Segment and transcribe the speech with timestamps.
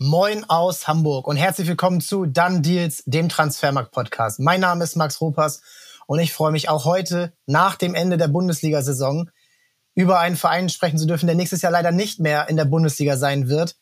[0.00, 4.38] Moin aus Hamburg und herzlich willkommen zu Done Deals, dem Transfermarkt-Podcast.
[4.38, 5.60] Mein Name ist Max Ruppers
[6.06, 9.28] und ich freue mich auch heute nach dem Ende der Bundesliga-Saison
[9.96, 13.16] über einen Verein sprechen zu dürfen, der nächstes Jahr leider nicht mehr in der Bundesliga
[13.16, 13.74] sein wird,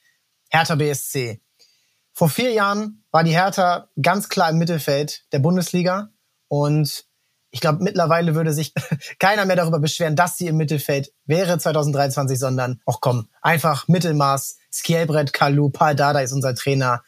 [0.48, 1.42] Hertha BSC.
[2.14, 6.08] Vor vier Jahren war die Hertha ganz klar im Mittelfeld der Bundesliga
[6.48, 7.04] und
[7.56, 8.74] ich glaube, mittlerweile würde sich
[9.18, 14.58] keiner mehr darüber beschweren, dass sie im Mittelfeld wäre 2023, sondern auch komm, einfach Mittelmaß,
[14.70, 17.02] Skielbrett, Kalu, Paul Dada ist unser Trainer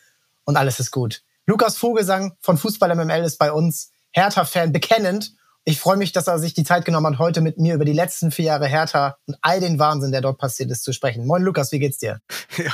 [0.45, 1.23] und alles ist gut.
[1.45, 5.34] Lukas Vogelsang von Fußball MML ist bei uns Hertha-Fan bekennend.
[5.69, 7.93] Ich freue mich, dass er sich die Zeit genommen hat, heute mit mir über die
[7.93, 11.27] letzten vier Jahre Hertha und all den Wahnsinn, der dort passiert ist, zu sprechen.
[11.27, 12.23] Moin Lukas, wie geht's dir?
[12.57, 12.73] Ja,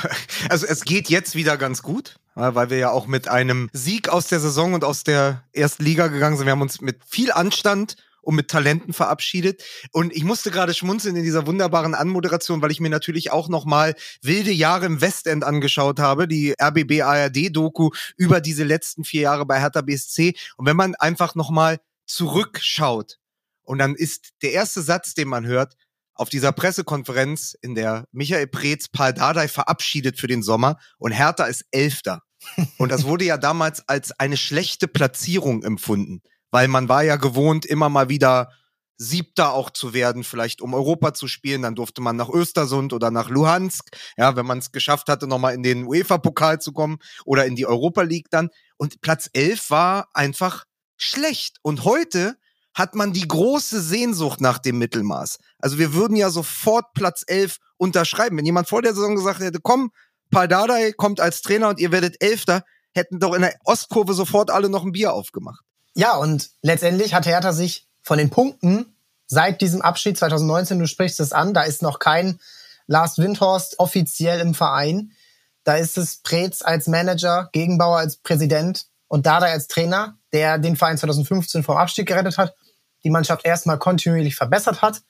[0.49, 4.27] also es geht jetzt wieder ganz gut, weil wir ja auch mit einem Sieg aus
[4.27, 6.45] der Saison und aus der ersten Liga gegangen sind.
[6.45, 9.61] Wir haben uns mit viel Anstand und mit Talenten verabschiedet.
[9.91, 13.65] Und ich musste gerade schmunzeln in dieser wunderbaren Anmoderation, weil ich mir natürlich auch noch
[13.65, 19.23] mal wilde Jahre im Westend angeschaut habe, die RBB ARD Doku über diese letzten vier
[19.23, 20.33] Jahre bei Hertha BSC.
[20.55, 23.17] Und wenn man einfach noch mal zurückschaut
[23.63, 25.75] und dann ist der erste Satz, den man hört,
[26.13, 31.45] auf dieser Pressekonferenz, in der Michael Preetz Paul Dardai verabschiedet für den Sommer und Hertha
[31.45, 32.21] ist Elfter.
[32.77, 36.21] Und das wurde ja damals als eine schlechte Platzierung empfunden
[36.55, 38.49] weil man war ja gewohnt, immer mal wieder
[38.97, 41.63] Siebter auch zu werden, vielleicht um Europa zu spielen.
[41.63, 45.53] Dann durfte man nach Östersund oder nach Luhansk, ja, wenn man es geschafft hatte, nochmal
[45.53, 48.51] in den UEFA-Pokal zu kommen oder in die Europa League dann.
[48.77, 50.63] Und Platz 11 war einfach
[50.97, 51.57] schlecht.
[51.61, 52.37] Und heute
[52.73, 55.39] hat man die große Sehnsucht nach dem Mittelmaß.
[55.59, 58.37] Also wir würden ja sofort Platz 11 unterschreiben.
[58.37, 59.91] Wenn jemand vor der Saison gesagt hätte, komm,
[60.29, 64.69] Paldadei kommt als Trainer und ihr werdet Elfter, hätten doch in der Ostkurve sofort alle
[64.69, 65.63] noch ein Bier aufgemacht.
[65.93, 68.97] Ja, und letztendlich hat Hertha sich von den Punkten
[69.27, 72.39] seit diesem Abschied 2019, du sprichst es an, da ist noch kein
[72.87, 75.11] Lars Windhorst offiziell im Verein.
[75.63, 80.75] Da ist es Preetz als Manager, Gegenbauer als Präsident und Dada als Trainer, der den
[80.75, 82.55] Verein 2015 vom Abstieg gerettet hat,
[83.05, 85.01] die Mannschaft erstmal kontinuierlich verbessert hat.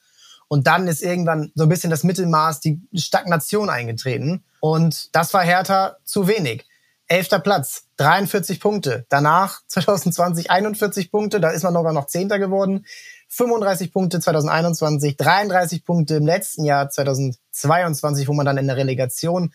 [0.48, 4.44] Und dann ist irgendwann so ein bisschen das Mittelmaß, die Stagnation eingetreten.
[4.60, 6.68] Und das war Hertha zu wenig.
[7.08, 9.08] Elfter Platz, 43 Punkte.
[9.10, 12.86] Danach 2020 41 Punkte, da ist man sogar noch Zehnter geworden.
[13.30, 19.52] 35 Punkte 2021, 33 Punkte im letzten Jahr 2022, wo man dann in der Relegation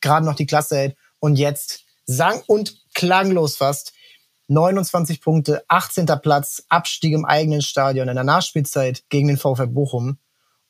[0.00, 0.96] gerade noch die Klasse hält.
[1.18, 3.92] Und jetzt sang und klanglos fast
[4.48, 6.06] 29 Punkte, 18.
[6.22, 10.18] Platz, Abstieg im eigenen Stadion in der Nachspielzeit gegen den VfL Bochum.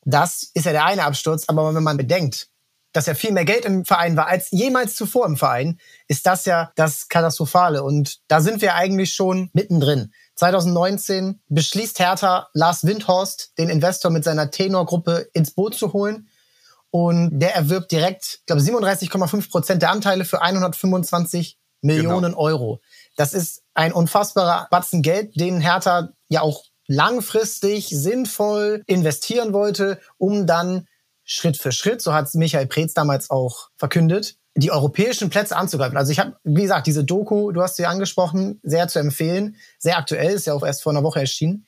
[0.04, 2.48] Das ist ja der eine Absturz, aber wenn man bedenkt,
[2.92, 5.78] dass ja viel mehr Geld im Verein war als jemals zuvor im Verein,
[6.08, 7.82] ist das ja das Katastrophale.
[7.82, 10.12] Und da sind wir eigentlich schon mittendrin.
[10.36, 16.28] 2019 beschließt Hertha Lars Windhorst, den Investor mit seiner Tenor-Gruppe ins Boot zu holen.
[16.90, 22.42] Und der erwirbt direkt, ich glaube, 37,5 Prozent der Anteile für 125 Millionen genau.
[22.42, 22.80] Euro.
[23.18, 30.46] Das ist ein unfassbarer Batzen Geld, den Hertha ja auch langfristig sinnvoll investieren wollte, um
[30.46, 30.86] dann
[31.24, 35.96] Schritt für Schritt, so hat es Michael Preetz damals auch verkündet, die europäischen Plätze anzugreifen.
[35.96, 39.98] Also ich habe, wie gesagt, diese Doku, du hast sie angesprochen, sehr zu empfehlen, sehr
[39.98, 41.66] aktuell, ist ja auch erst vor einer Woche erschienen.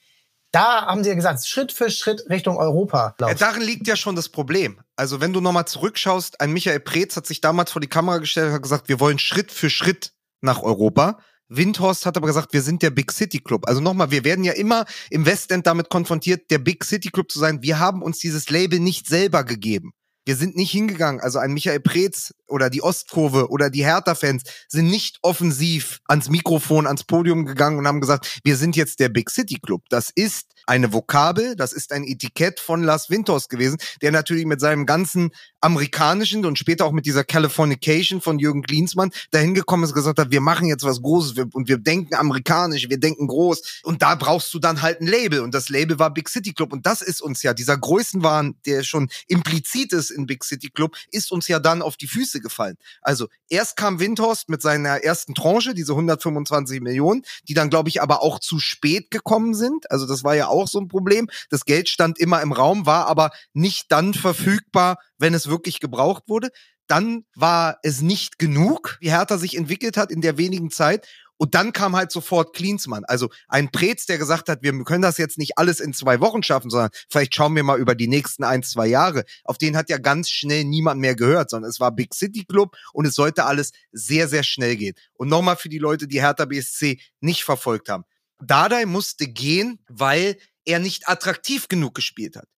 [0.52, 3.16] Da haben sie ja gesagt, Schritt für Schritt Richtung Europa.
[3.20, 4.80] Ja, darin liegt ja schon das Problem.
[4.94, 8.48] Also wenn du nochmal zurückschaust, ein Michael Preetz hat sich damals vor die Kamera gestellt
[8.48, 11.18] und hat gesagt, wir wollen Schritt für Schritt nach Europa.
[11.50, 13.66] Windhorst hat aber gesagt, wir sind der Big City Club.
[13.68, 17.38] Also nochmal, wir werden ja immer im Westend damit konfrontiert, der Big City Club zu
[17.38, 17.62] sein.
[17.62, 19.92] Wir haben uns dieses Label nicht selber gegeben.
[20.24, 21.20] Wir sind nicht hingegangen.
[21.20, 26.86] Also ein Michael Preetz oder die Ostkurve oder die Hertha-Fans sind nicht offensiv ans Mikrofon,
[26.86, 29.82] ans Podium gegangen und haben gesagt, wir sind jetzt der Big City Club.
[29.88, 34.60] Das ist eine Vokabel, das ist ein Etikett von Lars Winters gewesen, der natürlich mit
[34.60, 39.94] seinem ganzen amerikanischen und später auch mit dieser Californication von Jürgen Klinsmann dahin gekommen ist,
[39.94, 43.80] gesagt hat, wir machen jetzt was Großes und wir denken amerikanisch, wir denken groß.
[43.82, 45.40] Und da brauchst du dann halt ein Label.
[45.40, 46.72] Und das Label war Big City Club.
[46.72, 50.96] Und das ist uns ja, dieser Größenwahn, der schon implizit ist in Big City Club,
[51.10, 52.76] ist uns ja dann auf die Füße gefallen.
[53.02, 58.02] Also erst kam Windhorst mit seiner ersten Tranche, diese 125 Millionen, die dann glaube ich
[58.02, 61.64] aber auch zu spät gekommen sind, also das war ja auch so ein Problem, das
[61.64, 66.50] Geld stand immer im Raum, war aber nicht dann verfügbar, wenn es wirklich gebraucht wurde.
[66.86, 71.06] Dann war es nicht genug, wie Hertha sich entwickelt hat in der wenigen Zeit.
[71.40, 73.06] Und dann kam halt sofort Klinsmann.
[73.06, 76.42] Also ein Prez, der gesagt hat, wir können das jetzt nicht alles in zwei Wochen
[76.42, 79.24] schaffen, sondern vielleicht schauen wir mal über die nächsten ein, zwei Jahre.
[79.44, 82.76] Auf den hat ja ganz schnell niemand mehr gehört, sondern es war Big City Club
[82.92, 84.94] und es sollte alles sehr, sehr schnell gehen.
[85.14, 88.04] Und nochmal für die Leute, die Hertha BSC nicht verfolgt haben.
[88.42, 92.48] Dardai musste gehen, weil er nicht attraktiv genug gespielt hat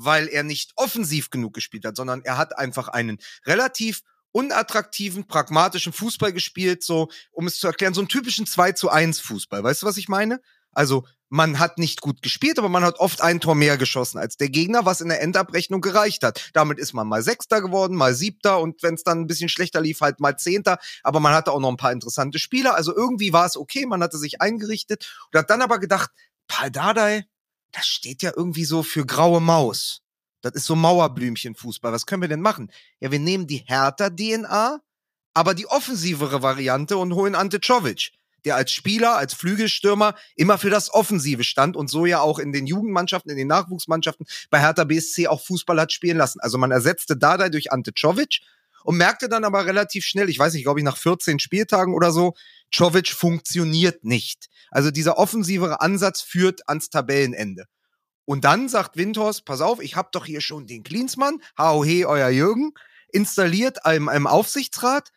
[0.00, 5.92] weil er nicht offensiv genug gespielt hat, sondern er hat einfach einen relativ unattraktiven, pragmatischen
[5.92, 9.64] Fußball gespielt, so, um es zu erklären, so einen typischen 2 zu 1 Fußball.
[9.64, 10.40] Weißt du, was ich meine?
[10.78, 14.36] Also, man hat nicht gut gespielt, aber man hat oft ein Tor mehr geschossen als
[14.36, 16.50] der Gegner, was in der Endabrechnung gereicht hat.
[16.52, 19.80] Damit ist man mal Sechster geworden, mal Siebter und wenn es dann ein bisschen schlechter
[19.80, 20.78] lief, halt mal Zehnter.
[21.02, 22.76] Aber man hatte auch noch ein paar interessante Spieler.
[22.76, 26.10] Also irgendwie war es okay, man hatte sich eingerichtet und hat dann aber gedacht,
[26.46, 27.24] Paul das
[27.84, 30.02] steht ja irgendwie so für graue Maus.
[30.42, 31.90] Das ist so Mauerblümchenfußball.
[31.90, 32.70] Was können wir denn machen?
[33.00, 34.80] Ja, wir nehmen die Hertha-DNA,
[35.34, 38.12] aber die offensivere Variante und holen Ante Czovic
[38.44, 42.52] der als Spieler, als Flügelstürmer immer für das Offensive stand und so ja auch in
[42.52, 46.40] den Jugendmannschaften, in den Nachwuchsmannschaften bei Hertha BSC auch Fußball hat spielen lassen.
[46.40, 48.40] Also man ersetzte Dada durch Ante Czovic
[48.84, 52.12] und merkte dann aber relativ schnell, ich weiß nicht, glaube ich nach 14 Spieltagen oder
[52.12, 52.34] so,
[52.72, 54.48] Czovic funktioniert nicht.
[54.70, 57.64] Also dieser offensivere Ansatz führt ans Tabellenende.
[58.24, 62.04] Und dann sagt Windhorst, pass auf, ich hab doch hier schon den Klinsmann, hau he,
[62.04, 62.72] euer Jürgen,
[63.10, 65.10] installiert im, im Aufsichtsrat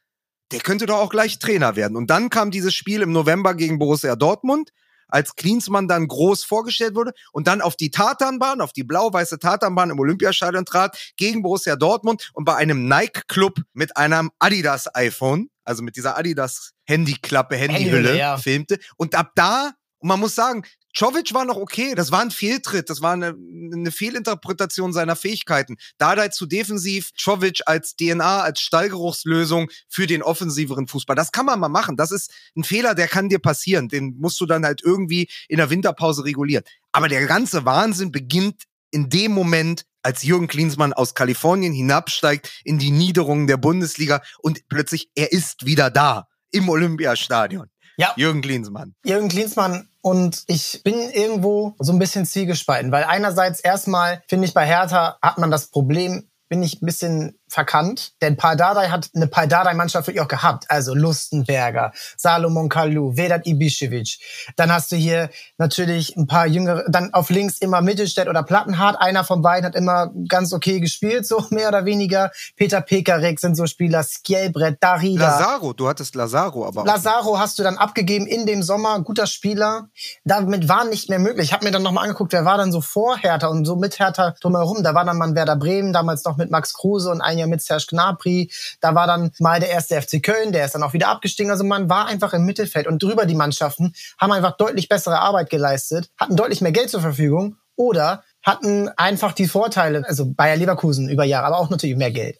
[0.51, 1.95] der könnte doch auch gleich Trainer werden.
[1.98, 4.71] Und dann kam dieses Spiel im November gegen Borussia Dortmund,
[5.12, 9.89] als Klinsmann dann groß vorgestellt wurde und dann auf die Tatanbahn, auf die blau-weiße Tatanbahn
[9.89, 15.98] im Olympiastadion trat, gegen Borussia Dortmund und bei einem Nike-Club mit einem Adidas-iPhone, also mit
[15.98, 18.38] dieser Adidas-Handyklappe, Handyhülle, Handyhülle ja.
[18.38, 18.80] filmte.
[18.98, 20.63] Und ab da, und man muss sagen,
[20.95, 23.35] Czovic war noch okay, das war ein Fehltritt, das war eine,
[23.73, 25.77] eine Fehlinterpretation seiner Fähigkeiten.
[25.97, 31.15] Dardai zu defensiv, Czovic als DNA, als Stallgeruchslösung für den offensiveren Fußball.
[31.15, 31.97] Das kann man mal machen.
[31.97, 33.88] Das ist ein Fehler, der kann dir passieren.
[33.88, 36.63] Den musst du dann halt irgendwie in der Winterpause regulieren.
[36.91, 42.79] Aber der ganze Wahnsinn beginnt in dem Moment, als Jürgen Klinsmann aus Kalifornien hinabsteigt in
[42.79, 47.67] die Niederungen der Bundesliga und plötzlich er ist wieder da im Olympiastadion.
[48.01, 48.13] Ja.
[48.15, 48.95] Jürgen Klinsmann.
[49.06, 54.56] Jürgen Klinsmann und ich bin irgendwo so ein bisschen zielgespalten, weil einerseits erstmal finde ich
[54.56, 59.27] bei Hertha hat man das Problem, bin ich ein bisschen verkannt, denn Pardadei hat eine
[59.27, 60.65] Pardadei-Mannschaft wirklich auch gehabt.
[60.69, 64.19] Also Lustenberger, Salomon Kalou, Vedat Ibišević.
[64.56, 69.01] Dann hast du hier natürlich ein paar jüngere, dann auf links immer Mittelstädt oder Plattenhardt.
[69.01, 72.31] Einer von beiden hat immer ganz okay gespielt, so mehr oder weniger.
[72.56, 75.25] Peter Pekarik sind so Spieler, Skjelbrett, Darida.
[75.25, 76.86] Lazaro, du hattest Lazaro aber.
[76.86, 79.89] Lazaro hast du dann abgegeben in dem Sommer, guter Spieler.
[80.24, 81.48] Damit war nicht mehr möglich.
[81.48, 84.00] Ich habe mir dann nochmal angeguckt, wer war dann so vor Hertha und so mit
[84.00, 84.83] Hertha drumherum.
[84.83, 87.61] Da war dann mal Werder Bremen, damals noch mit Max Kruse und ein Jahr mit
[87.61, 88.51] Serge Gnabry.
[88.79, 91.51] Da war dann mal der erste FC Köln, der ist dann auch wieder abgestiegen.
[91.51, 95.49] Also man war einfach im Mittelfeld und drüber die Mannschaften haben einfach deutlich bessere Arbeit
[95.49, 101.09] geleistet, hatten deutlich mehr Geld zur Verfügung oder hatten einfach die Vorteile, also Bayer Leverkusen
[101.09, 102.38] über Jahre, aber auch natürlich mehr Geld.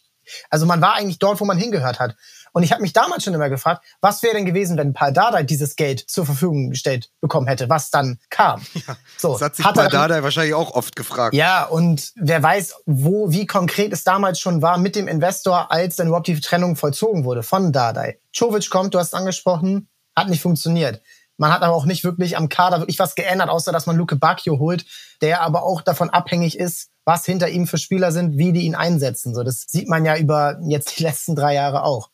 [0.50, 2.16] Also man war eigentlich dort, wo man hingehört hat.
[2.54, 5.44] Und ich habe mich damals schon immer gefragt, was wäre denn gewesen, wenn Paul Dardai
[5.44, 8.62] dieses Geld zur Verfügung gestellt bekommen hätte, was dann kam.
[8.88, 11.36] Ja, so, das hat sich hat Paul Dardai wahrscheinlich auch oft gefragt.
[11.36, 15.98] Ja, und wer weiß, wo, wie konkret es damals schon war mit dem Investor, als
[15.98, 18.20] dann überhaupt die Trennung vollzogen wurde von Dardai.
[18.34, 21.02] Czovic kommt, du hast angesprochen, hat nicht funktioniert.
[21.42, 24.16] Man hat aber auch nicht wirklich am Kader wirklich was geändert, außer dass man Luke
[24.16, 24.86] Bacchio holt,
[25.22, 28.76] der aber auch davon abhängig ist, was hinter ihm für Spieler sind, wie die ihn
[28.76, 29.34] einsetzen.
[29.34, 32.11] So, das sieht man ja über jetzt die letzten drei Jahre auch.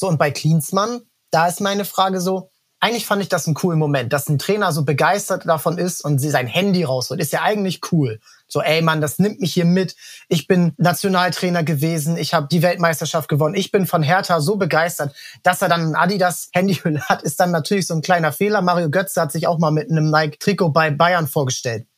[0.00, 2.48] So, und bei Klinsmann, da ist meine Frage so,
[2.80, 6.18] eigentlich fand ich das einen coolen Moment, dass ein Trainer so begeistert davon ist und
[6.18, 7.20] sie sein Handy rausholt.
[7.20, 8.18] Ist ja eigentlich cool.
[8.48, 9.96] So, ey Mann, das nimmt mich hier mit.
[10.28, 13.54] Ich bin Nationaltrainer gewesen, ich habe die Weltmeisterschaft gewonnen.
[13.54, 17.50] Ich bin von Hertha so begeistert, dass er dann ein Adidas Handyhülle hat, ist dann
[17.50, 18.62] natürlich so ein kleiner Fehler.
[18.62, 21.89] Mario Götze hat sich auch mal mit einem Nike Trikot bei Bayern vorgestellt.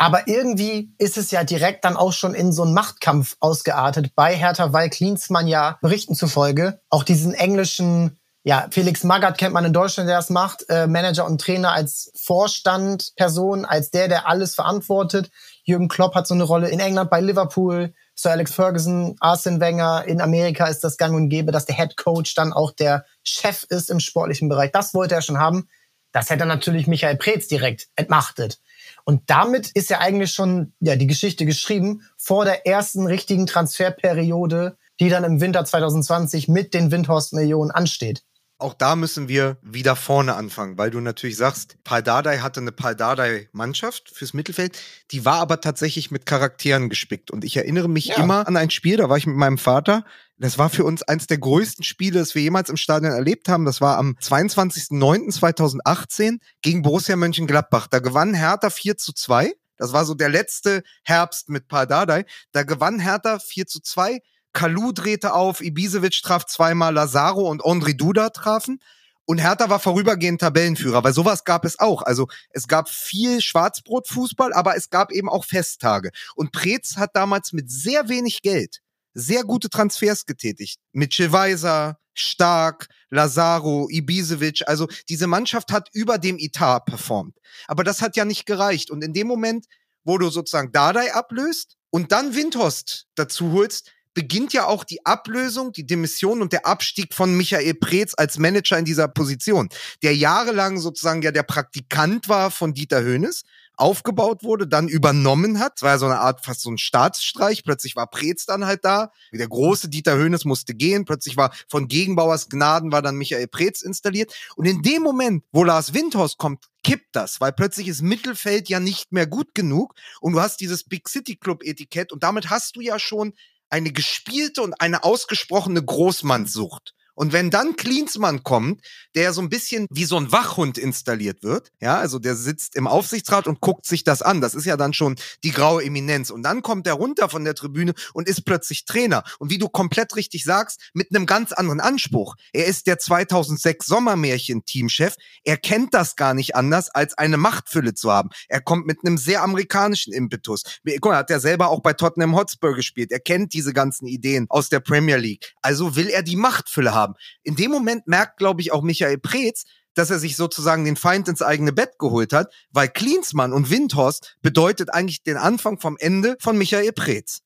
[0.00, 4.34] Aber irgendwie ist es ja direkt dann auch schon in so einen Machtkampf ausgeartet bei
[4.34, 9.74] Hertha, weil Klinsmann ja Berichten zufolge auch diesen englischen ja, Felix Magath kennt man in
[9.74, 15.30] Deutschland, der das macht, äh, Manager und Trainer als Vorstandperson, als der, der alles verantwortet.
[15.64, 20.04] Jürgen Klopp hat so eine Rolle in England bei Liverpool, Sir Alex Ferguson, Arsene Wenger.
[20.06, 23.64] In Amerika ist das gang und gäbe, dass der Head Coach dann auch der Chef
[23.64, 24.72] ist im sportlichen Bereich.
[24.72, 25.68] Das wollte er schon haben.
[26.12, 28.58] Das hätte natürlich Michael Preetz direkt entmachtet.
[29.04, 34.76] Und damit ist ja eigentlich schon ja, die Geschichte geschrieben vor der ersten richtigen Transferperiode,
[35.00, 38.22] die dann im Winter 2020 mit den Windhorst-Millionen ansteht
[38.60, 44.10] auch da müssen wir wieder vorne anfangen, weil du natürlich sagst, Paldadei hatte eine Paldadei-Mannschaft
[44.10, 44.78] fürs Mittelfeld,
[45.10, 47.30] die war aber tatsächlich mit Charakteren gespickt.
[47.30, 48.16] Und ich erinnere mich ja.
[48.16, 50.04] immer an ein Spiel, da war ich mit meinem Vater.
[50.40, 53.66] Das war für uns eins der größten Spiele, das wir jemals im Stadion erlebt haben.
[53.66, 57.88] Das war am 22.09.2018 gegen Borussia Mönchengladbach.
[57.88, 59.52] Da gewann Hertha 4 zu 2.
[59.76, 62.24] Das war so der letzte Herbst mit Paldadei.
[62.52, 64.20] Da gewann Hertha 4 zu 2
[64.54, 68.80] Kalu drehte auf, Ibisevic traf zweimal, Lazaro und Ondri Duda trafen.
[69.26, 72.00] Und Hertha war vorübergehend Tabellenführer, weil sowas gab es auch.
[72.02, 76.12] Also es gab viel Schwarzbrotfußball, aber es gab eben auch Festtage.
[76.34, 78.80] Und Preetz hat damals mit sehr wenig Geld
[79.20, 80.78] sehr gute Transfers getätigt.
[80.92, 84.62] Mit Weiser, Stark, Lazaro, Ibisevic.
[84.66, 87.36] Also diese Mannschaft hat über dem Etat performt.
[87.66, 88.90] Aber das hat ja nicht gereicht.
[88.90, 89.66] Und in dem Moment,
[90.04, 95.72] wo du sozusagen Dardai ablöst und dann Windhorst dazu holst, beginnt ja auch die Ablösung,
[95.72, 99.68] die Demission und der Abstieg von Michael Preetz als Manager in dieser Position,
[100.02, 103.42] der jahrelang sozusagen ja der Praktikant war von Dieter Höhnes
[103.80, 105.74] aufgebaut wurde, dann übernommen hat.
[105.76, 107.64] Es war ja so eine Art fast so ein Staatsstreich.
[107.64, 109.12] Plötzlich war Preetz dann halt da.
[109.32, 111.04] Der große Dieter Höhnes musste gehen.
[111.04, 114.34] Plötzlich war von Gegenbauers Gnaden war dann Michael Preetz installiert.
[114.56, 118.80] Und in dem Moment, wo Lars Windhaus kommt, kippt das, weil plötzlich ist Mittelfeld ja
[118.80, 122.76] nicht mehr gut genug und du hast dieses Big City Club Etikett und damit hast
[122.76, 123.34] du ja schon
[123.68, 126.94] eine gespielte und eine ausgesprochene Großmannssucht.
[127.20, 128.80] Und wenn dann Klinsmann kommt,
[129.14, 132.86] der so ein bisschen wie so ein Wachhund installiert wird, ja, also der sitzt im
[132.86, 134.40] Aufsichtsrat und guckt sich das an.
[134.40, 136.30] Das ist ja dann schon die graue Eminenz.
[136.30, 139.22] Und dann kommt er runter von der Tribüne und ist plötzlich Trainer.
[139.38, 142.36] Und wie du komplett richtig sagst, mit einem ganz anderen Anspruch.
[142.54, 145.14] Er ist der 2006 Sommermärchen-Teamchef.
[145.44, 148.30] Er kennt das gar nicht anders, als eine Machtfülle zu haben.
[148.48, 150.62] Er kommt mit einem sehr amerikanischen Impetus.
[150.86, 153.12] Guck mal, hat er selber auch bei Tottenham Hotspur gespielt.
[153.12, 155.52] Er kennt diese ganzen Ideen aus der Premier League.
[155.60, 157.18] Also will er die Machtfülle haben haben.
[157.42, 159.64] In dem Moment merkt, glaube ich, auch Michael Preetz,
[159.94, 164.36] dass er sich sozusagen den Feind ins eigene Bett geholt hat, weil Klinsmann und Windhorst
[164.40, 167.40] bedeutet eigentlich den Anfang vom Ende von Michael Preetz.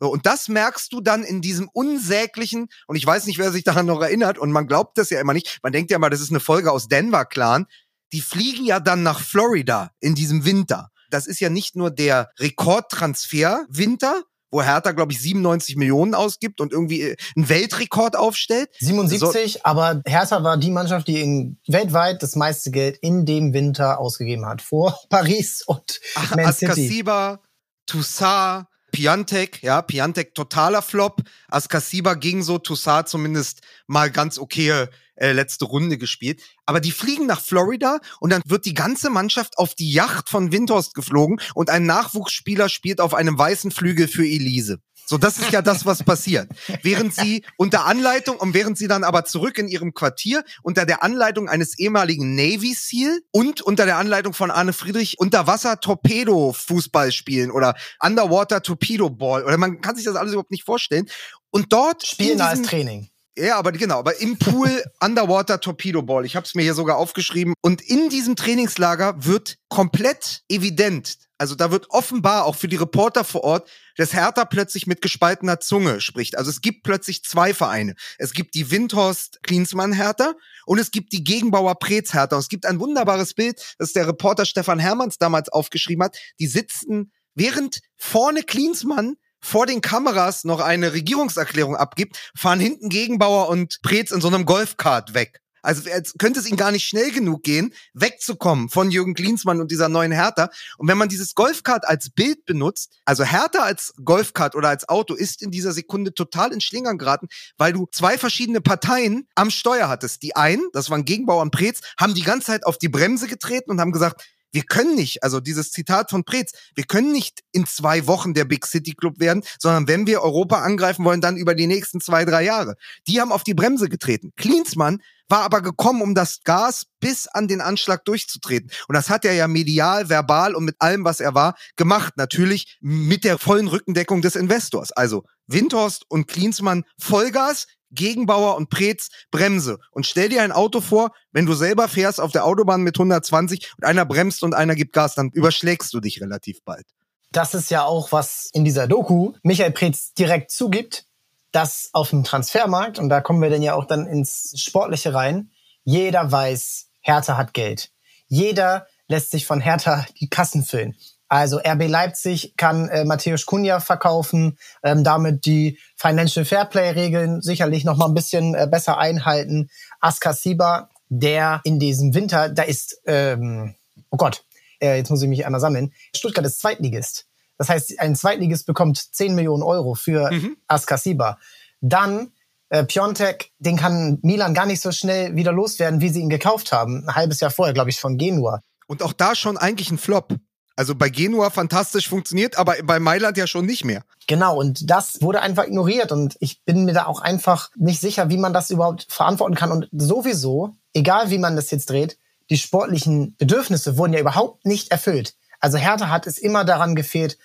[0.00, 3.64] So, und das merkst du dann in diesem unsäglichen, und ich weiß nicht, wer sich
[3.64, 6.22] daran noch erinnert, und man glaubt das ja immer nicht, man denkt ja mal, das
[6.22, 7.66] ist eine Folge aus Denver Clan,
[8.12, 10.90] die fliegen ja dann nach Florida in diesem Winter.
[11.10, 16.60] Das ist ja nicht nur der Rekordtransfer Winter, wo Hertha, glaube ich, 97 Millionen ausgibt
[16.60, 18.70] und irgendwie äh, einen Weltrekord aufstellt.
[18.78, 19.60] 77, so.
[19.64, 24.46] aber Hertha war die Mannschaft, die in, weltweit das meiste Geld in dem Winter ausgegeben
[24.46, 24.62] hat.
[24.62, 26.66] Vor Paris und Ach, Man City.
[26.66, 27.40] Askasiba,
[27.86, 31.22] Toussaint, Piantek, ja, Piantek totaler Flop.
[31.48, 34.86] Askasiba ging so, Toussaint zumindest mal ganz okay
[35.20, 36.42] äh, letzte Runde gespielt.
[36.66, 40.52] Aber die fliegen nach Florida und dann wird die ganze Mannschaft auf die Yacht von
[40.52, 44.80] Windhorst geflogen und ein Nachwuchsspieler spielt auf einem weißen Flügel für Elise.
[45.10, 46.48] So, das ist ja das, was passiert.
[46.84, 51.02] Während sie unter Anleitung und während sie dann aber zurück in ihrem Quartier unter der
[51.02, 57.10] Anleitung eines ehemaligen Navy SEAL und unter der Anleitung von Arne Friedrich Unterwasser Torpedo Fußball
[57.10, 61.10] spielen oder Underwater Torpedo Ball oder man kann sich das alles überhaupt nicht vorstellen.
[61.50, 63.10] Und dort spielen als Training.
[63.36, 66.24] Ja, aber genau, aber im Pool Underwater Torpedo Ball.
[66.24, 67.54] Ich habe es mir hier sogar aufgeschrieben.
[67.62, 73.24] Und in diesem Trainingslager wird komplett evident, also da wird offenbar auch für die Reporter
[73.24, 76.36] vor Ort, dass Hertha plötzlich mit gespaltener Zunge spricht.
[76.36, 77.94] Also es gibt plötzlich zwei Vereine.
[78.18, 80.34] Es gibt die Windhorst Klinsmann Hertha
[80.66, 82.36] und es gibt die Gegenbauer Preetz Hertha.
[82.36, 86.18] Und es gibt ein wunderbares Bild, das der Reporter Stefan Hermanns damals aufgeschrieben hat.
[86.38, 93.48] Die sitzen, während vorne Klinsmann vor den Kameras noch eine Regierungserklärung abgibt, fahren hinten Gegenbauer
[93.48, 95.40] und Preetz in so einem Golfkart weg.
[95.62, 99.70] Also jetzt könnte es ihnen gar nicht schnell genug gehen, wegzukommen von Jürgen Klinsmann und
[99.70, 100.50] dieser neuen Hertha.
[100.78, 105.14] Und wenn man dieses Golfkart als Bild benutzt, also Hertha als Golfkart oder als Auto
[105.14, 109.88] ist in dieser Sekunde total in Schlingern geraten, weil du zwei verschiedene Parteien am Steuer
[109.88, 110.22] hattest.
[110.22, 113.70] Die einen, das waren Gegenbauer und Preetz, haben die ganze Zeit auf die Bremse getreten
[113.70, 117.66] und haben gesagt, wir können nicht, also dieses Zitat von Preetz, wir können nicht in
[117.66, 121.54] zwei Wochen der Big City Club werden, sondern wenn wir Europa angreifen wollen, dann über
[121.54, 122.74] die nächsten zwei, drei Jahre.
[123.06, 124.32] Die haben auf die Bremse getreten.
[124.36, 128.70] Klinsmann war aber gekommen, um das Gas bis an den Anschlag durchzutreten.
[128.88, 132.14] Und das hat er ja medial, verbal und mit allem, was er war, gemacht.
[132.16, 134.90] Natürlich mit der vollen Rückendeckung des Investors.
[134.92, 139.78] Also Windhorst und Klinsmann Vollgas, Gegenbauer und Preetz Bremse.
[139.90, 143.72] Und stell dir ein Auto vor, wenn du selber fährst auf der Autobahn mit 120
[143.76, 146.86] und einer bremst und einer gibt Gas, dann überschlägst du dich relativ bald.
[147.32, 151.06] Das ist ja auch, was in dieser Doku Michael Preetz direkt zugibt,
[151.52, 155.50] dass auf dem Transfermarkt, und da kommen wir dann ja auch dann ins Sportliche rein,
[155.84, 157.90] jeder weiß, Hertha hat Geld.
[158.26, 160.96] Jeder lässt sich von Hertha die Kassen füllen.
[161.30, 167.96] Also RB Leipzig kann äh, Matthäus Kunja verkaufen, ähm, damit die Financial Fairplay-Regeln sicherlich noch
[167.96, 169.70] mal ein bisschen äh, besser einhalten.
[170.00, 173.76] Askasiba, der in diesem Winter, da ist, ähm,
[174.10, 174.44] oh Gott,
[174.82, 175.92] äh, jetzt muss ich mich einmal sammeln.
[176.16, 177.26] Stuttgart ist Zweitligist.
[177.58, 180.56] Das heißt, ein Zweitligist bekommt 10 Millionen Euro für mhm.
[180.66, 181.38] Askasiba.
[181.80, 182.32] Dann
[182.70, 186.72] äh, Piontek, den kann Milan gar nicht so schnell wieder loswerden, wie sie ihn gekauft
[186.72, 187.06] haben.
[187.06, 188.62] Ein halbes Jahr vorher, glaube ich, von Genua.
[188.88, 190.34] Und auch da schon eigentlich ein Flop.
[190.80, 194.02] Also bei Genua fantastisch funktioniert, aber bei Mailand ja schon nicht mehr.
[194.26, 198.30] Genau, und das wurde einfach ignoriert und ich bin mir da auch einfach nicht sicher,
[198.30, 199.72] wie man das überhaupt verantworten kann.
[199.72, 202.16] Und sowieso, egal wie man das jetzt dreht,
[202.48, 205.34] die sportlichen Bedürfnisse wurden ja überhaupt nicht erfüllt.
[205.58, 207.36] Also Hertha hat es immer daran gefehlt,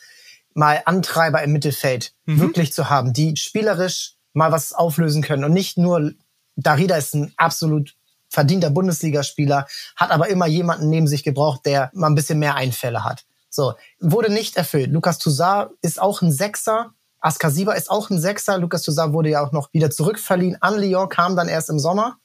[0.54, 2.40] mal Antreiber im Mittelfeld mhm.
[2.40, 6.14] wirklich zu haben, die spielerisch mal was auflösen können und nicht nur
[6.56, 7.96] Darida ist ein absolut
[8.36, 9.66] verdienter Bundesligaspieler,
[9.96, 13.26] hat aber immer jemanden neben sich gebraucht, der mal ein bisschen mehr Einfälle hat.
[13.50, 14.92] So, wurde nicht erfüllt.
[14.92, 16.92] Lukas Toussaint ist auch ein Sechser.
[17.22, 18.58] Askasiba ist auch ein Sechser.
[18.58, 22.18] Lukas Toussaint wurde ja auch noch wieder zurückverliehen an Lyon, kam dann erst im Sommer.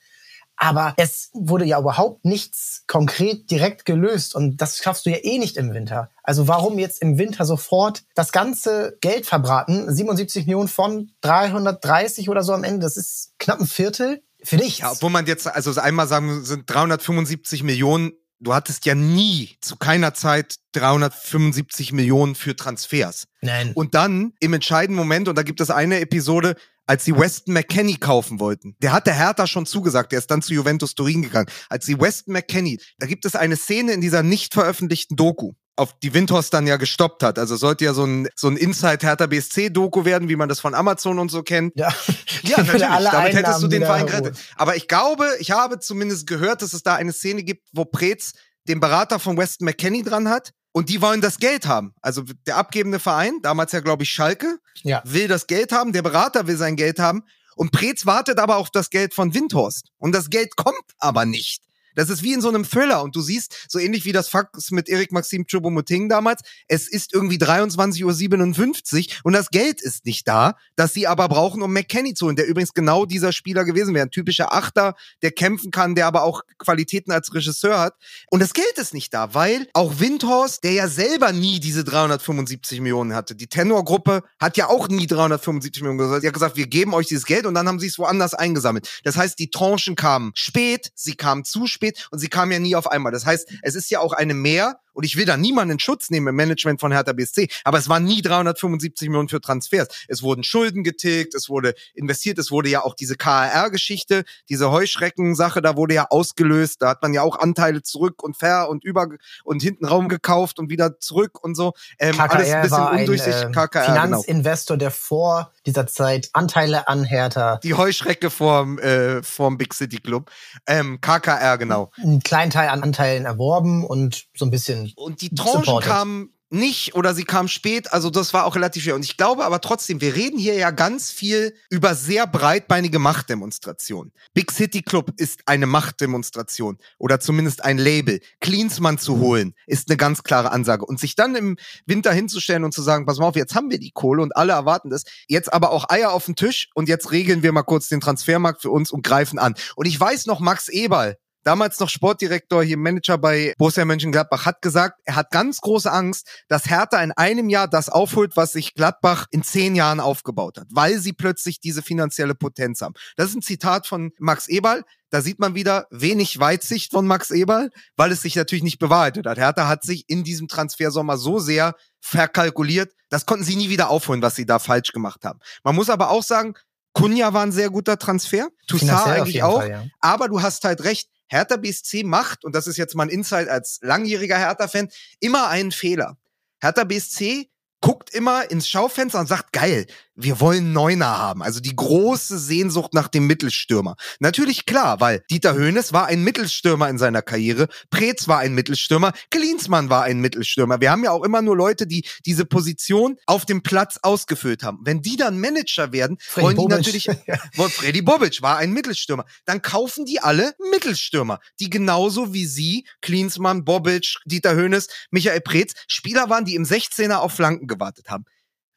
[0.63, 5.39] Aber es wurde ja überhaupt nichts konkret direkt gelöst und das schaffst du ja eh
[5.39, 6.11] nicht im Winter.
[6.23, 9.91] Also warum jetzt im Winter sofort das ganze Geld verbraten?
[9.91, 14.23] 77 Millionen von 330 oder so am Ende, das ist knapp ein Viertel.
[14.43, 14.79] Für dich.
[14.79, 19.77] Ja, obwohl man jetzt, also einmal sagen, sind 375 Millionen du hattest ja nie zu
[19.77, 23.27] keiner Zeit 375 Millionen für Transfers.
[23.43, 23.73] Nein.
[23.75, 26.57] Und dann im entscheidenden Moment, und da gibt es eine Episode,
[26.87, 28.75] als sie Weston McKenney kaufen wollten.
[28.81, 31.49] Der hat der Hertha schon zugesagt, der ist dann zu Juventus Turin gegangen.
[31.69, 35.99] Als sie Weston McKenney, da gibt es eine Szene in dieser nicht veröffentlichten Doku auf
[35.99, 37.39] die Windhorst dann ja gestoppt hat.
[37.39, 40.61] Also sollte ja so ein, so ein Inside Hertha BSC Doku werden, wie man das
[40.61, 41.73] von Amazon und so kennt.
[41.75, 41.89] Ja,
[42.43, 42.83] ja natürlich.
[42.83, 44.39] Damit hättest du den Verein gerettet.
[44.57, 48.33] Aber ich glaube, ich habe zumindest gehört, dass es da eine Szene gibt, wo Preetz
[48.69, 50.51] den Berater von Weston McKenney dran hat.
[50.73, 51.95] Und die wollen das Geld haben.
[52.01, 55.03] Also der abgebende Verein, damals ja, glaube ich, Schalke, ja.
[55.05, 57.25] will das Geld haben, der Berater will sein Geld haben.
[57.57, 59.89] Und Preetz wartet aber auf das Geld von Windhorst.
[59.99, 61.63] Und das Geld kommt aber nicht.
[61.95, 64.71] Das ist wie in so einem Thriller und du siehst, so ähnlich wie das Fax
[64.71, 70.27] mit Erik Maxim Choupo-Moting damals, es ist irgendwie 23.57 Uhr und das Geld ist nicht
[70.29, 73.95] da, das sie aber brauchen, um McKenny zu holen, der übrigens genau dieser Spieler gewesen
[73.95, 74.07] wäre.
[74.07, 77.95] Ein typischer Achter, der kämpfen kann, der aber auch Qualitäten als Regisseur hat.
[78.31, 82.81] Und das Geld ist nicht da, weil auch Windhorst, der ja selber nie diese 375
[82.81, 86.23] Millionen hatte, die Tenor-Gruppe hat ja auch nie 375 Millionen gesagt.
[86.23, 88.89] Die hat gesagt, wir geben euch dieses Geld und dann haben sie es woanders eingesammelt.
[89.05, 92.59] Das heißt, die Tranchen kamen spät, sie kamen zu spät spät und sie kam ja
[92.59, 93.11] nie auf einmal.
[93.11, 96.11] Das heißt, es ist ja auch eine Mehr und ich will da niemanden in Schutz
[96.11, 99.89] nehmen im Management von Hertha BSC, aber es waren nie 375 Millionen für Transfers.
[100.09, 105.63] Es wurden Schulden getilgt, es wurde investiert, es wurde ja auch diese KR-Geschichte, diese Heuschrecken-Sache,
[105.63, 109.09] da wurde ja ausgelöst, da hat man ja auch Anteile zurück und ver und über
[109.43, 111.73] und hinten Raum gekauft und wieder zurück und so.
[111.99, 113.43] Ähm, KKR alles ein bisschen undurchsichtig.
[113.45, 114.03] Äh, KKR, genau.
[114.03, 114.85] Finanzinvestor, genau.
[114.85, 117.59] der vor dieser Zeit Anteile an Hertha.
[117.63, 120.31] Die Heuschrecke vorm, äh, vorm Big City Club.
[120.67, 121.91] Ähm, KKR, genau.
[121.97, 126.95] Einen kleinen Teil an Anteilen erworben und so ein bisschen und die Tranchen kamen nicht
[126.97, 128.97] oder sie kam spät, also das war auch relativ schwer.
[128.97, 134.13] Und ich glaube aber trotzdem, wir reden hier ja ganz viel über sehr breitbeinige Machtdemonstrationen.
[134.35, 138.21] Big City Club ist eine Machtdemonstration oder zumindest ein Label.
[138.41, 140.85] Cleansmann zu holen ist eine ganz klare Ansage.
[140.85, 143.79] Und sich dann im Winter hinzustellen und zu sagen, pass mal auf, jetzt haben wir
[143.79, 145.05] die Kohle und alle erwarten das.
[145.29, 148.63] Jetzt aber auch Eier auf den Tisch und jetzt regeln wir mal kurz den Transfermarkt
[148.63, 149.55] für uns und greifen an.
[149.77, 154.63] Und ich weiß noch, Max Eberl, damals noch Sportdirektor, hier Manager bei Borussia Mönchengladbach, hat
[154.63, 158.75] gesagt, er hat ganz große Angst, dass Hertha in einem Jahr das aufholt, was sich
[158.75, 162.95] Gladbach in zehn Jahren aufgebaut hat, weil sie plötzlich diese finanzielle Potenz haben.
[163.17, 164.85] Das ist ein Zitat von Max Eberl.
[165.11, 169.27] Da sieht man wieder wenig Weitsicht von Max Eberl, weil es sich natürlich nicht bewahrheitet
[169.27, 169.39] hat.
[169.39, 174.23] Hertha hat sich in diesem Transfersommer so sehr verkalkuliert, das konnten sie nie wieder aufholen,
[174.23, 175.41] was sie da falsch gemacht haben.
[175.65, 176.55] Man muss aber auch sagen,
[176.93, 179.85] Kunja war ein sehr guter Transfer, Toussaint eigentlich auch, Fall, ja.
[180.01, 183.49] aber du hast halt recht, Hertha BSC macht, und das ist jetzt mal ein Insight
[183.49, 184.89] als langjähriger Hertha-Fan,
[185.21, 186.19] immer einen Fehler.
[186.61, 187.49] Hertha BSC
[187.81, 189.87] guckt immer ins Schaufenster und sagt, geil,
[190.23, 191.43] wir wollen Neuner haben.
[191.43, 193.97] Also die große Sehnsucht nach dem Mittelstürmer.
[194.19, 199.13] Natürlich klar, weil Dieter Höhnes war ein Mittelstürmer in seiner Karriere, Preetz war ein Mittelstürmer,
[199.31, 200.81] Klinsmann war ein Mittelstürmer.
[200.81, 204.81] Wir haben ja auch immer nur Leute, die diese Position auf dem Platz ausgefüllt haben.
[204.83, 206.77] Wenn die dann Manager werden, Freddy wollen die Bobic.
[206.77, 209.25] natürlich, Freddy Bobic war ein Mittelstürmer.
[209.45, 215.73] Dann kaufen die alle Mittelstürmer, die genauso wie sie, Klinsmann, Bobic, Dieter Höhnes, Michael Preetz,
[215.89, 218.25] Spieler waren, die im 16er auf Flanken gewartet haben.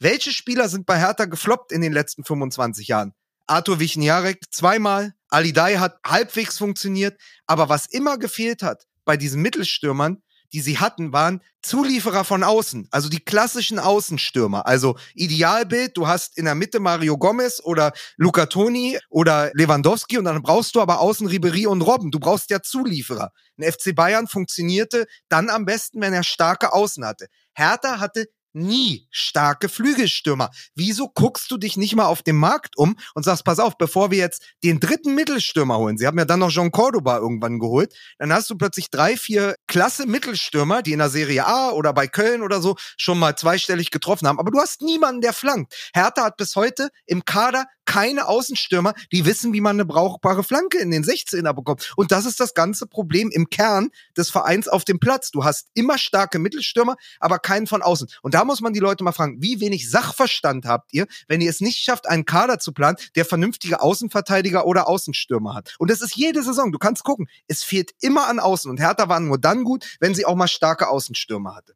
[0.04, 3.14] Welche Spieler sind bei Hertha gefloppt in den letzten 25 Jahren?
[3.48, 9.42] Arthur Wichniarek zweimal, Ali Dai hat halbwegs funktioniert, aber was immer gefehlt hat bei diesen
[9.42, 14.68] Mittelstürmern, die sie hatten, waren Zulieferer von außen, also die klassischen Außenstürmer.
[14.68, 20.26] Also Idealbild, du hast in der Mitte Mario Gomez oder Luca Toni oder Lewandowski und
[20.26, 22.12] dann brauchst du aber außen Ribery und Robben.
[22.12, 23.32] Du brauchst ja Zulieferer.
[23.58, 27.28] Ein FC Bayern funktionierte dann am besten, wenn er starke Außen hatte.
[27.54, 30.52] Hertha hatte nie starke Flügelstürmer.
[30.76, 34.12] Wieso guckst du dich nicht mal auf dem Markt um und sagst, pass auf, bevor
[34.12, 37.94] wir jetzt den dritten Mittelstürmer holen, sie haben ja dann noch Jean Cordoba irgendwann geholt,
[38.18, 42.08] dann hast du plötzlich drei, vier klasse Mittelstürmer, die in der Serie A oder bei
[42.08, 45.92] Köln oder so schon mal zweistellig getroffen haben, aber du hast niemanden, der flankt.
[45.94, 50.80] Hertha hat bis heute im Kader keine Außenstürmer, die wissen, wie man eine brauchbare Flanke
[50.80, 51.94] in den 16er bekommt.
[51.96, 55.32] Und das ist das ganze Problem im Kern des Vereins auf dem Platz.
[55.32, 58.08] Du hast immer starke Mittelstürmer, aber keinen von außen.
[58.22, 61.50] Und da muss man die Leute mal fragen, wie wenig Sachverstand habt ihr, wenn ihr
[61.50, 65.76] es nicht schafft, einen Kader zu planen, der vernünftige Außenverteidiger oder Außenstürmer hat.
[65.80, 66.72] Und das ist jede Saison.
[66.72, 67.28] Du kannst gucken.
[67.48, 68.70] Es fehlt immer an Außen.
[68.70, 71.76] Und Hertha waren nur dann gut, wenn sie auch mal starke Außenstürmer hatte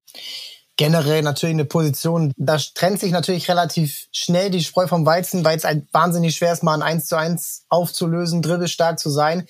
[0.77, 5.57] generell natürlich eine Position, da trennt sich natürlich relativ schnell die Spreu vom Weizen, weil
[5.57, 9.47] es halt wahnsinnig schwer ist, mal ein 1 zu 1 aufzulösen, dribbelstark zu sein.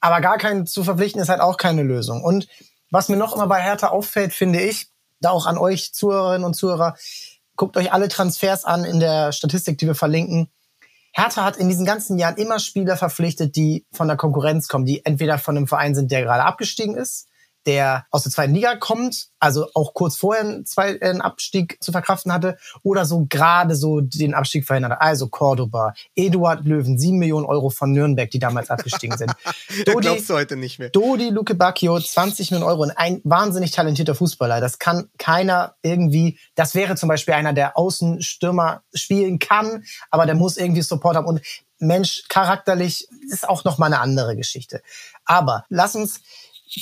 [0.00, 2.22] Aber gar keinen zu verpflichten ist halt auch keine Lösung.
[2.22, 2.46] Und
[2.90, 4.86] was mir noch immer bei Hertha auffällt, finde ich,
[5.20, 6.96] da auch an euch Zuhörerinnen und Zuhörer,
[7.56, 10.48] guckt euch alle Transfers an in der Statistik, die wir verlinken.
[11.12, 15.04] Hertha hat in diesen ganzen Jahren immer Spieler verpflichtet, die von der Konkurrenz kommen, die
[15.04, 17.26] entweder von einem Verein sind, der gerade abgestiegen ist,
[17.66, 21.92] der aus der zweiten Liga kommt, also auch kurz vorher einen, zwei, einen Abstieg zu
[21.92, 25.02] verkraften hatte oder so gerade so den Abstieg verhindert hat.
[25.02, 29.32] Also Cordoba, Eduard Löwen, sieben Millionen Euro von Nürnberg, die damals abgestiegen sind.
[29.86, 30.90] Dodi, glaubst du heute nicht mehr.
[30.90, 34.60] Dodi Luke Bacchio, 20 Millionen Euro und ein wahnsinnig talentierter Fußballer.
[34.60, 40.34] Das kann keiner irgendwie, das wäre zum Beispiel einer, der Außenstürmer spielen kann, aber der
[40.34, 41.40] muss irgendwie Support haben und
[41.80, 44.82] Mensch, charakterlich ist auch noch mal eine andere Geschichte.
[45.24, 46.20] Aber lass uns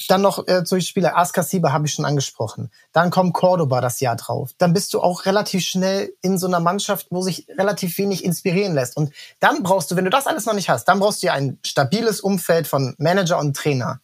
[0.09, 2.71] dann noch äh, solche Spieler, Askasiba habe ich schon angesprochen.
[2.93, 4.51] Dann kommt Cordoba das Jahr drauf.
[4.59, 8.75] Dann bist du auch relativ schnell in so einer Mannschaft, wo sich relativ wenig inspirieren
[8.75, 8.97] lässt.
[8.97, 11.33] Und dann brauchst du, wenn du das alles noch nicht hast, dann brauchst du ja
[11.33, 14.01] ein stabiles Umfeld von Manager und Trainer.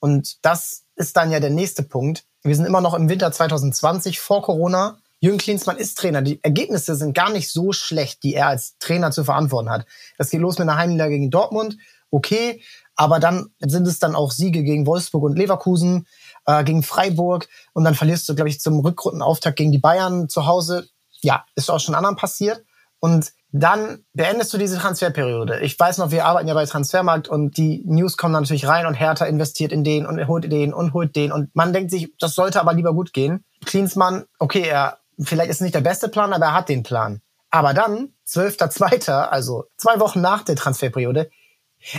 [0.00, 2.24] Und das ist dann ja der nächste Punkt.
[2.42, 4.98] Wir sind immer noch im Winter 2020 vor Corona.
[5.20, 6.22] Jürgen Klinsmann ist Trainer.
[6.22, 9.86] Die Ergebnisse sind gar nicht so schlecht, die er als Trainer zu verantworten hat.
[10.16, 11.76] Das geht los mit einer Heimniederlage gegen Dortmund.
[12.10, 12.62] Okay,
[12.98, 16.08] aber dann sind es dann auch Siege gegen Wolfsburg und Leverkusen,
[16.46, 17.46] äh, gegen Freiburg.
[17.72, 20.88] Und dann verlierst du, glaube ich, zum Rückrundenauftakt gegen die Bayern zu Hause.
[21.20, 22.64] Ja, ist auch schon anderen passiert.
[22.98, 25.60] Und dann beendest du diese Transferperiode.
[25.60, 28.84] Ich weiß noch, wir arbeiten ja bei Transfermarkt und die News kommen dann natürlich rein
[28.84, 31.30] und Hertha investiert in den und holt den und holt den.
[31.30, 33.44] Und man denkt sich, das sollte aber lieber gut gehen.
[33.64, 37.20] Klinsmann, okay, er vielleicht ist nicht der beste Plan, aber er hat den Plan.
[37.50, 41.30] Aber dann, 12.2., also zwei Wochen nach der Transferperiode,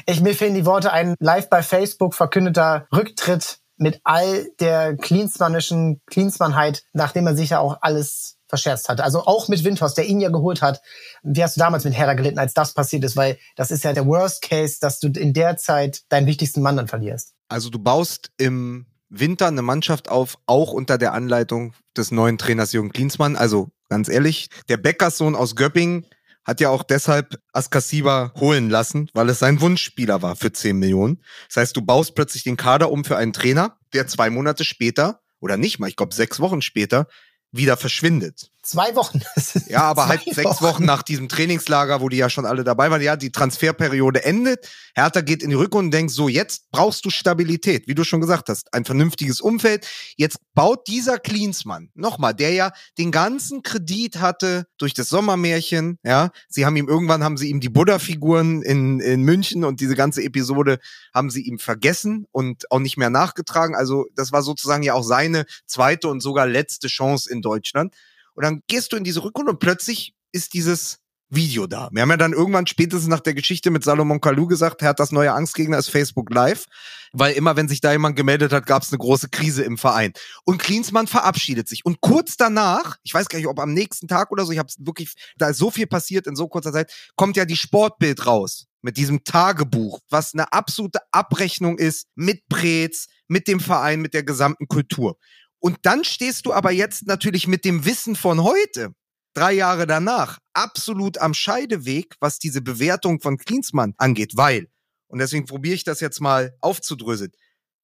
[0.06, 6.02] ich, mir fehlen die Worte, ein live bei Facebook verkündeter Rücktritt mit all der Klinsmannischen
[6.06, 9.00] Klinsmannheit, nachdem er sich ja auch alles verscherzt hat.
[9.00, 10.82] Also auch mit Windhorst, der ihn ja geholt hat.
[11.24, 13.16] Wie hast du damals mit Herder gelitten, als das passiert ist?
[13.16, 16.76] Weil das ist ja der Worst Case, dass du in der Zeit deinen wichtigsten Mann
[16.76, 17.34] dann verlierst.
[17.48, 22.74] Also du baust im Winter eine Mannschaft auf, auch unter der Anleitung des neuen Trainers
[22.74, 23.36] Jürgen Klinsmann.
[23.36, 26.06] Also ganz ehrlich, der Bäckerssohn aus Göppingen
[26.46, 31.22] hat ja auch deshalb Askasiba holen lassen, weil es sein Wunschspieler war für 10 Millionen.
[31.48, 35.22] Das heißt, du baust plötzlich den Kader um für einen Trainer, der zwei Monate später,
[35.40, 37.08] oder nicht mal, ich glaube sechs Wochen später,
[37.52, 38.52] wieder verschwindet.
[38.70, 39.20] Zwei Wochen.
[39.68, 43.02] ja, aber halt sechs Wochen nach diesem Trainingslager, wo die ja schon alle dabei waren.
[43.02, 44.70] Ja, die Transferperiode endet.
[44.94, 48.22] Hertha geht in die Rückrunde und denkt so, jetzt brauchst du Stabilität, wie du schon
[48.22, 48.72] gesagt hast.
[48.72, 49.88] Ein vernünftiges Umfeld.
[50.18, 56.30] Jetzt baut dieser Klinsmann, nochmal, der ja den ganzen Kredit hatte durch das Sommermärchen, ja.
[56.48, 60.22] Sie haben ihm, irgendwann haben sie ihm die Buddha-Figuren in, in München und diese ganze
[60.22, 60.78] Episode
[61.12, 63.76] haben sie ihm vergessen und auch nicht mehr nachgetragen.
[63.76, 67.96] Also, das war sozusagen ja auch seine zweite und sogar letzte Chance in Deutschland.
[68.40, 71.00] Und dann gehst du in diese Rückrunde und plötzlich ist dieses
[71.30, 71.90] Video da.
[71.92, 75.02] Wir haben ja dann irgendwann spätestens nach der Geschichte mit Salomon Kalou gesagt, er hat
[75.02, 76.64] das neue Angstgegner ist Facebook Live,
[77.12, 80.14] weil immer wenn sich da jemand gemeldet hat, gab es eine große Krise im Verein.
[80.46, 81.84] Und Klinsmann verabschiedet sich.
[81.84, 84.72] Und kurz danach, ich weiß gar nicht, ob am nächsten Tag oder so, ich habe
[84.78, 88.68] wirklich, da ist so viel passiert in so kurzer Zeit, kommt ja die Sportbild raus
[88.82, 94.24] mit diesem Tagebuch, was eine absolute Abrechnung ist mit Prez, mit dem Verein, mit der
[94.24, 95.18] gesamten Kultur.
[95.60, 98.94] Und dann stehst du aber jetzt natürlich mit dem Wissen von heute,
[99.34, 104.68] drei Jahre danach, absolut am Scheideweg, was diese Bewertung von Klinsmann angeht, weil,
[105.08, 107.32] und deswegen probiere ich das jetzt mal aufzudröseln,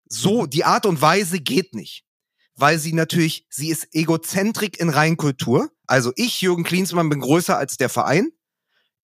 [0.06, 2.04] so, die Art und Weise geht nicht.
[2.56, 5.71] Weil sie natürlich, sie ist Egozentrik in Reinkultur.
[5.88, 8.30] Also ich, Jürgen Klinsmann, bin größer als der Verein.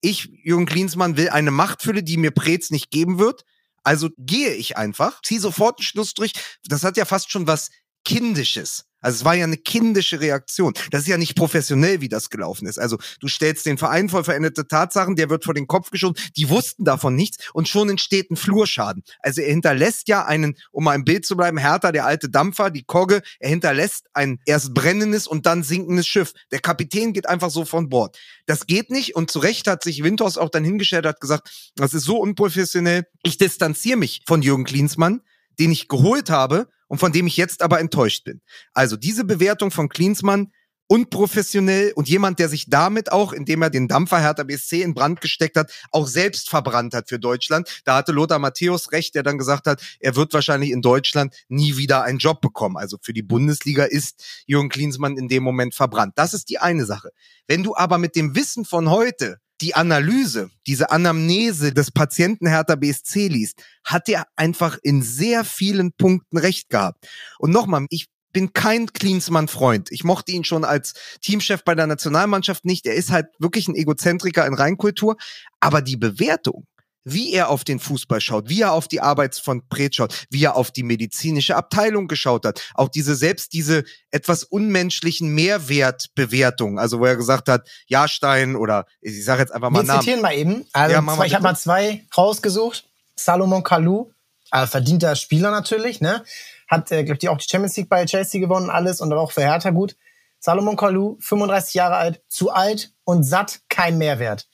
[0.01, 3.43] Ich, Jürgen Klinsmann, will eine Machtfülle, die mir Preetz nicht geben wird.
[3.83, 6.33] Also gehe ich einfach, ziehe sofort einen Schlussstrich.
[6.65, 7.69] Das hat ja fast schon was
[8.05, 8.85] Kindisches.
[9.01, 10.73] Also es war ja eine kindische Reaktion.
[10.91, 12.77] Das ist ja nicht professionell, wie das gelaufen ist.
[12.77, 16.21] Also du stellst den Verein vor veränderte Tatsachen, der wird vor den Kopf geschoben.
[16.35, 19.03] Die wussten davon nichts und schon entsteht ein Flurschaden.
[19.21, 22.69] Also er hinterlässt ja einen, um mal im Bild zu bleiben, Hertha, der alte Dampfer,
[22.69, 26.33] die Kogge, er hinterlässt ein erst brennendes und dann sinkendes Schiff.
[26.51, 28.17] Der Kapitän geht einfach so von Bord.
[28.47, 31.93] Das geht nicht und zu Recht hat sich Winters auch dann hingestellt, hat gesagt, das
[31.93, 33.05] ist so unprofessionell.
[33.23, 35.21] Ich distanziere mich von Jürgen Klinsmann,
[35.57, 38.41] den ich geholt habe und von dem ich jetzt aber enttäuscht bin.
[38.73, 40.51] Also diese Bewertung von Klinsmann
[40.91, 45.21] unprofessionell und jemand, der sich damit auch, indem er den Dampfer Hertha BSC in Brand
[45.21, 47.81] gesteckt hat, auch selbst verbrannt hat für Deutschland.
[47.85, 51.77] Da hatte Lothar Matthäus recht, der dann gesagt hat, er wird wahrscheinlich in Deutschland nie
[51.77, 52.75] wieder einen Job bekommen.
[52.75, 56.13] Also für die Bundesliga ist Jürgen Klinsmann in dem Moment verbrannt.
[56.15, 57.11] Das ist die eine Sache.
[57.47, 62.75] Wenn du aber mit dem Wissen von heute die Analyse, diese Anamnese des Patienten Hertha
[62.75, 67.07] BSC liest, hat er einfach in sehr vielen Punkten recht gehabt.
[67.39, 69.91] Und nochmal, ich bin kein Klinsmann-Freund.
[69.91, 72.85] Ich mochte ihn schon als Teamchef bei der Nationalmannschaft nicht.
[72.85, 75.17] Er ist halt wirklich ein Egozentriker in Reinkultur.
[75.59, 76.65] Aber die Bewertung,
[77.03, 80.43] wie er auf den Fußball schaut, wie er auf die Arbeit von Pret schaut, wie
[80.43, 86.99] er auf die medizinische Abteilung geschaut hat, auch diese selbst diese etwas unmenschlichen Mehrwertbewertungen, also
[86.99, 90.01] wo er gesagt hat, Jahrstein oder ich sage jetzt einfach mal Wir Namen.
[90.01, 90.65] zitieren mal eben.
[90.73, 92.85] Also Ja, zwei, ich habe mal zwei rausgesucht.
[93.15, 94.11] Salomon Kalou,
[94.51, 96.23] äh, verdienter Spieler natürlich, ne?
[96.67, 99.41] Hat, äh, glaube ich, auch die Champions League bei Chelsea gewonnen, alles und auch für
[99.41, 99.95] Hertha gut.
[100.39, 104.47] Salomon Kalou, 35 Jahre alt, zu alt und satt, kein Mehrwert.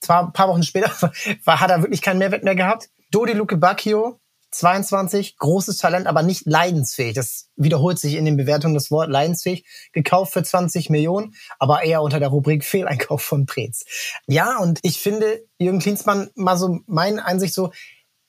[0.00, 0.90] Zwar ein paar Wochen später
[1.44, 2.88] war, hat er wirklich keinen Mehrwert mehr gehabt.
[3.10, 4.20] Dodi Luke Bacchio,
[4.52, 7.14] 22, großes Talent, aber nicht leidensfähig.
[7.14, 9.64] Das wiederholt sich in den Bewertungen das Wort leidensfähig.
[9.92, 13.84] Gekauft für 20 Millionen, aber eher unter der Rubrik Fehleinkauf von Preetz.
[14.26, 17.72] Ja, und ich finde, Jürgen Klinsmann, mal so meine Einsicht so,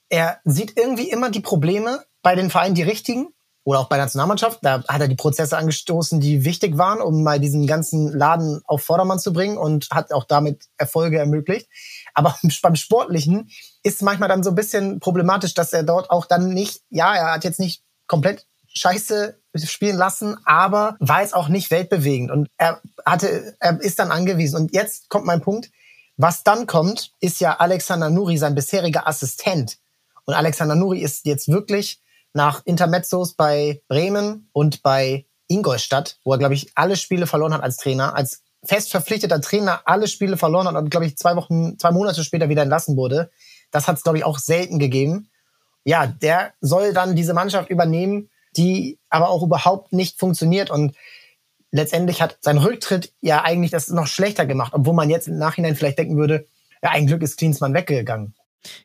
[0.10, 3.29] er sieht irgendwie immer die Probleme bei den Vereinen, die richtigen,
[3.63, 4.60] oder auch bei der Nationalmannschaft.
[4.62, 8.84] Da hat er die Prozesse angestoßen, die wichtig waren, um mal diesen ganzen Laden auf
[8.84, 11.67] Vordermann zu bringen und hat auch damit Erfolge ermöglicht.
[12.13, 13.50] Aber beim Sportlichen
[13.84, 17.34] ist manchmal dann so ein bisschen problematisch, dass er dort auch dann nicht, ja, er
[17.34, 22.82] hat jetzt nicht komplett Scheiße spielen lassen, aber war jetzt auch nicht weltbewegend und er
[23.06, 24.56] hatte, er ist dann angewiesen.
[24.56, 25.71] Und jetzt kommt mein Punkt.
[26.17, 29.78] Was dann kommt, ist ja Alexander Nuri, sein bisheriger Assistent.
[30.26, 32.02] Und Alexander Nuri ist jetzt wirklich
[32.33, 37.63] nach Intermezzos bei Bremen und bei Ingolstadt, wo er, glaube ich, alle Spiele verloren hat
[37.63, 41.77] als Trainer, als fest verpflichteter Trainer alle Spiele verloren hat und, glaube ich, zwei Wochen,
[41.79, 43.31] zwei Monate später wieder entlassen wurde.
[43.71, 45.29] Das hat es, glaube ich, auch selten gegeben.
[45.83, 50.95] Ja, der soll dann diese Mannschaft übernehmen, die aber auch überhaupt nicht funktioniert und
[51.71, 55.75] letztendlich hat sein Rücktritt ja eigentlich das noch schlechter gemacht, obwohl man jetzt im Nachhinein
[55.75, 56.45] vielleicht denken würde,
[56.83, 58.35] ja, ein Glück ist Klinsmann weggegangen.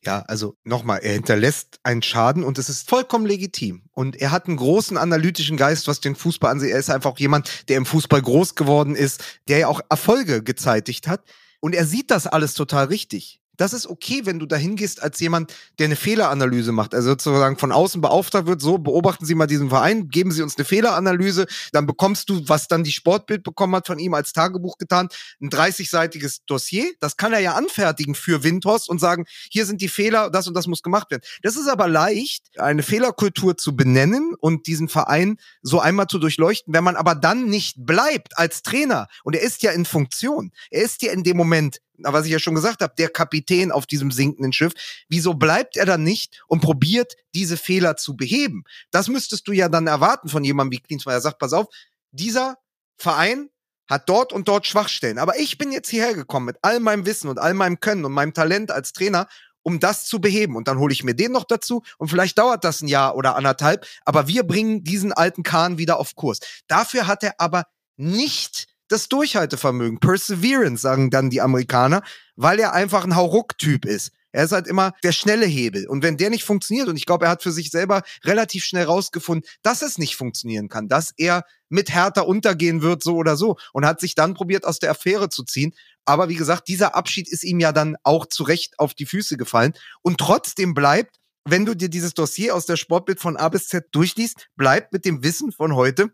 [0.05, 3.83] Ja, also nochmal, er hinterlässt einen Schaden und es ist vollkommen legitim.
[3.93, 6.71] Und er hat einen großen analytischen Geist, was den Fußball ansieht.
[6.71, 10.43] Er ist einfach auch jemand, der im Fußball groß geworden ist, der ja auch Erfolge
[10.43, 11.23] gezeitigt hat.
[11.61, 13.41] Und er sieht das alles total richtig.
[13.57, 16.95] Das ist okay, wenn du dahin gehst als jemand, der eine Fehleranalyse macht.
[16.95, 20.57] Also sozusagen von außen beauftragt wird, so beobachten Sie mal diesen Verein, geben Sie uns
[20.57, 24.79] eine Fehleranalyse, dann bekommst du, was dann die Sportbild bekommen hat von ihm als Tagebuch
[24.79, 25.09] getan,
[25.41, 26.93] ein 30-seitiges Dossier.
[27.01, 30.55] Das kann er ja anfertigen für Windhorst und sagen, hier sind die Fehler, das und
[30.55, 31.23] das muss gemacht werden.
[31.43, 36.75] Das ist aber leicht, eine Fehlerkultur zu benennen und diesen Verein so einmal zu durchleuchten.
[36.75, 40.83] Wenn man aber dann nicht bleibt als Trainer, und er ist ja in Funktion, er
[40.83, 44.11] ist ja in dem Moment was ich ja schon gesagt habe, der Kapitän auf diesem
[44.11, 44.73] sinkenden Schiff,
[45.09, 48.65] wieso bleibt er dann nicht und probiert, diese Fehler zu beheben?
[48.91, 51.15] Das müsstest du ja dann erwarten von jemandem wie Klinsmann.
[51.15, 51.67] Er sagt, pass auf,
[52.11, 52.57] dieser
[52.97, 53.51] Verein
[53.89, 55.19] hat dort und dort Schwachstellen.
[55.19, 58.13] Aber ich bin jetzt hierher gekommen mit all meinem Wissen und all meinem Können und
[58.13, 59.29] meinem Talent als Trainer,
[59.63, 60.57] um das zu beheben.
[60.57, 63.37] Und dann hole ich mir den noch dazu und vielleicht dauert das ein Jahr oder
[63.37, 66.41] anderthalb, aber wir bringen diesen alten Kahn wieder auf Kurs.
[66.69, 67.65] Dafür hat er aber
[67.97, 72.03] nicht das Durchhaltevermögen, Perseverance, sagen dann die Amerikaner,
[72.37, 74.13] weil er einfach ein Hauruck-Typ ist.
[74.33, 75.89] Er ist halt immer der schnelle Hebel.
[75.89, 78.85] Und wenn der nicht funktioniert, und ich glaube, er hat für sich selber relativ schnell
[78.85, 83.57] rausgefunden, dass es nicht funktionieren kann, dass er mit härter untergehen wird, so oder so,
[83.73, 85.73] und hat sich dann probiert, aus der Affäre zu ziehen.
[86.05, 89.39] Aber wie gesagt, dieser Abschied ist ihm ja dann auch zu Recht auf die Füße
[89.39, 89.73] gefallen.
[90.03, 93.87] Und trotzdem bleibt, wenn du dir dieses Dossier aus der Sportbild von A bis Z
[93.93, 96.11] durchliest, bleibt mit dem Wissen von heute,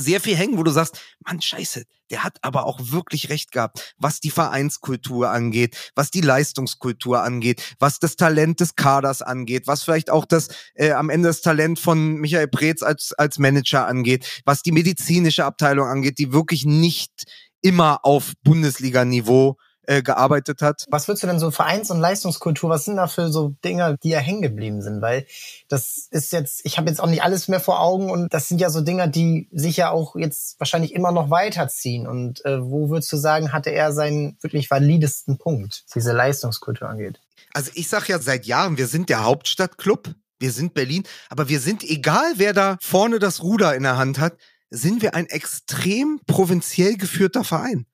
[0.00, 3.94] sehr viel hängen, wo du sagst, Mann, scheiße, der hat aber auch wirklich recht gehabt,
[3.98, 9.82] was die Vereinskultur angeht, was die Leistungskultur angeht, was das Talent des Kaders angeht, was
[9.82, 14.42] vielleicht auch das äh, am Ende das Talent von Michael Preetz als, als Manager angeht,
[14.44, 17.24] was die medizinische Abteilung angeht, die wirklich nicht
[17.62, 19.56] immer auf Bundesliga-Niveau
[19.90, 20.86] äh, gearbeitet hat.
[20.88, 24.10] Was würdest du denn so Vereins- und Leistungskultur, was sind da für so Dinge, die
[24.10, 25.02] ja hängen geblieben sind?
[25.02, 25.26] Weil
[25.68, 28.60] das ist jetzt, ich habe jetzt auch nicht alles mehr vor Augen und das sind
[28.60, 32.06] ja so Dinge, die sich ja auch jetzt wahrscheinlich immer noch weiterziehen.
[32.06, 36.88] Und äh, wo würdest du sagen, hatte er seinen wirklich validesten Punkt, was diese Leistungskultur
[36.88, 37.20] angeht?
[37.52, 41.58] Also ich sag ja seit Jahren, wir sind der Hauptstadtclub, wir sind Berlin, aber wir
[41.58, 44.36] sind, egal wer da vorne das Ruder in der Hand hat,
[44.70, 47.86] sind wir ein extrem provinziell geführter Verein.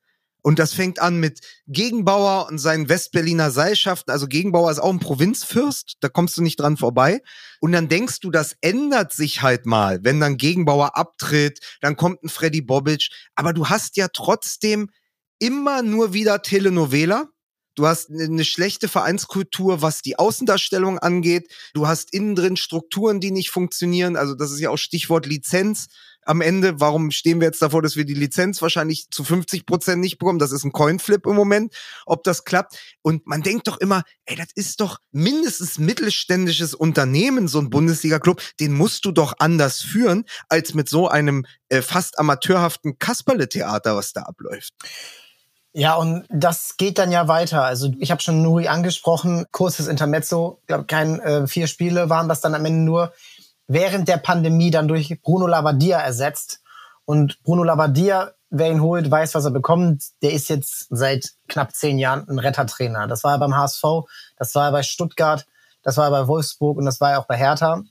[0.47, 4.13] Und das fängt an mit Gegenbauer und seinen Westberliner Seilschaften.
[4.13, 7.21] Also Gegenbauer ist auch ein Provinzfürst, da kommst du nicht dran vorbei.
[7.59, 12.23] Und dann denkst du, das ändert sich halt mal, wenn dann Gegenbauer abtritt, dann kommt
[12.23, 13.09] ein Freddy Bobic.
[13.35, 14.89] Aber du hast ja trotzdem
[15.41, 17.29] immer nur wieder Telenovela.
[17.77, 21.53] Du hast eine schlechte Vereinskultur, was die Außendarstellung angeht.
[21.75, 24.17] Du hast innen drin Strukturen, die nicht funktionieren.
[24.17, 25.89] Also das ist ja auch Stichwort Lizenz
[26.23, 26.81] am Ende.
[26.81, 30.39] Warum stehen wir jetzt davor, dass wir die Lizenz wahrscheinlich zu 50 Prozent nicht bekommen?
[30.39, 31.75] Das ist ein Coinflip im Moment,
[32.07, 32.79] ob das klappt.
[33.03, 38.41] Und man denkt doch immer, ey, das ist doch mindestens mittelständisches Unternehmen, so ein Bundesliga-Club.
[38.59, 44.15] Den musst du doch anders führen, als mit so einem äh, fast amateurhaften Kasperle-Theater, was
[44.15, 44.73] da abläuft.
[45.79, 47.63] Ja, und das geht dann ja weiter.
[47.63, 52.41] Also ich habe schon Nuri angesprochen, kurzes Intermezzo, glaube, kein äh, vier Spiele waren das
[52.41, 53.13] dann am Ende nur
[53.67, 56.63] während der Pandemie dann durch Bruno Labbadia ersetzt.
[57.05, 60.03] Und Bruno Labbadia, wer ihn holt, weiß, was er bekommt.
[60.23, 63.07] Der ist jetzt seit knapp zehn Jahren ein Rettertrainer.
[63.07, 63.85] Das war er beim HSV,
[64.39, 65.45] das war er bei Stuttgart,
[65.83, 67.83] das war er bei Wolfsburg und das war er auch bei Hertha.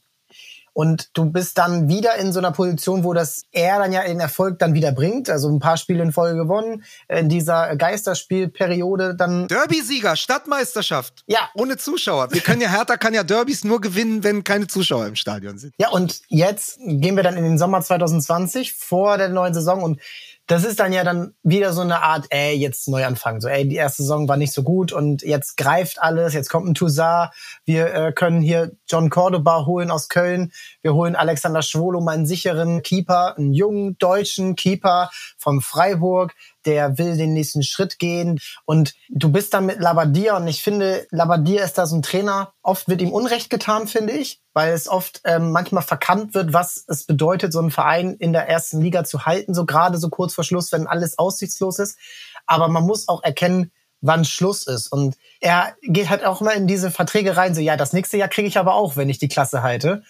[0.75, 4.19] Und du bist dann wieder in so einer Position, wo das er dann ja den
[4.19, 5.29] Erfolg dann wieder bringt.
[5.29, 6.83] Also ein paar Spiele in Folge gewonnen.
[7.07, 9.47] In dieser Geisterspielperiode dann.
[9.47, 11.23] Derby-Sieger, Stadtmeisterschaft.
[11.27, 11.49] Ja.
[11.53, 12.33] Ohne Zuschauer.
[12.33, 15.73] Wir können ja, Hertha kann ja Derbys nur gewinnen, wenn keine Zuschauer im Stadion sind.
[15.77, 20.01] Ja, und jetzt gehen wir dann in den Sommer 2020 vor der neuen Saison und
[20.47, 23.41] das ist dann ja dann wieder so eine Art, ey, jetzt Neuanfang.
[23.41, 26.67] So, ey, die erste Saison war nicht so gut und jetzt greift alles, jetzt kommt
[26.67, 27.31] ein Toussaint,
[27.65, 32.83] wir äh, können hier John Cordoba holen aus Köln, wir holen Alexander Schwolo, einen sicheren
[32.83, 36.33] Keeper, einen jungen deutschen Keeper vom Freiburg,
[36.65, 38.39] der will den nächsten Schritt gehen.
[38.65, 42.53] Und du bist dann mit Labadia und ich finde, Labadia ist da so ein Trainer.
[42.61, 46.83] Oft wird ihm Unrecht getan, finde ich, weil es oft ähm, manchmal verkannt wird, was
[46.87, 50.33] es bedeutet, so einen Verein in der ersten Liga zu halten, so gerade so kurz
[50.33, 51.97] vor Schluss, wenn alles aussichtslos ist.
[52.45, 54.91] Aber man muss auch erkennen, wann Schluss ist.
[54.91, 58.27] Und er geht halt auch immer in diese Verträge rein, so ja, das nächste Jahr
[58.27, 60.03] kriege ich aber auch, wenn ich die Klasse halte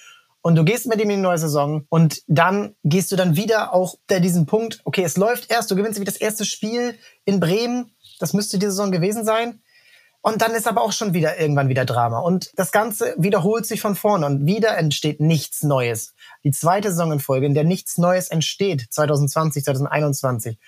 [0.46, 3.74] und du gehst mit ihm in die neue Saison und dann gehst du dann wieder
[3.74, 7.40] auch bei diesem Punkt, okay, es läuft erst, du gewinnst wie das erste Spiel in
[7.40, 9.64] Bremen, das müsste die Saison gewesen sein.
[10.22, 12.20] Und dann ist aber auch schon wieder irgendwann wieder Drama.
[12.20, 16.14] Und das Ganze wiederholt sich von vorne und wieder entsteht nichts Neues.
[16.44, 20.60] Die zweite Saison in Folge, in der nichts Neues entsteht, 2020, 2021,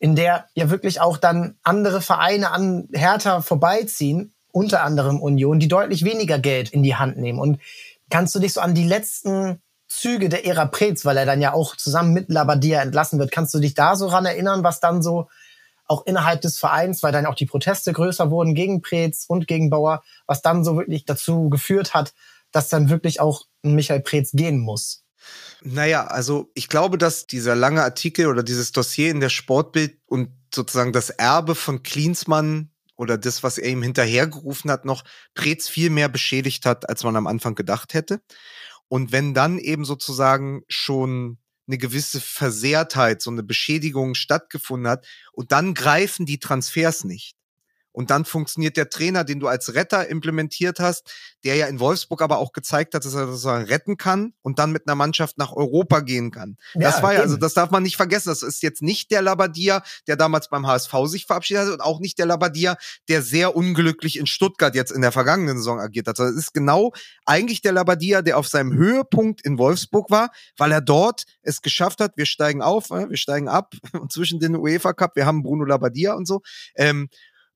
[0.00, 5.68] in der ja wirklich auch dann andere Vereine an Hertha vorbeiziehen, unter anderem Union, die
[5.68, 7.38] deutlich weniger Geld in die Hand nehmen.
[7.38, 7.60] Und
[8.10, 11.52] Kannst du dich so an die letzten Züge der Ära Preetz, weil er dann ja
[11.52, 15.02] auch zusammen mit Labadia entlassen wird, kannst du dich da so ran erinnern, was dann
[15.02, 15.28] so
[15.86, 19.70] auch innerhalb des Vereins, weil dann auch die Proteste größer wurden gegen Preetz und gegen
[19.70, 22.14] Bauer, was dann so wirklich dazu geführt hat,
[22.52, 25.04] dass dann wirklich auch Michael Preetz gehen muss?
[25.62, 30.30] Naja, also ich glaube, dass dieser lange Artikel oder dieses Dossier in der Sportbild und
[30.54, 32.69] sozusagen das Erbe von Klinsmann
[33.00, 37.16] oder das, was er ihm hinterhergerufen hat, noch Preetz viel mehr beschädigt hat, als man
[37.16, 38.20] am Anfang gedacht hätte.
[38.88, 45.50] Und wenn dann eben sozusagen schon eine gewisse Versehrtheit, so eine Beschädigung stattgefunden hat und
[45.50, 47.36] dann greifen die Transfers nicht,
[47.92, 51.12] und dann funktioniert der Trainer, den du als Retter implementiert hast,
[51.44, 54.72] der ja in Wolfsburg aber auch gezeigt hat, dass er das retten kann und dann
[54.72, 56.56] mit einer Mannschaft nach Europa gehen kann.
[56.74, 58.28] Ja, das war ja, also das darf man nicht vergessen.
[58.28, 62.00] Das ist jetzt nicht der Labadia, der damals beim HSV sich verabschiedet hat und auch
[62.00, 62.76] nicht der Labadia,
[63.08, 66.18] der sehr unglücklich in Stuttgart jetzt in der vergangenen Saison agiert hat.
[66.18, 66.92] Das ist genau
[67.24, 72.00] eigentlich der Labadia, der auf seinem Höhepunkt in Wolfsburg war, weil er dort es geschafft
[72.00, 75.42] hat, wir steigen auf, äh, wir steigen ab und zwischen den UEFA Cup, wir haben
[75.42, 76.42] Bruno Labadia und so.
[76.76, 77.08] Ähm,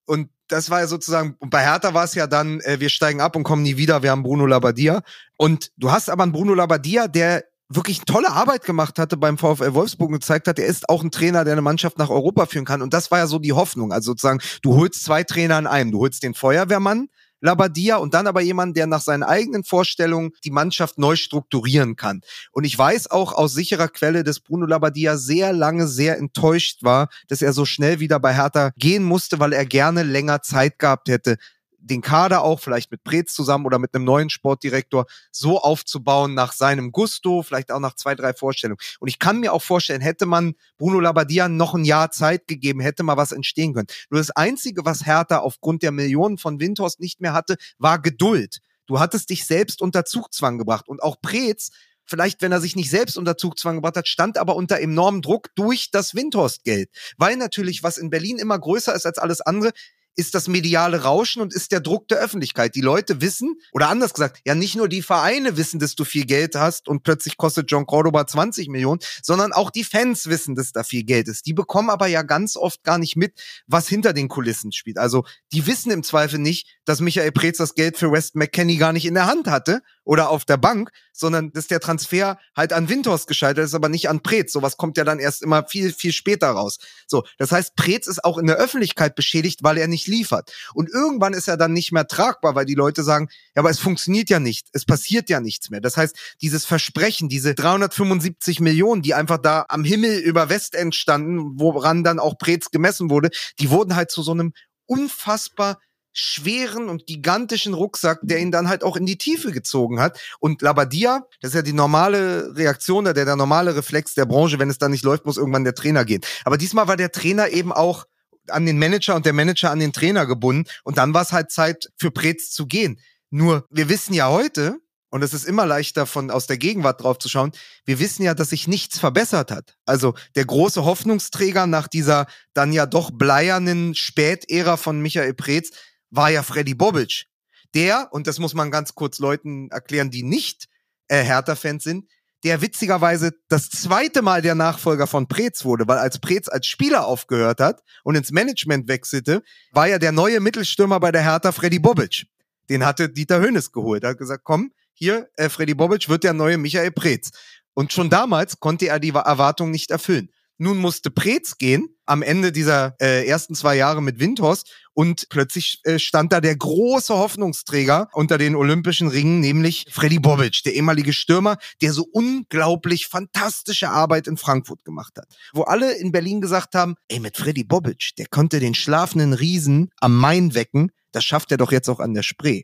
[0.07, 3.37] und das war ja sozusagen, bei Hertha war es ja dann, äh, wir steigen ab
[3.37, 5.03] und kommen nie wieder, wir haben Bruno Labbadia.
[5.37, 9.75] Und du hast aber einen Bruno Labbadia, der wirklich tolle Arbeit gemacht hatte beim VfL
[9.75, 12.67] Wolfsburg und gezeigt hat, er ist auch ein Trainer, der eine Mannschaft nach Europa führen
[12.67, 12.83] kann.
[12.83, 13.93] Und das war ja so die Hoffnung.
[13.93, 15.90] Also sozusagen, du holst zwei Trainer in einem.
[15.90, 17.09] Du holst den Feuerwehrmann,
[17.40, 22.23] Labadia und dann aber jemand, der nach seinen eigenen Vorstellungen die Mannschaft neu strukturieren kann.
[22.53, 27.09] Und ich weiß auch aus sicherer Quelle, dass Bruno Labadia sehr lange sehr enttäuscht war,
[27.29, 31.09] dass er so schnell wieder bei Hertha gehen musste, weil er gerne länger Zeit gehabt
[31.09, 31.37] hätte,
[31.85, 36.53] den Kader auch vielleicht mit Preetz zusammen oder mit einem neuen Sportdirektor so aufzubauen nach
[36.53, 38.79] seinem Gusto, vielleicht auch nach zwei, drei Vorstellungen.
[39.01, 42.81] Und ich kann mir auch vorstellen, hätte man Bruno Labbadia noch ein Jahr Zeit gegeben,
[42.81, 43.88] hätte mal was entstehen können.
[44.11, 48.59] Nur das Einzige, was Hertha aufgrund der Millionen von Windhorst nicht mehr hatte, war Geduld.
[48.87, 50.88] Du hattest dich selbst unter Zugzwang gebracht.
[50.88, 51.70] Und auch Preetz
[52.07, 55.55] vielleicht, wenn er sich nicht selbst unter Zugzwang gebracht hat, stand aber unter enormem Druck
[55.55, 56.90] durch das Windhorst-Geld.
[57.16, 59.73] Weil natürlich, was in Berlin immer größer ist als alles andere,
[60.17, 62.75] ist das mediale Rauschen und ist der Druck der Öffentlichkeit.
[62.75, 66.25] Die Leute wissen, oder anders gesagt, ja nicht nur die Vereine wissen, dass du viel
[66.25, 70.73] Geld hast und plötzlich kostet John Cordoba 20 Millionen, sondern auch die Fans wissen, dass
[70.73, 71.46] da viel Geld ist.
[71.46, 74.98] Die bekommen aber ja ganz oft gar nicht mit, was hinter den Kulissen spielt.
[74.98, 78.92] Also die wissen im Zweifel nicht, dass Michael Preetz das Geld für West McKenney gar
[78.92, 82.88] nicht in der Hand hatte oder auf der Bank, sondern dass der Transfer halt an
[82.88, 84.52] Windhorst gescheitert ist, aber nicht an Preetz.
[84.52, 86.79] Sowas kommt ja dann erst immer viel, viel später raus.
[87.07, 90.52] So, das heißt, Preetz ist auch in der Öffentlichkeit beschädigt, weil er nicht liefert.
[90.75, 93.79] Und irgendwann ist er dann nicht mehr tragbar, weil die Leute sagen, ja, aber es
[93.79, 95.81] funktioniert ja nicht, es passiert ja nichts mehr.
[95.81, 101.59] Das heißt, dieses Versprechen, diese 375 Millionen, die einfach da am Himmel über Westend standen,
[101.59, 104.52] woran dann auch Preetz gemessen wurde, die wurden halt zu so einem
[104.87, 105.79] unfassbar
[106.15, 110.19] schweren und gigantischen Rucksack, der ihn dann halt auch in die Tiefe gezogen hat.
[110.38, 114.71] Und Labadia, das ist ja die normale Reaktion, der, der normale Reflex der Branche, wenn
[114.71, 116.23] es dann nicht läuft, muss irgendwann der Trainer gehen.
[116.44, 118.06] Aber diesmal war der Trainer eben auch
[118.48, 120.69] an den Manager und der Manager an den Trainer gebunden.
[120.85, 123.00] Und dann war es halt Zeit für Preetz zu gehen.
[123.31, 124.79] Nur, wir wissen ja heute,
[125.15, 127.52] und es ist immer leichter von aus der Gegenwart drauf zu schauen,
[127.85, 129.77] wir wissen ja, dass sich nichts verbessert hat.
[129.87, 135.71] Also der große Hoffnungsträger nach dieser dann ja doch bleiernen Spätära von Michael Preetz
[136.15, 137.27] war ja Freddy Bobic.
[137.75, 140.69] Der, und das muss man ganz kurz Leuten erklären, die nicht
[141.08, 142.08] äh, Hertha-Fans sind,
[142.44, 147.06] der witzigerweise das zweite Mal der Nachfolger von Preetz wurde, weil als Preetz als Spieler
[147.06, 149.42] aufgehört hat und ins Management wechselte,
[149.73, 152.27] war ja der neue Mittelstürmer bei der Hertha Freddy Bobic.
[152.69, 154.04] Den hatte Dieter Hönes geholt.
[154.04, 157.31] Er hat gesagt, komm, hier, äh, Freddy Bobic wird der neue Michael Preetz.
[157.73, 160.31] Und schon damals konnte er die Erwartung nicht erfüllen.
[160.65, 165.81] Nun musste Preetz gehen am Ende dieser äh, ersten zwei Jahre mit Windhorst und plötzlich
[165.85, 171.12] äh, stand da der große Hoffnungsträger unter den Olympischen Ringen, nämlich Freddy Bobic, der ehemalige
[171.12, 175.29] Stürmer, der so unglaublich fantastische Arbeit in Frankfurt gemacht hat.
[175.52, 179.90] Wo alle in Berlin gesagt haben, ey, mit Freddy Bobic, der konnte den schlafenden Riesen
[180.00, 182.62] am Main wecken, das schafft er doch jetzt auch an der Spree.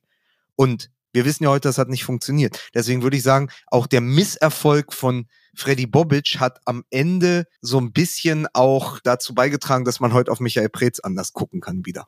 [0.56, 2.70] Und wir wissen ja heute, das hat nicht funktioniert.
[2.74, 7.92] Deswegen würde ich sagen, auch der Misserfolg von Freddy Bobic hat am Ende so ein
[7.92, 12.06] bisschen auch dazu beigetragen, dass man heute auf Michael Preetz anders gucken kann wieder.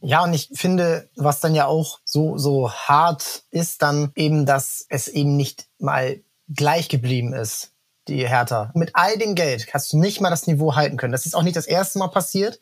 [0.00, 4.84] Ja, und ich finde, was dann ja auch so, so hart ist, dann eben, dass
[4.88, 7.72] es eben nicht mal gleich geblieben ist,
[8.06, 8.70] die Hertha.
[8.74, 11.12] Mit all dem Geld hast du nicht mal das Niveau halten können.
[11.12, 12.60] Das ist auch nicht das erste Mal passiert,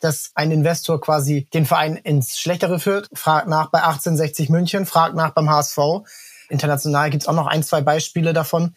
[0.00, 3.08] dass ein Investor quasi den Verein ins Schlechtere führt.
[3.14, 5.78] Fragt nach bei 1860 München, fragt nach beim HSV.
[6.48, 8.74] International gibt's auch noch ein, zwei Beispiele davon.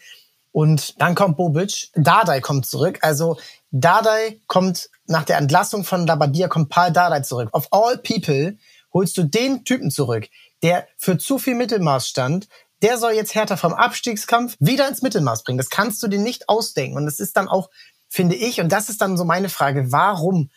[0.51, 2.99] Und dann kommt Bobic, Dardai kommt zurück.
[3.01, 3.38] Also
[3.72, 7.49] Dardai kommt nach der Entlassung von Labadia, kommt Paul Dardai zurück.
[7.53, 8.57] Of all people
[8.93, 10.28] holst du den Typen zurück,
[10.63, 12.47] der für zu viel Mittelmaß stand.
[12.82, 15.57] Der soll jetzt Hertha vom Abstiegskampf wieder ins Mittelmaß bringen.
[15.57, 16.97] Das kannst du dir nicht ausdenken.
[16.97, 17.70] Und das ist dann auch,
[18.07, 20.49] finde ich, und das ist dann so meine Frage, warum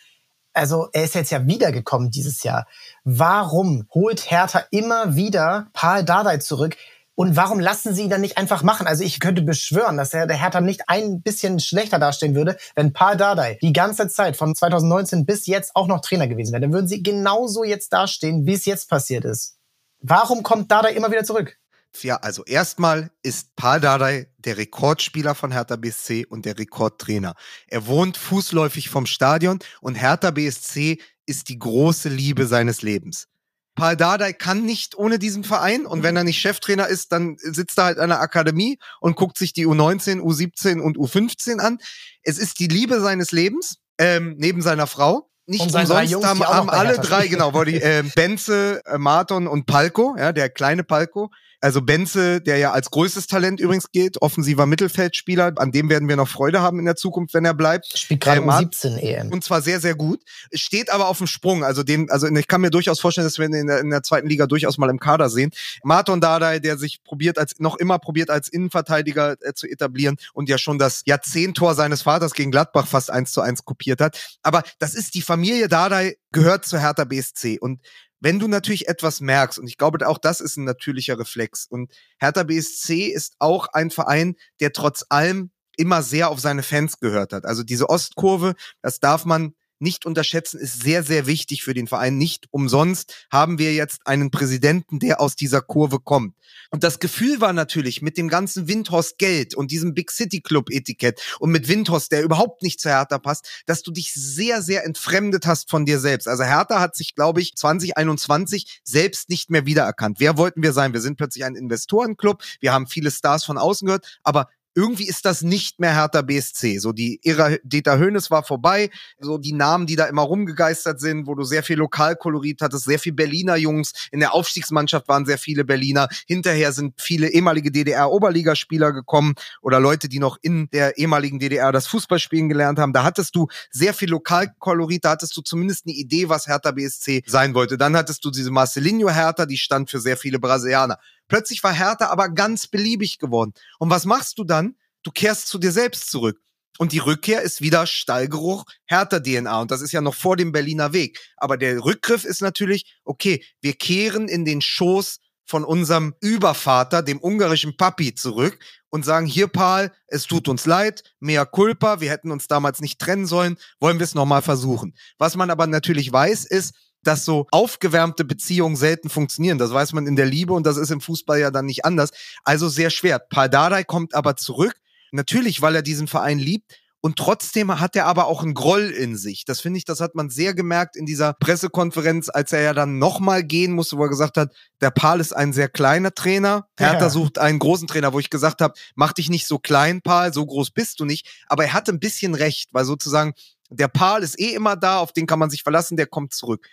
[0.52, 2.66] also er ist jetzt ja wiedergekommen dieses Jahr.
[3.04, 6.76] Warum holt Hertha immer wieder Paul Dardai zurück?
[7.14, 8.86] Und warum lassen sie ihn dann nicht einfach machen?
[8.86, 13.16] Also ich könnte beschwören, dass der, Hertha nicht ein bisschen schlechter dastehen würde, wenn Paul
[13.16, 16.62] Dardai die ganze Zeit von 2019 bis jetzt auch noch Trainer gewesen wäre.
[16.62, 19.58] Dann würden sie genauso jetzt dastehen, wie es jetzt passiert ist.
[20.00, 21.58] Warum kommt Dardai immer wieder zurück?
[22.00, 27.34] Ja, also erstmal ist Paul Dardai der Rekordspieler von Hertha BSC und der Rekordtrainer.
[27.68, 33.28] Er wohnt fußläufig vom Stadion und Hertha BSC ist die große Liebe seines Lebens.
[33.74, 37.78] Paul Dardai kann nicht ohne diesen Verein und wenn er nicht Cheftrainer ist, dann sitzt
[37.78, 41.78] er halt an der Akademie und guckt sich die U19, U17 und U15 an.
[42.22, 45.30] Es ist die Liebe seines Lebens, ähm, neben seiner Frau.
[45.46, 50.16] Nicht umsonst Jungs, haben, haben alle drei, genau, die äh, Benze, äh, Marton und Palko,
[50.16, 51.30] ja, der kleine Palko,
[51.62, 56.16] also Benze, der ja als größtes Talent übrigens geht, offensiver Mittelfeldspieler, an dem werden wir
[56.16, 57.96] noch Freude haben in der Zukunft, wenn er bleibt.
[57.96, 59.32] Spielt gerade um 17 EM.
[59.32, 60.22] Und zwar sehr, sehr gut.
[60.52, 61.62] Steht aber auf dem Sprung.
[61.62, 64.02] Also den, also ich kann mir durchaus vorstellen, dass wir ihn in der, in der
[64.02, 65.52] zweiten Liga durchaus mal im Kader sehen.
[65.84, 70.48] Marton Dardai, der sich probiert als, noch immer probiert als Innenverteidiger äh, zu etablieren und
[70.48, 74.36] ja schon das Jahrzehnttor seines Vaters gegen Gladbach fast eins zu eins kopiert hat.
[74.42, 77.78] Aber das ist die Familie Dardai gehört zu Hertha BSC und
[78.22, 81.92] wenn du natürlich etwas merkst, und ich glaube, auch das ist ein natürlicher Reflex, und
[82.18, 87.32] Hertha BSC ist auch ein Verein, der trotz allem immer sehr auf seine Fans gehört
[87.32, 87.44] hat.
[87.44, 92.16] Also diese Ostkurve, das darf man nicht unterschätzen, ist sehr, sehr wichtig für den Verein.
[92.16, 96.34] Nicht umsonst haben wir jetzt einen Präsidenten, der aus dieser Kurve kommt.
[96.70, 100.70] Und das Gefühl war natürlich mit dem ganzen Windhorst Geld und diesem Big City Club
[100.70, 104.84] Etikett und mit Windhorst, der überhaupt nicht zu Hertha passt, dass du dich sehr, sehr
[104.84, 106.28] entfremdet hast von dir selbst.
[106.28, 110.20] Also Hertha hat sich, glaube ich, 2021 selbst nicht mehr wiedererkannt.
[110.20, 110.92] Wer wollten wir sein?
[110.92, 112.42] Wir sind plötzlich ein Investorenclub.
[112.60, 116.78] Wir haben viele Stars von außen gehört, aber irgendwie ist das nicht mehr Hertha BSC.
[116.78, 118.90] So die Ära Dieter Höhnes war vorbei.
[119.18, 122.98] So die Namen, die da immer rumgegeistert sind, wo du sehr viel Lokalkolorit hattest, sehr
[122.98, 123.92] viel Berliner Jungs.
[124.10, 126.08] In der Aufstiegsmannschaft waren sehr viele Berliner.
[126.26, 131.86] Hinterher sind viele ehemalige DDR-Oberligaspieler gekommen oder Leute, die noch in der ehemaligen DDR das
[131.88, 132.92] Fußballspielen gelernt haben.
[132.92, 135.04] Da hattest du sehr viel Lokalkolorit.
[135.04, 137.76] Da hattest du zumindest eine Idee, was Hertha BSC sein wollte.
[137.76, 140.98] Dann hattest du diese Marcelinho Hertha, die stand für sehr viele Brasilianer.
[141.32, 143.54] Plötzlich war Hertha aber ganz beliebig geworden.
[143.78, 144.76] Und was machst du dann?
[145.02, 146.38] Du kehrst zu dir selbst zurück.
[146.76, 149.62] Und die Rückkehr ist wieder Stallgeruch, härter DNA.
[149.62, 151.18] Und das ist ja noch vor dem Berliner Weg.
[151.38, 157.18] Aber der Rückgriff ist natürlich, okay, wir kehren in den Schoß von unserem Übervater, dem
[157.18, 158.58] ungarischen Papi, zurück
[158.90, 162.98] und sagen, hier, Paul, es tut uns leid, mea culpa, wir hätten uns damals nicht
[162.98, 164.94] trennen sollen, wollen wir es nochmal versuchen.
[165.16, 169.58] Was man aber natürlich weiß, ist, dass so aufgewärmte Beziehungen selten funktionieren.
[169.58, 172.10] Das weiß man in der Liebe und das ist im Fußball ja dann nicht anders.
[172.44, 173.18] Also sehr schwer.
[173.18, 174.74] Pardadei kommt aber zurück.
[175.10, 176.78] Natürlich, weil er diesen Verein liebt.
[177.04, 179.44] Und trotzdem hat er aber auch einen Groll in sich.
[179.44, 183.00] Das finde ich, das hat man sehr gemerkt in dieser Pressekonferenz, als er ja dann
[183.00, 186.68] nochmal gehen musste, wo er gesagt hat, der Paul ist ein sehr kleiner Trainer.
[186.78, 187.10] Hertha ja.
[187.10, 190.46] sucht einen großen Trainer, wo ich gesagt habe, mach dich nicht so klein, Paul, so
[190.46, 191.26] groß bist du nicht.
[191.48, 193.34] Aber er hatte ein bisschen recht, weil sozusagen
[193.68, 196.68] der Paul ist eh immer da, auf den kann man sich verlassen, der kommt zurück.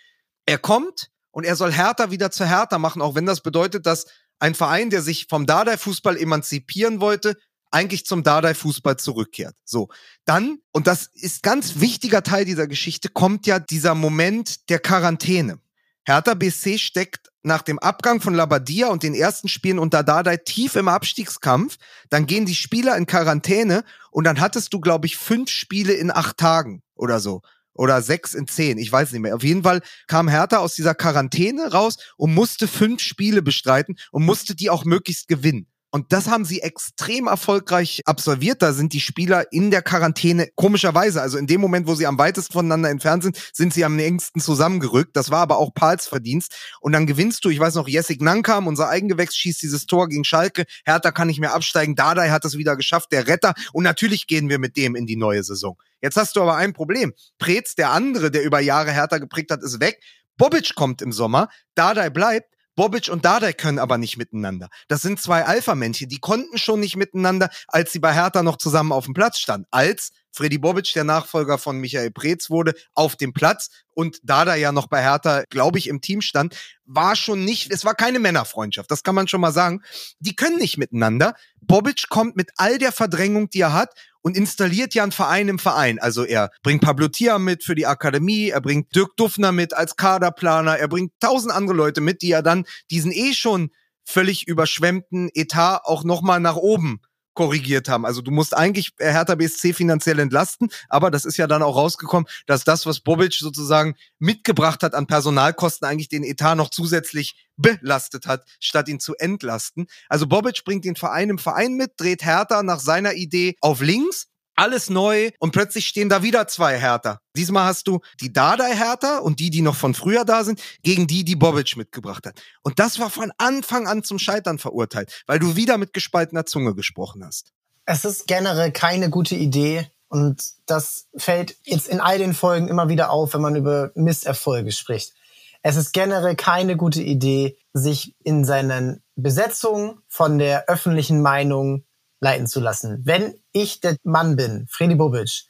[0.50, 4.08] Er kommt und er soll Hertha wieder zu Hertha machen, auch wenn das bedeutet, dass
[4.40, 7.38] ein Verein, der sich vom Dardai-Fußball emanzipieren wollte,
[7.70, 9.56] eigentlich zum Dardai-Fußball zurückkehrt.
[9.64, 9.90] So,
[10.26, 15.60] dann, und das ist ganz wichtiger Teil dieser Geschichte, kommt ja dieser Moment der Quarantäne.
[16.04, 20.76] Hertha BC steckt nach dem Abgang von Labadia und den ersten Spielen unter Dardai tief
[20.76, 21.78] im Abstiegskampf.
[22.10, 26.10] Dann gehen die Spieler in Quarantäne und dann hattest du, glaube ich, fünf Spiele in
[26.10, 27.44] acht Tagen oder so
[27.80, 29.34] oder sechs in zehn, ich weiß nicht mehr.
[29.34, 34.26] Auf jeden Fall kam Hertha aus dieser Quarantäne raus und musste fünf Spiele bestreiten und
[34.26, 35.66] musste die auch möglichst gewinnen.
[35.92, 38.62] Und das haben sie extrem erfolgreich absolviert.
[38.62, 42.20] Da sind die Spieler in der Quarantäne komischerweise, also in dem Moment, wo sie am
[42.20, 45.16] weitesten voneinander entfernt sind, sind sie am engsten zusammengerückt.
[45.16, 46.56] Das war aber auch Pals Verdienst.
[46.82, 50.26] Und dann gewinnst du, ich weiß noch, Jessic Nankam, unser Eigengewächs, schießt dieses Tor gegen
[50.26, 50.66] Schalke.
[50.86, 51.96] Hertha kann nicht mehr absteigen.
[51.96, 53.54] Dadai hat es wieder geschafft, der Retter.
[53.72, 55.78] Und natürlich gehen wir mit dem in die neue Saison.
[56.02, 57.14] Jetzt hast du aber ein Problem.
[57.38, 60.02] Preetz, der andere, der über Jahre Hertha geprägt hat, ist weg.
[60.38, 61.50] Bobic kommt im Sommer.
[61.76, 62.56] Dadai bleibt.
[62.80, 64.70] Bobic und Dardai können aber nicht miteinander.
[64.88, 68.94] Das sind zwei Alpha-Männchen, die konnten schon nicht miteinander, als sie bei Hertha noch zusammen
[68.94, 69.68] auf dem Platz standen.
[69.70, 74.72] Als Freddy Bobic, der Nachfolger von Michael Preetz wurde, auf dem Platz und Dada ja
[74.72, 78.90] noch bei Hertha, glaube ich, im Team stand, war schon nicht, es war keine Männerfreundschaft,
[78.90, 79.82] das kann man schon mal sagen.
[80.20, 81.34] Die können nicht miteinander.
[81.60, 85.60] Bobic kommt mit all der Verdrängung, die er hat und installiert ja einen Verein im
[85.60, 86.00] Verein.
[86.00, 89.96] Also er bringt Pablo Tia mit für die Akademie, er bringt Dirk Duffner mit als
[89.96, 93.70] Kaderplaner, er bringt tausend andere Leute mit, die er dann diesen eh schon
[94.06, 97.00] völlig überschwemmten Etat auch nochmal nach oben
[97.40, 98.06] korrigiert haben.
[98.06, 102.28] Also du musst eigentlich Hertha BSC finanziell entlasten, aber das ist ja dann auch rausgekommen,
[102.48, 108.28] dass das, was Bobic sozusagen mitgebracht hat an Personalkosten, eigentlich den Etat noch zusätzlich belastet
[108.28, 109.88] hat, statt ihn zu entlasten.
[110.10, 114.28] Also Bobic bringt den Verein im Verein mit, dreht Hertha nach seiner Idee auf links
[114.60, 117.22] alles neu und plötzlich stehen da wieder zwei Härter.
[117.36, 121.24] Diesmal hast du die Dardai-Härter und die, die noch von früher da sind, gegen die,
[121.24, 122.42] die Bobic mitgebracht hat.
[122.62, 126.76] Und das war von Anfang an zum Scheitern verurteilt, weil du wieder mit gespaltener Zunge
[126.76, 127.54] gesprochen hast.
[127.86, 132.90] Es ist generell keine gute Idee und das fällt jetzt in all den Folgen immer
[132.90, 135.14] wieder auf, wenn man über Misserfolge spricht.
[135.62, 141.86] Es ist generell keine gute Idee, sich in seinen Besetzungen von der öffentlichen Meinung
[142.20, 143.02] leiten zu lassen.
[143.04, 145.44] Wenn ich der Mann bin, Freddy Bobic,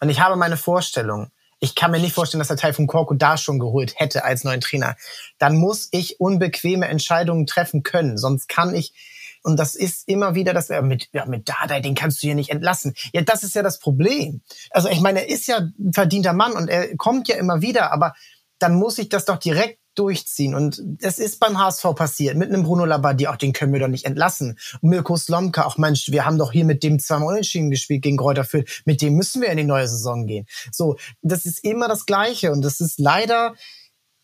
[0.00, 3.14] und ich habe meine Vorstellung, ich kann mir nicht vorstellen, dass der Teil von Korko
[3.14, 4.96] da schon geholt hätte als neuen Trainer,
[5.38, 8.16] dann muss ich unbequeme Entscheidungen treffen können.
[8.16, 8.94] Sonst kann ich,
[9.42, 12.34] und das ist immer wieder das, ja, mit, ja, mit Dada, den kannst du hier
[12.34, 12.94] nicht entlassen.
[13.12, 14.40] Ja, das ist ja das Problem.
[14.70, 17.92] Also ich meine, er ist ja ein verdienter Mann und er kommt ja immer wieder,
[17.92, 18.14] aber
[18.58, 20.54] dann muss ich das doch direkt durchziehen.
[20.54, 22.36] Und das ist beim HSV passiert.
[22.36, 24.58] Mit einem Bruno Labbadia, auch den können wir doch nicht entlassen.
[24.80, 28.16] Und Mirko Slomka, auch Mensch, wir haben doch hier mit dem zweimal Unentschieden gespielt gegen
[28.16, 28.82] Kräuter Fürth.
[28.84, 30.46] Mit dem müssen wir in die neue Saison gehen.
[30.72, 32.52] So, das ist immer das Gleiche.
[32.52, 33.54] Und das ist leider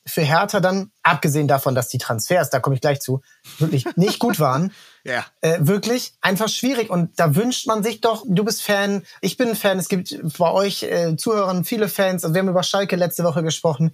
[0.07, 3.23] für Hertha dann, abgesehen davon, dass die Transfers, da komme ich gleich zu,
[3.59, 4.73] wirklich nicht gut waren.
[5.05, 5.27] ja.
[5.41, 6.91] Äh, wirklich einfach schwierig.
[6.91, 10.51] Und da wünscht man sich doch, du bist Fan, ich bin Fan, es gibt bei
[10.53, 12.25] euch äh, Zuhörern viele Fans.
[12.25, 13.93] Also wir haben über Schalke letzte Woche gesprochen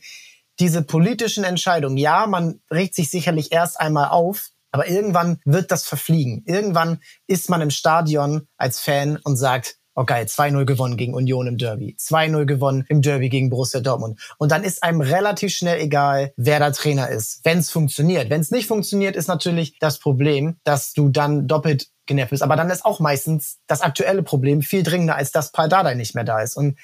[0.61, 5.85] diese politischen Entscheidungen, ja, man regt sich sicherlich erst einmal auf, aber irgendwann wird das
[5.85, 6.43] verfliegen.
[6.47, 11.47] Irgendwann ist man im Stadion als Fan und sagt, Oh geil, 2-0 gewonnen gegen Union
[11.47, 14.19] im Derby, 2-0 gewonnen im Derby gegen Borussia Dortmund.
[14.39, 18.31] Und dann ist einem relativ schnell egal, wer da Trainer ist, wenn es funktioniert.
[18.31, 22.43] Wenn es nicht funktioniert, ist natürlich das Problem, dass du dann doppelt genervt bist.
[22.43, 26.15] Aber dann ist auch meistens das aktuelle Problem viel dringender, als dass Paul Dardai nicht
[26.15, 26.57] mehr da ist.
[26.57, 26.79] Und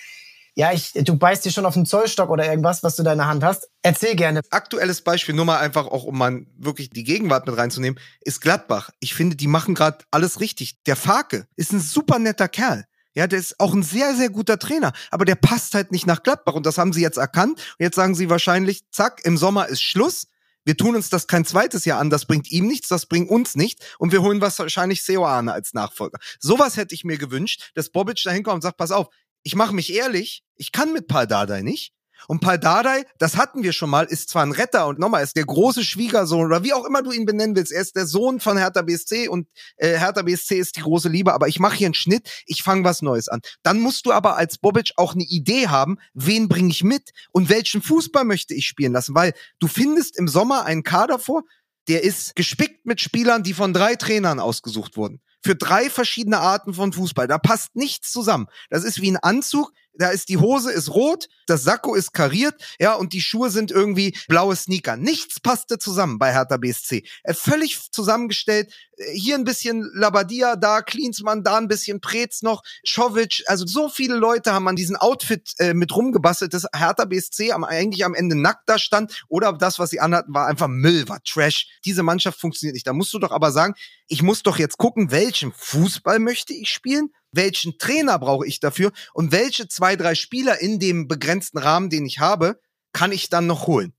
[0.58, 3.28] ja, ich, du beißt dir schon auf den Zollstock oder irgendwas, was du in der
[3.28, 3.68] Hand hast.
[3.82, 4.40] Erzähl gerne.
[4.50, 8.90] Aktuelles Beispiel, nur mal einfach auch, um mal wirklich die Gegenwart mit reinzunehmen, ist Gladbach.
[8.98, 10.82] Ich finde, die machen gerade alles richtig.
[10.82, 12.86] Der Farke ist ein super netter Kerl.
[13.14, 14.92] Ja, der ist auch ein sehr, sehr guter Trainer.
[15.12, 16.54] Aber der passt halt nicht nach Gladbach.
[16.54, 17.60] Und das haben sie jetzt erkannt.
[17.78, 20.26] Und jetzt sagen sie wahrscheinlich, zack, im Sommer ist Schluss.
[20.64, 23.54] Wir tun uns das kein zweites Jahr an, das bringt ihm nichts, das bringt uns
[23.54, 26.18] nichts und wir holen wahrscheinlich Seoane als Nachfolger.
[26.40, 29.08] Sowas hätte ich mir gewünscht, dass Bobic da hinkommt und sagt, pass auf,
[29.48, 31.94] ich mache mich ehrlich, ich kann mit Paul Dardai nicht.
[32.26, 35.36] Und Paul Dardai, das hatten wir schon mal, ist zwar ein Retter und nochmal, ist
[35.36, 37.72] der große Schwiegersohn oder wie auch immer du ihn benennen willst.
[37.72, 41.32] Er ist der Sohn von Hertha BSC und äh, Hertha BSC ist die große Liebe,
[41.32, 43.40] aber ich mache hier einen Schnitt, ich fange was Neues an.
[43.62, 47.48] Dann musst du aber als Bobic auch eine Idee haben, wen bringe ich mit und
[47.48, 51.44] welchen Fußball möchte ich spielen lassen, weil du findest im Sommer einen Kader vor,
[51.88, 56.74] der ist gespickt mit Spielern, die von drei Trainern ausgesucht wurden für drei verschiedene Arten
[56.74, 57.28] von Fußball.
[57.28, 58.46] Da passt nichts zusammen.
[58.70, 62.54] Das ist wie ein Anzug, da ist die Hose ist rot, das Sakko ist kariert,
[62.78, 64.96] ja, und die Schuhe sind irgendwie blaue Sneaker.
[64.96, 67.04] Nichts passte zusammen bei Hertha BSC.
[67.22, 68.72] Er völlig zusammengestellt.
[69.12, 73.44] Hier ein bisschen Labadia, da Klinsmann, da ein bisschen Preetz noch, Schovic.
[73.46, 77.64] Also so viele Leute haben an diesem Outfit äh, mit rumgebastelt, dass Hertha BSC am,
[77.64, 81.22] eigentlich am Ende nackt da stand oder das, was sie anhatten, war einfach Müll, war
[81.22, 81.68] Trash.
[81.84, 82.86] Diese Mannschaft funktioniert nicht.
[82.86, 83.74] Da musst du doch aber sagen,
[84.08, 88.92] ich muss doch jetzt gucken, welchen Fußball möchte ich spielen welchen Trainer brauche ich dafür
[89.12, 92.60] und welche zwei, drei Spieler in dem begrenzten Rahmen, den ich habe,
[92.92, 93.92] kann ich dann noch holen.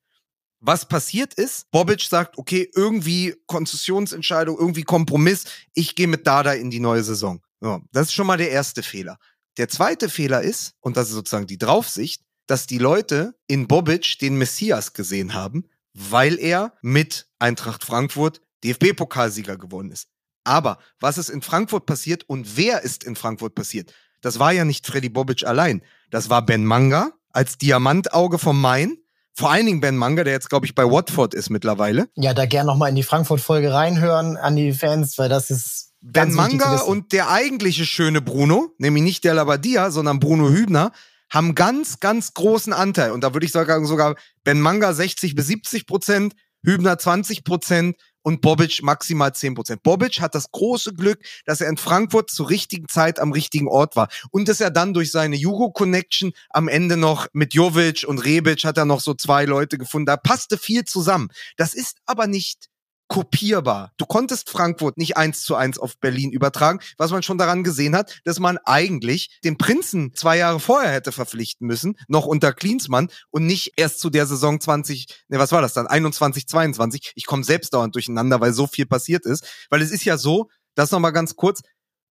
[0.61, 6.69] Was passiert ist, Bobic sagt, okay, irgendwie Konzessionsentscheidung, irgendwie Kompromiss, ich gehe mit Dada in
[6.69, 7.41] die neue Saison.
[7.61, 9.17] Ja, das ist schon mal der erste Fehler.
[9.57, 14.19] Der zweite Fehler ist, und das ist sozusagen die Draufsicht, dass die Leute in Bobic
[14.19, 20.07] den Messias gesehen haben, weil er mit Eintracht Frankfurt DFB-Pokalsieger geworden ist.
[20.43, 23.93] Aber was ist in Frankfurt passiert und wer ist in Frankfurt passiert?
[24.21, 25.81] Das war ja nicht Freddy Bobic allein.
[26.09, 28.97] Das war Ben Manga als Diamantauge vom Main.
[29.33, 32.09] Vor allen Dingen Ben Manga, der jetzt, glaube ich, bei Watford ist mittlerweile.
[32.15, 35.93] Ja, da gern nochmal in die Frankfurt-Folge reinhören an die Fans, weil das ist.
[36.01, 40.93] Ben Manga und der eigentliche schöne Bruno, nämlich nicht der Labadia, sondern Bruno Hübner,
[41.29, 43.11] haben ganz, ganz großen Anteil.
[43.11, 47.97] Und da würde ich sagen, sogar Ben Manga 60 bis 70 Prozent, Hübner 20 Prozent
[48.29, 49.77] und Bobic maximal 10%.
[49.81, 53.95] Bobic hat das große Glück, dass er in Frankfurt zur richtigen Zeit am richtigen Ort
[53.95, 58.63] war und dass er dann durch seine Jugo-Connection am Ende noch mit Jovic und Rebic
[58.65, 60.05] hat er noch so zwei Leute gefunden.
[60.05, 61.29] Da passte viel zusammen.
[61.57, 62.68] Das ist aber nicht
[63.09, 63.91] kopierbar.
[63.97, 67.95] Du konntest Frankfurt nicht eins zu eins auf Berlin übertragen, was man schon daran gesehen
[67.95, 73.09] hat, dass man eigentlich den Prinzen zwei Jahre vorher hätte verpflichten müssen, noch unter Klinsmann
[73.31, 75.87] und nicht erst zu der Saison 20, ne, was war das dann?
[75.87, 77.11] 21, 22.
[77.15, 79.45] Ich komme selbst dauernd durcheinander, weil so viel passiert ist.
[79.69, 81.61] Weil es ist ja so, das nochmal ganz kurz,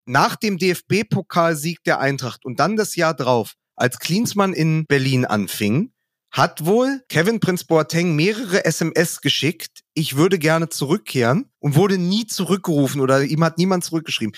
[0.05, 5.93] nach dem DFB-Pokalsieg der Eintracht und dann das Jahr drauf, als Klinsmann in Berlin anfing,
[6.31, 12.27] hat wohl Kevin Prince Boateng mehrere SMS geschickt, ich würde gerne zurückkehren und wurde nie
[12.27, 14.35] zurückgerufen oder ihm hat niemand zurückgeschrieben.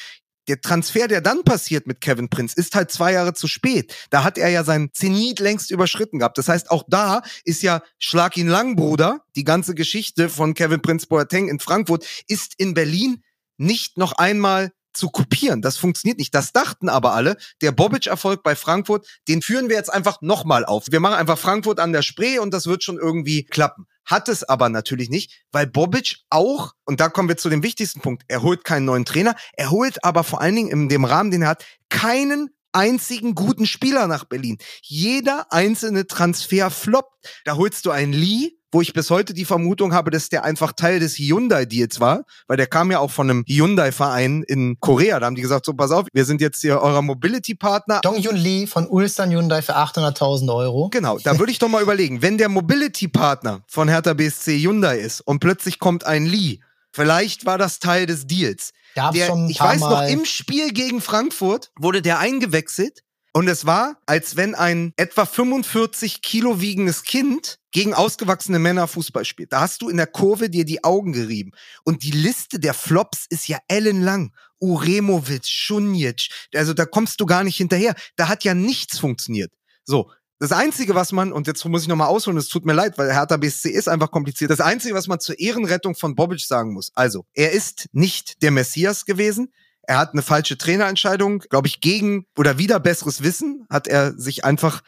[0.49, 3.95] Der Transfer, der dann passiert mit Kevin Prince, ist halt zwei Jahre zu spät.
[4.11, 6.39] Da hat er ja sein Zenit längst überschritten gehabt.
[6.39, 9.25] Das heißt, auch da ist ja Schlag ihn lang, Bruder.
[9.37, 13.23] Die ganze Geschichte von Kevin Prince Boateng in Frankfurt ist in Berlin
[13.59, 15.63] nicht noch einmal zu kopieren.
[15.63, 16.35] Das funktioniert nicht.
[16.35, 17.37] Das dachten aber alle.
[17.61, 20.87] Der Bobic-Erfolg bei Frankfurt, den führen wir jetzt einfach nochmal auf.
[20.91, 23.87] Wir machen einfach Frankfurt an der Spree und das wird schon irgendwie klappen.
[24.05, 28.01] Hat es aber natürlich nicht, weil Bobic auch, und da kommen wir zu dem wichtigsten
[28.01, 31.31] Punkt, er holt keinen neuen Trainer, er holt aber vor allen Dingen in dem Rahmen,
[31.31, 34.59] den er hat, keinen einzigen guten Spieler nach Berlin.
[34.83, 37.43] Jeder einzelne Transfer floppt.
[37.45, 40.73] Da holst du einen Lee, wo ich bis heute die Vermutung habe, dass der einfach
[40.73, 45.19] Teil des Hyundai-Deals war, weil der kam ja auch von einem Hyundai-Verein in Korea.
[45.19, 48.01] Da haben die gesagt, so pass auf, wir sind jetzt hier eurer Mobility-Partner.
[48.03, 50.89] Dong Yun Lee von Ulsan Hyundai für 800.000 Euro.
[50.91, 55.21] Genau, da würde ich doch mal überlegen, wenn der Mobility-Partner von Hertha BSC Hyundai ist
[55.21, 56.61] und plötzlich kommt ein Lee,
[56.93, 58.73] vielleicht war das Teil des Deals.
[58.97, 59.13] Der,
[59.49, 63.03] ich weiß noch, im Spiel gegen Frankfurt wurde der eingewechselt
[63.33, 69.25] und es war, als wenn ein etwa 45 Kilo wiegendes Kind gegen ausgewachsene Männer Fußball
[69.25, 69.53] spielt.
[69.53, 71.53] Da hast du in der Kurve dir die Augen gerieben.
[71.85, 74.33] Und die Liste der Flops ist ja ellenlang.
[74.61, 77.95] Uremovic, Schunjic, also da kommst du gar nicht hinterher.
[78.17, 79.53] Da hat ja nichts funktioniert.
[79.85, 82.97] So, das Einzige, was man, und jetzt muss ich nochmal ausholen, es tut mir leid,
[82.97, 84.51] weil Hertha BSC ist einfach kompliziert.
[84.51, 88.51] Das Einzige, was man zur Ehrenrettung von Bobic sagen muss, also, er ist nicht der
[88.51, 89.53] Messias gewesen.
[89.83, 94.45] er hat eine falsche Trainerentscheidung, glaube ich, gegen oder wieder besseres Wissen hat er sich
[94.45, 94.83] einfach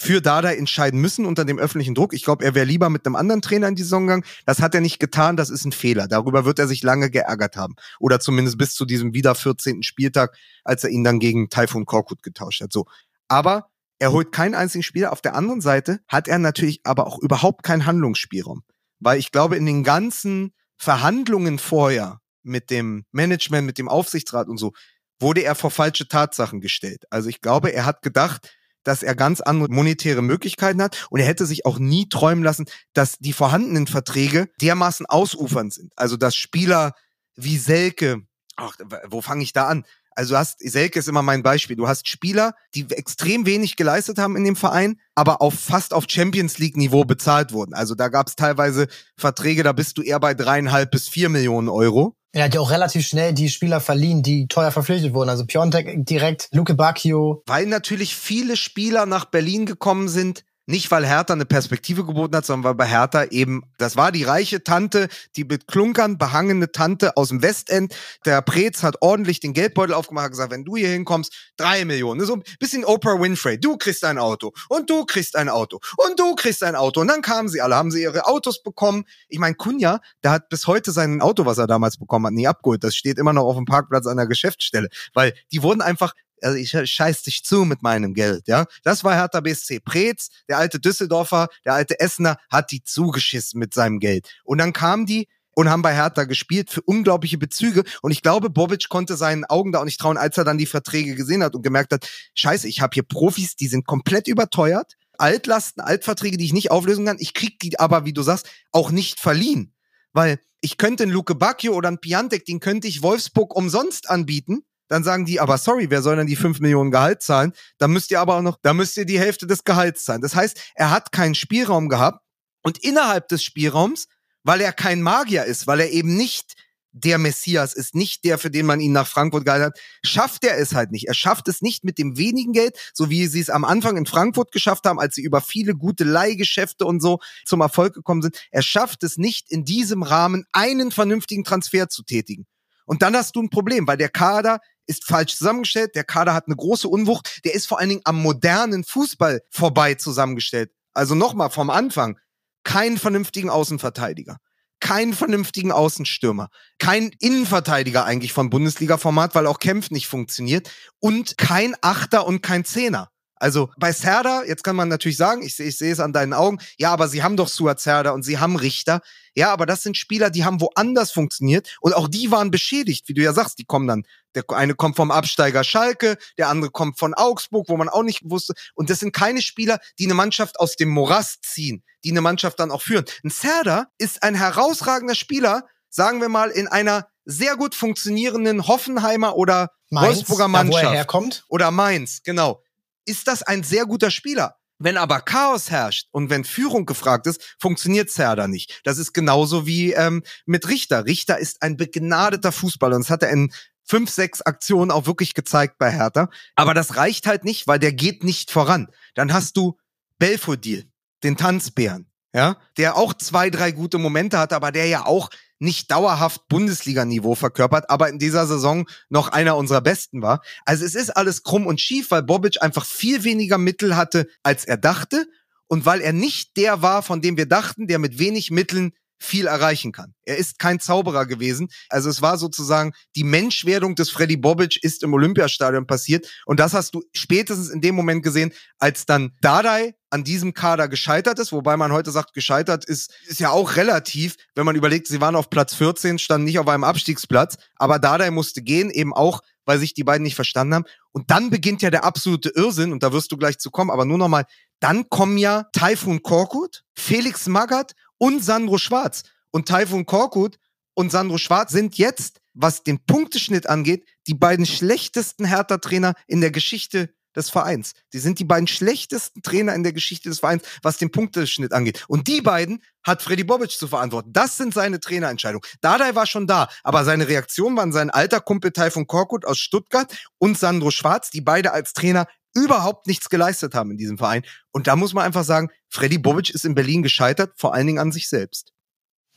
[0.00, 2.14] für Dada entscheiden müssen unter dem öffentlichen Druck.
[2.14, 4.24] Ich glaube, er wäre lieber mit einem anderen Trainer in die Saison gegangen.
[4.46, 6.08] Das hat er nicht getan, das ist ein Fehler.
[6.08, 7.74] Darüber wird er sich lange geärgert haben.
[7.98, 9.82] Oder zumindest bis zu diesem wieder 14.
[9.82, 10.34] Spieltag,
[10.64, 12.72] als er ihn dann gegen Taifun Korkut getauscht hat.
[12.72, 12.86] So.
[13.28, 15.12] Aber er holt keinen einzigen Spieler.
[15.12, 18.62] Auf der anderen Seite hat er natürlich aber auch überhaupt keinen Handlungsspielraum.
[19.00, 24.56] Weil ich glaube, in den ganzen Verhandlungen vorher mit dem Management, mit dem Aufsichtsrat und
[24.56, 24.72] so,
[25.18, 27.04] wurde er vor falsche Tatsachen gestellt.
[27.10, 28.48] Also ich glaube, er hat gedacht,
[28.84, 32.66] dass er ganz andere monetäre Möglichkeiten hat und er hätte sich auch nie träumen lassen,
[32.92, 35.92] dass die vorhandenen Verträge dermaßen ausufernd sind.
[35.96, 36.94] Also dass Spieler
[37.36, 38.22] wie Selke,
[38.56, 38.76] ach,
[39.08, 39.84] wo fange ich da an?
[40.16, 41.76] Also du hast, Selke ist immer mein Beispiel.
[41.76, 46.04] Du hast Spieler, die extrem wenig geleistet haben in dem Verein, aber auf fast auf
[46.08, 47.74] Champions League Niveau bezahlt wurden.
[47.74, 51.68] Also da gab es teilweise Verträge, da bist du eher bei dreieinhalb bis vier Millionen
[51.68, 52.16] Euro.
[52.32, 55.30] Er hat ja auch relativ schnell die Spieler verliehen, die teuer verpflichtet wurden.
[55.30, 57.42] Also Piontek direkt, Luke Bacchio.
[57.46, 62.46] Weil natürlich viele Spieler nach Berlin gekommen sind, nicht, weil Hertha eine Perspektive geboten hat,
[62.46, 67.16] sondern weil bei Hertha eben, das war die reiche Tante, die mit Klunkern behangene Tante
[67.16, 67.94] aus dem Westend.
[68.24, 72.24] Der Preetz hat ordentlich den Geldbeutel aufgemacht, hat gesagt, wenn du hier hinkommst, drei Millionen.
[72.24, 73.58] So ein bisschen Oprah Winfrey.
[73.58, 77.00] Du kriegst ein Auto und du kriegst ein Auto und du kriegst ein Auto.
[77.00, 79.04] Und dann kamen sie alle, haben sie ihre Autos bekommen.
[79.28, 82.48] Ich meine, Kunja, der hat bis heute sein Auto, was er damals bekommen hat, nie
[82.48, 82.84] abgeholt.
[82.84, 84.88] Das steht immer noch auf dem Parkplatz an der Geschäftsstelle.
[85.14, 88.66] Weil die wurden einfach also ich scheiß dich zu mit meinem Geld, ja.
[88.82, 89.80] Das war Hertha BSC.
[89.80, 94.28] Preetz, der alte Düsseldorfer, der alte Essener, hat die zugeschissen mit seinem Geld.
[94.44, 97.84] Und dann kamen die und haben bei Hertha gespielt für unglaubliche Bezüge.
[98.02, 100.66] Und ich glaube, Bobic konnte seinen Augen da auch nicht trauen, als er dann die
[100.66, 104.94] Verträge gesehen hat und gemerkt hat, scheiße, ich habe hier Profis, die sind komplett überteuert.
[105.18, 107.18] Altlasten, Altverträge, die ich nicht auflösen kann.
[107.20, 109.74] Ich krieg die aber, wie du sagst, auch nicht verliehen.
[110.12, 114.64] Weil ich könnte einen Luke Bacchio oder einen Piantek, den könnte ich Wolfsburg umsonst anbieten
[114.90, 117.52] dann sagen die, aber sorry, wer soll denn die 5 Millionen Gehalt zahlen?
[117.78, 120.20] Da müsst ihr aber auch noch, da müsst ihr die Hälfte des Gehalts zahlen.
[120.20, 122.24] Das heißt, er hat keinen Spielraum gehabt
[122.62, 124.08] und innerhalb des Spielraums,
[124.42, 126.54] weil er kein Magier ist, weil er eben nicht
[126.92, 130.58] der Messias ist, nicht der, für den man ihn nach Frankfurt gehalten hat, schafft er
[130.58, 131.06] es halt nicht.
[131.06, 134.06] Er schafft es nicht mit dem wenigen Geld, so wie sie es am Anfang in
[134.06, 138.36] Frankfurt geschafft haben, als sie über viele gute Leihgeschäfte und so zum Erfolg gekommen sind.
[138.50, 142.46] Er schafft es nicht, in diesem Rahmen einen vernünftigen Transfer zu tätigen.
[142.86, 144.58] Und dann hast du ein Problem, weil der Kader
[144.90, 145.94] ist falsch zusammengestellt.
[145.94, 147.40] Der Kader hat eine große Unwucht.
[147.44, 150.72] Der ist vor allen Dingen am modernen Fußball vorbei zusammengestellt.
[150.92, 152.18] Also nochmal vom Anfang.
[152.64, 154.36] Keinen vernünftigen Außenverteidiger.
[154.80, 156.48] Keinen vernünftigen Außenstürmer.
[156.78, 160.70] Kein Innenverteidiger eigentlich von Bundesliga-Format, weil auch Kämpf nicht funktioniert.
[160.98, 163.10] Und kein Achter und kein Zehner.
[163.40, 166.58] Also bei Serda, jetzt kann man natürlich sagen, ich, ich sehe es an deinen Augen,
[166.76, 169.00] ja, aber sie haben doch Suat Serda und sie haben Richter.
[169.34, 173.14] Ja, aber das sind Spieler, die haben woanders funktioniert und auch die waren beschädigt, wie
[173.14, 176.98] du ja sagst, die kommen dann, der eine kommt vom Absteiger Schalke, der andere kommt
[176.98, 178.52] von Augsburg, wo man auch nicht wusste.
[178.74, 182.60] Und das sind keine Spieler, die eine Mannschaft aus dem Morast ziehen, die eine Mannschaft
[182.60, 183.06] dann auch führen.
[183.24, 189.36] Ein Serda ist ein herausragender Spieler, sagen wir mal, in einer sehr gut funktionierenden Hoffenheimer
[189.36, 190.84] oder Mainz, Wolfsburger Mannschaft.
[190.84, 191.44] Da, wo er herkommt.
[191.48, 192.62] Oder Mainz, genau
[193.10, 194.56] ist das ein sehr guter Spieler.
[194.78, 198.80] Wenn aber Chaos herrscht und wenn Führung gefragt ist, funktioniert Serda nicht.
[198.84, 201.04] Das ist genauso wie ähm, mit Richter.
[201.04, 203.52] Richter ist ein begnadeter Fußballer und das hat er in
[203.84, 206.30] fünf, sechs Aktionen auch wirklich gezeigt bei Hertha.
[206.54, 208.88] Aber das reicht halt nicht, weil der geht nicht voran.
[209.14, 209.76] Dann hast du
[210.18, 210.88] Belfodil,
[211.24, 215.28] den Tanzbären, ja, der auch zwei, drei gute Momente hatte, aber der ja auch
[215.60, 220.42] nicht dauerhaft Bundesliga-Niveau verkörpert, aber in dieser Saison noch einer unserer besten war.
[220.64, 224.64] Also es ist alles krumm und schief, weil Bobic einfach viel weniger Mittel hatte, als
[224.64, 225.26] er dachte
[225.68, 229.46] und weil er nicht der war, von dem wir dachten, der mit wenig Mitteln viel
[229.46, 230.14] erreichen kann.
[230.24, 231.68] Er ist kein Zauberer gewesen.
[231.90, 236.26] Also es war sozusagen die Menschwerdung des Freddy Bobic ist im Olympiastadion passiert.
[236.46, 240.88] Und das hast du spätestens in dem Moment gesehen, als dann Dardai an diesem Kader
[240.88, 245.06] gescheitert ist, wobei man heute sagt, gescheitert ist, ist ja auch relativ, wenn man überlegt,
[245.06, 249.14] sie waren auf Platz 14, standen nicht auf einem Abstiegsplatz, aber Dardai musste gehen, eben
[249.14, 250.84] auch, weil sich die beiden nicht verstanden haben.
[251.12, 254.04] Und dann beginnt ja der absolute Irrsinn, und da wirst du gleich zu kommen, aber
[254.04, 254.46] nur nochmal,
[254.80, 259.24] dann kommen ja Taifun Korkut, Felix Magath und Sandro Schwarz.
[259.50, 260.58] Und Taifun Korkut
[260.94, 266.50] und Sandro Schwarz sind jetzt, was den Punkteschnitt angeht, die beiden schlechtesten Hertha-Trainer in der
[266.50, 267.92] Geschichte des Vereins.
[268.12, 272.04] Die sind die beiden schlechtesten Trainer in der Geschichte des Vereins, was den Punkteschnitt angeht.
[272.08, 274.32] Und die beiden hat Freddy Bobic zu verantworten.
[274.32, 275.62] Das sind seine Trainerentscheidungen.
[275.80, 280.12] Dardai war schon da, aber seine Reaktion waren sein alter Kumpel Taifun Korkut aus Stuttgart
[280.38, 284.42] und Sandro Schwarz, die beide als Trainer überhaupt nichts geleistet haben in diesem Verein.
[284.72, 287.98] Und da muss man einfach sagen, Freddy Bobic ist in Berlin gescheitert, vor allen Dingen
[287.98, 288.72] an sich selbst.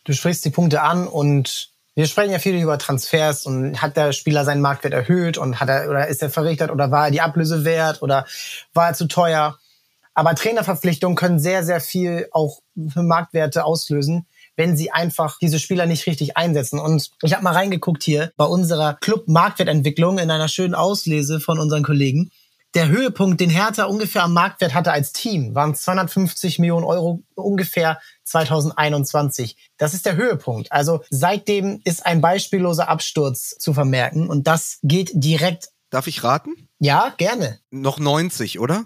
[0.03, 4.13] Du sprichst die Punkte an und Wir sprechen ja viel über Transfers und hat der
[4.13, 7.21] Spieler seinen Marktwert erhöht und hat er oder ist er verrichtert oder war er die
[7.21, 8.25] Ablöse wert oder
[8.73, 9.59] war er zu teuer?
[10.15, 15.85] Aber Trainerverpflichtungen können sehr, sehr viel auch für Marktwerte auslösen, wenn sie einfach diese Spieler
[15.85, 16.79] nicht richtig einsetzen.
[16.79, 21.83] Und ich habe mal reingeguckt hier bei unserer Club-Marktwertentwicklung in einer schönen Auslese von unseren
[21.83, 22.31] Kollegen.
[22.73, 27.99] Der Höhepunkt, den Hertha ungefähr am Marktwert hatte als Team, waren 250 Millionen Euro ungefähr
[28.23, 29.57] 2021.
[29.77, 30.71] Das ist der Höhepunkt.
[30.71, 35.69] Also seitdem ist ein beispielloser Absturz zu vermerken und das geht direkt.
[35.91, 36.67] Darf ich raten?
[36.79, 37.59] Ja, gerne.
[37.69, 38.85] Noch 90, oder?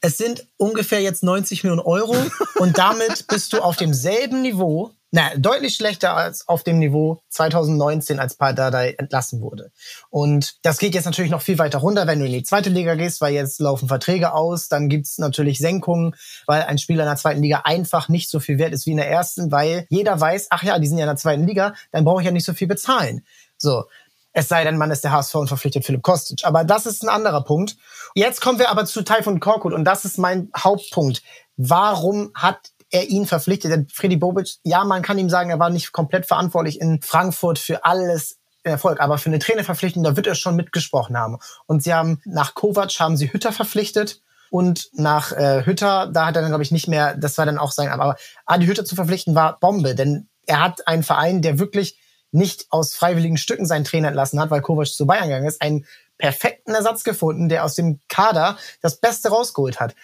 [0.00, 2.16] Es sind ungefähr jetzt 90 Millionen Euro
[2.56, 8.18] und damit bist du auf demselben Niveau, na, deutlich schlechter als auf dem Niveau 2019,
[8.18, 9.70] als Pardadei entlassen wurde.
[10.08, 12.94] Und das geht jetzt natürlich noch viel weiter runter, wenn du in die zweite Liga
[12.94, 16.14] gehst, weil jetzt laufen Verträge aus, dann gibt's natürlich Senkungen,
[16.46, 18.96] weil ein Spieler in der zweiten Liga einfach nicht so viel wert ist wie in
[18.96, 22.04] der ersten, weil jeder weiß, ach ja, die sind ja in der zweiten Liga, dann
[22.04, 23.22] brauche ich ja nicht so viel bezahlen.
[23.58, 23.84] So,
[24.32, 26.46] es sei denn, man ist der HSV und verpflichtet Philipp Kostic.
[26.46, 27.76] Aber das ist ein anderer Punkt.
[28.14, 31.22] Jetzt kommen wir aber zu Taifun Korkut und das ist mein Hauptpunkt.
[31.58, 33.72] Warum hat er ihn verpflichtet?
[33.72, 37.58] Denn Freddy Bobic, ja, man kann ihm sagen, er war nicht komplett verantwortlich in Frankfurt
[37.58, 41.38] für alles Erfolg, aber für eine Trainerverpflichtung, da wird er schon mitgesprochen haben.
[41.66, 44.20] Und sie haben nach Kovac haben sie Hütter verpflichtet
[44.50, 47.58] und nach äh, Hütter, da hat er dann glaube ich nicht mehr, das war dann
[47.58, 48.16] auch sein, aber
[48.46, 51.98] Adi Hütter zu verpflichten war Bombe, denn er hat einen Verein, der wirklich
[52.30, 55.86] nicht aus freiwilligen Stücken seinen Trainer entlassen hat, weil Kovac zu Bayern gegangen ist, einen
[56.18, 59.94] perfekten Ersatz gefunden, der aus dem Kader das Beste rausgeholt hat.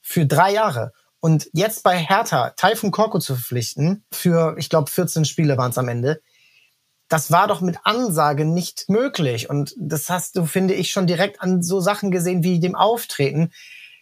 [0.00, 0.92] Für drei Jahre.
[1.26, 5.76] Und jetzt bei Hertha Taifun Korko zu verpflichten, für, ich glaube, 14 Spiele waren es
[5.76, 6.22] am Ende,
[7.08, 9.50] das war doch mit Ansage nicht möglich.
[9.50, 13.50] Und das hast du, finde ich, schon direkt an so Sachen gesehen wie dem Auftreten.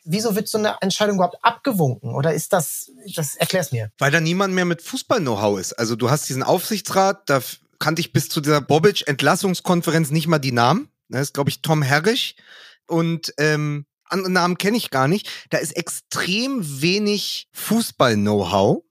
[0.04, 2.14] Wieso wird so eine Entscheidung überhaupt abgewunken?
[2.14, 3.90] Oder ist das, das erklär's mir.
[3.96, 5.72] Weil da niemand mehr mit Fußball-Know-how ist.
[5.72, 7.40] Also du hast diesen Aufsichtsrat, da
[7.78, 10.90] kannte ich bis zu dieser Bobic-Entlassungskonferenz nicht mal die Namen.
[11.08, 12.36] Das ist, glaube ich, Tom Herrich.
[12.86, 15.28] Und ähm, andere Namen kenne ich gar nicht.
[15.50, 18.82] Da ist extrem wenig Fußball-Know-how.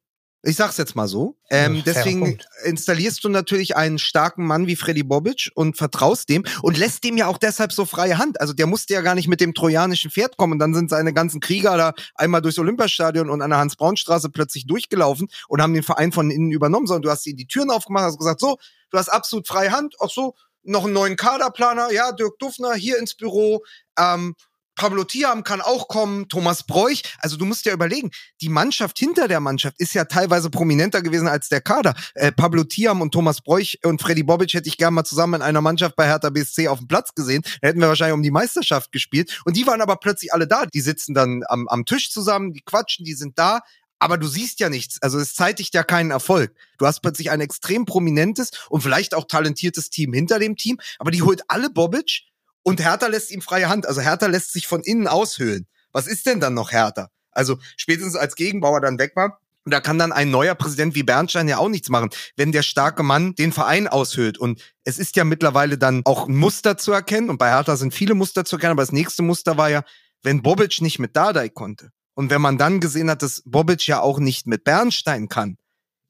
[0.46, 1.38] Ich sag's jetzt mal so.
[1.50, 6.78] Ähm, deswegen installierst du natürlich einen starken Mann wie Freddy Bobic und vertraust dem und
[6.78, 8.42] lässt dem ja auch deshalb so freie Hand.
[8.42, 10.54] Also der musste ja gar nicht mit dem trojanischen Pferd kommen.
[10.54, 14.68] Und dann sind seine ganzen Krieger da einmal durchs Olympiastadion und an der Hans-Braun-Straße plötzlich
[14.68, 18.04] durchgelaufen und haben den Verein von innen übernommen, sondern du hast ihnen die Türen aufgemacht,
[18.04, 18.58] hast gesagt, so,
[18.90, 19.96] du hast absolut freie Hand.
[20.02, 23.64] Ach so, noch einen neuen Kaderplaner, ja, Dirk Duffner hier ins Büro.
[23.98, 24.36] Ähm,
[24.76, 27.04] Pablo Thiam kann auch kommen, Thomas Bräuch.
[27.20, 28.12] Also du musst ja überlegen,
[28.42, 31.94] die Mannschaft hinter der Mannschaft ist ja teilweise prominenter gewesen als der Kader.
[32.16, 35.42] Äh, Pablo Thiam und Thomas Bräuch und Freddy Bobic hätte ich gerne mal zusammen in
[35.42, 37.44] einer Mannschaft bei Hertha BSC auf dem Platz gesehen.
[37.62, 39.42] Da hätten wir wahrscheinlich um die Meisterschaft gespielt.
[39.46, 40.66] Und die waren aber plötzlich alle da.
[40.66, 43.62] Die sitzen dann am, am Tisch zusammen, die quatschen, die sind da.
[44.00, 45.02] Aber du siehst ja nichts.
[45.02, 46.54] Also es zeitigt ja keinen Erfolg.
[46.78, 51.12] Du hast plötzlich ein extrem prominentes und vielleicht auch talentiertes Team hinter dem Team, aber
[51.12, 52.24] die holt alle Bobic
[52.64, 53.86] und Hertha lässt ihm freie Hand.
[53.86, 55.68] Also Hertha lässt sich von innen aushöhlen.
[55.92, 57.10] Was ist denn dann noch Hertha?
[57.32, 61.48] Also spätestens als Gegenbauer dann weg war, da kann dann ein neuer Präsident wie Bernstein
[61.48, 64.38] ja auch nichts machen, wenn der starke Mann den Verein aushöhlt.
[64.38, 67.30] Und es ist ja mittlerweile dann auch ein Muster zu erkennen.
[67.30, 68.72] Und bei Hertha sind viele Muster zu erkennen.
[68.72, 69.84] Aber das nächste Muster war ja,
[70.22, 74.02] wenn Bobic nicht mit Dardai konnte und wenn man dann gesehen hat, dass Bobic ja
[74.02, 75.58] auch nicht mit Bernstein kann,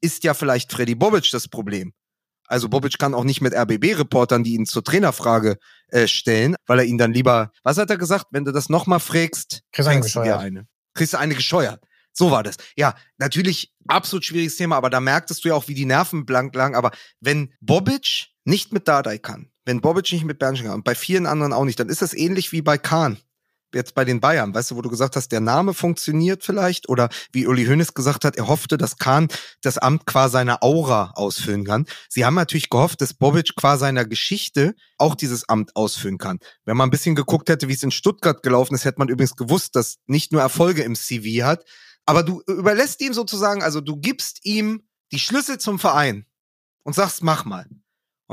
[0.01, 1.93] ist ja vielleicht Freddy Bobic das Problem.
[2.47, 6.85] Also Bobic kann auch nicht mit RBB-Reportern, die ihn zur Trainerfrage äh, stellen, weil er
[6.85, 10.39] ihn dann lieber, was hat er gesagt, wenn du das nochmal fragst, kriegst eine gescheuert.
[10.39, 10.67] Eine.
[10.93, 11.83] Kriegst du eine gescheuert.
[12.11, 12.57] So war das.
[12.75, 16.53] Ja, natürlich absolut schwieriges Thema, aber da merktest du ja auch, wie die Nerven blank
[16.53, 16.75] lagen.
[16.75, 20.95] Aber wenn Bobic nicht mit Dardai kann, wenn Bobic nicht mit Bernstein kann und bei
[20.95, 23.17] vielen anderen auch nicht, dann ist das ähnlich wie bei Kahn
[23.75, 27.09] jetzt bei den Bayern, weißt du, wo du gesagt hast, der Name funktioniert vielleicht oder
[27.31, 29.27] wie Uli Hoeneß gesagt hat, er hoffte, dass Kahn
[29.61, 31.85] das Amt qua seiner Aura ausfüllen kann.
[32.09, 36.39] Sie haben natürlich gehofft, dass Bobic qua seiner Geschichte auch dieses Amt ausfüllen kann.
[36.65, 39.35] Wenn man ein bisschen geguckt hätte, wie es in Stuttgart gelaufen ist, hätte man übrigens
[39.35, 41.63] gewusst, dass nicht nur Erfolge im CV hat,
[42.05, 46.25] aber du überlässt ihm sozusagen, also du gibst ihm die Schlüssel zum Verein
[46.83, 47.67] und sagst, mach mal.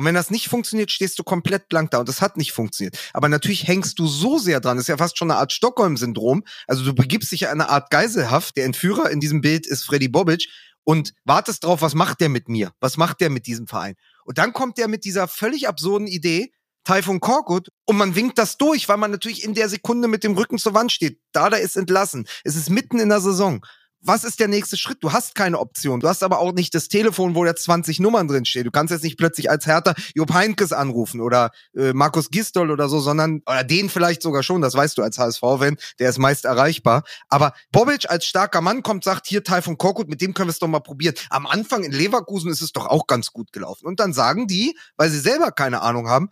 [0.00, 1.98] Und wenn das nicht funktioniert, stehst du komplett blank da.
[1.98, 2.98] Und das hat nicht funktioniert.
[3.12, 4.78] Aber natürlich hängst du so sehr dran.
[4.78, 6.42] Das ist ja fast schon eine Art Stockholm-Syndrom.
[6.66, 8.56] Also du begibst dich ja in eine Art Geiselhaft.
[8.56, 10.48] Der Entführer in diesem Bild ist Freddy Bobic
[10.84, 12.72] und wartest drauf, was macht der mit mir?
[12.80, 13.94] Was macht der mit diesem Verein?
[14.24, 16.50] Und dann kommt der mit dieser völlig absurden Idee,
[16.84, 20.32] Taifun Korkut, und man winkt das durch, weil man natürlich in der Sekunde mit dem
[20.32, 21.20] Rücken zur Wand steht.
[21.32, 22.26] Da, da ist entlassen.
[22.42, 23.66] Es ist mitten in der Saison.
[24.02, 24.98] Was ist der nächste Schritt?
[25.02, 26.00] Du hast keine Option.
[26.00, 28.64] Du hast aber auch nicht das Telefon, wo da 20 Nummern drin stehen.
[28.64, 32.88] Du kannst jetzt nicht plötzlich als Hertha Job Heinkes anrufen oder äh, Markus Gistol oder
[32.88, 36.44] so, sondern, oder den vielleicht sogar schon, das weißt du als HSV-Fan, der ist meist
[36.44, 37.02] erreichbar.
[37.28, 40.58] Aber Bobic als starker Mann kommt, sagt, hier Taifun Korkut, mit dem können wir es
[40.58, 41.14] doch mal probieren.
[41.28, 43.86] Am Anfang in Leverkusen ist es doch auch ganz gut gelaufen.
[43.86, 46.30] Und dann sagen die, weil sie selber keine Ahnung haben,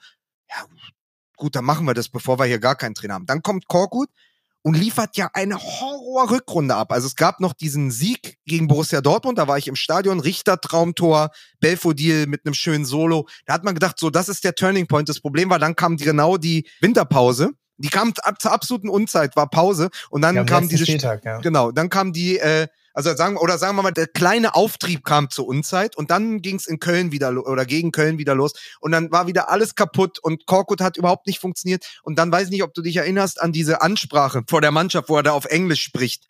[0.49, 0.65] ja,
[1.37, 3.27] gut, dann machen wir das, bevor wir hier gar keinen Trainer haben.
[3.27, 4.09] Dann kommt Korkut,
[4.69, 6.93] und liefert ja eine Horror-Rückrunde ab.
[6.93, 10.61] Also es gab noch diesen Sieg gegen Borussia Dortmund, da war ich im Stadion, Richter
[10.61, 13.27] Traumtor, Belfodil mit einem schönen Solo.
[13.47, 15.09] Da hat man gedacht, so, das ist der Turning Point.
[15.09, 17.53] Das Problem war, dann kam genau die Winterpause.
[17.79, 21.39] Die kam ab zur absoluten Unzeit, war Pause und dann ja, kam diese Spieltag, ja.
[21.39, 22.67] genau, dann kam die äh,
[22.99, 26.57] also sagen oder sagen wir mal, der kleine Auftrieb kam zur Unzeit und dann ging
[26.57, 30.19] es in Köln wieder oder gegen Köln wieder los und dann war wieder alles kaputt
[30.19, 31.87] und Korkut hat überhaupt nicht funktioniert.
[32.03, 35.09] Und dann weiß ich nicht, ob du dich erinnerst an diese Ansprache vor der Mannschaft,
[35.09, 36.27] wo er da auf Englisch spricht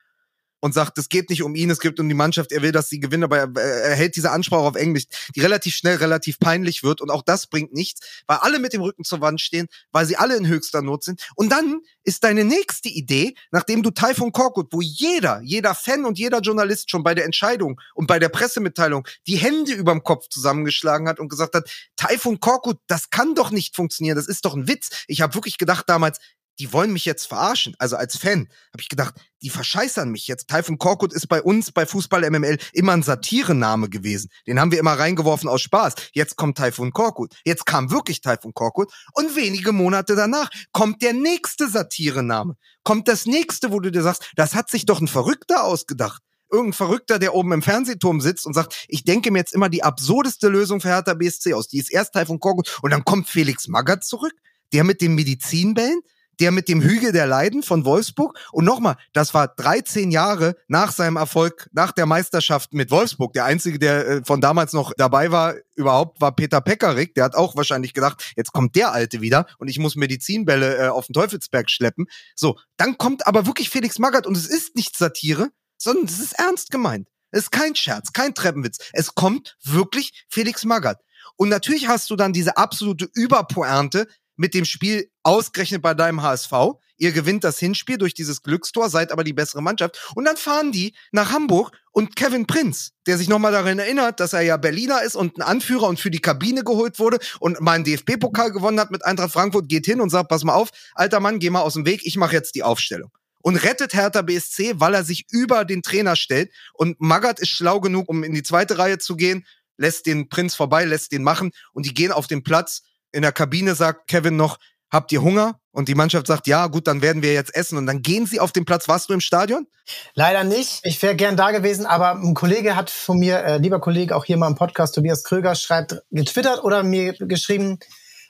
[0.61, 2.89] und sagt, es geht nicht um ihn, es geht um die Mannschaft, er will, dass
[2.89, 5.05] sie gewinnen, aber er, hält diese Ansprache auf Englisch,
[5.35, 8.83] die relativ schnell relativ peinlich wird und auch das bringt nichts, weil alle mit dem
[8.83, 11.27] Rücken zur Wand stehen, weil sie alle in höchster Not sind.
[11.37, 16.19] Und dann ist deine nächste Idee, nachdem du Typhoon Korkut, wo jeder, jeder Fan und
[16.19, 21.09] jeder Journalist schon bei der Entscheidung und bei der Pressemitteilung die Hände überm Kopf zusammengeschlagen
[21.09, 24.69] hat und gesagt hat, Typhoon Korkut, das kann doch nicht funktionieren, das ist doch ein
[24.69, 25.05] Witz.
[25.07, 26.19] Ich habe wirklich gedacht damals,
[26.59, 27.75] die wollen mich jetzt verarschen.
[27.79, 30.49] Also als Fan habe ich gedacht, die verscheißern mich jetzt.
[30.49, 34.31] Typhoon Korkut ist bei uns bei Fußball MML immer ein Satirename gewesen.
[34.47, 35.95] Den haben wir immer reingeworfen aus Spaß.
[36.13, 37.35] Jetzt kommt Typhoon Korkut.
[37.45, 42.57] Jetzt kam wirklich Typhoon Korkut und wenige Monate danach kommt der nächste Satirename.
[42.83, 46.73] Kommt das nächste, wo du dir sagst, das hat sich doch ein Verrückter ausgedacht irgendein
[46.73, 50.49] Verrückter, der oben im Fernsehturm sitzt und sagt, ich denke mir jetzt immer die absurdeste
[50.49, 51.69] Lösung für Hertha BSC aus.
[51.69, 54.33] Die ist erst Typhoon Korkut und dann kommt Felix Magath zurück,
[54.73, 56.01] der mit den Medizinbällen,
[56.41, 58.39] der mit dem Hügel der Leiden von Wolfsburg.
[58.53, 63.33] Und nochmal, das war 13 Jahre nach seinem Erfolg, nach der Meisterschaft mit Wolfsburg.
[63.33, 67.15] Der einzige, der äh, von damals noch dabei war, überhaupt, war Peter Pekarik.
[67.15, 70.89] Der hat auch wahrscheinlich gedacht, jetzt kommt der Alte wieder und ich muss Medizinbälle äh,
[70.89, 72.07] auf den Teufelsberg schleppen.
[72.35, 76.39] So, dann kommt aber wirklich Felix Magath und es ist nicht Satire, sondern es ist
[76.39, 77.09] ernst gemeint.
[77.31, 78.79] Es ist kein Scherz, kein Treppenwitz.
[78.93, 81.01] Es kommt wirklich Felix Magath.
[81.37, 84.09] Und natürlich hast du dann diese absolute Überpointe,
[84.39, 86.53] mit dem Spiel ausgerechnet bei deinem HSV.
[86.97, 90.01] Ihr gewinnt das Hinspiel durch dieses Glückstor, seid aber die bessere Mannschaft.
[90.15, 94.33] Und dann fahren die nach Hamburg und Kevin Prinz, der sich nochmal daran erinnert, dass
[94.33, 97.73] er ja Berliner ist und ein Anführer und für die Kabine geholt wurde und mal
[97.73, 101.21] einen DFB-Pokal gewonnen hat mit Eintracht Frankfurt, geht hin und sagt, pass mal auf, alter
[101.21, 103.11] Mann, geh mal aus dem Weg, ich mache jetzt die Aufstellung.
[103.41, 106.51] Und rettet Hertha BSC, weil er sich über den Trainer stellt.
[106.75, 110.55] Und Magath ist schlau genug, um in die zweite Reihe zu gehen, lässt den Prinz
[110.55, 112.83] vorbei, lässt den machen und die gehen auf den Platz
[113.13, 114.59] in der Kabine sagt Kevin noch,
[114.91, 115.61] habt ihr Hunger?
[115.71, 117.79] Und die Mannschaft sagt, ja, gut, dann werden wir jetzt essen.
[117.79, 118.89] Und dann gehen sie auf den Platz.
[118.89, 119.67] Warst du im Stadion?
[120.15, 120.81] Leider nicht.
[120.83, 124.25] Ich wäre gern da gewesen, aber ein Kollege hat von mir, äh, lieber Kollege, auch
[124.25, 127.79] hier mal im Podcast, Tobias Kröger, schreibt, getwittert oder mir geschrieben,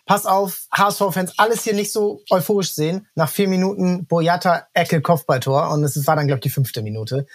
[0.04, 3.06] pass auf, HSV-Fans, alles hier nicht so euphorisch sehen.
[3.14, 5.70] Nach vier Minuten Boyata, Ecke, Kopfballtor.
[5.70, 7.26] Und es war dann, glaube ich, die fünfte Minute.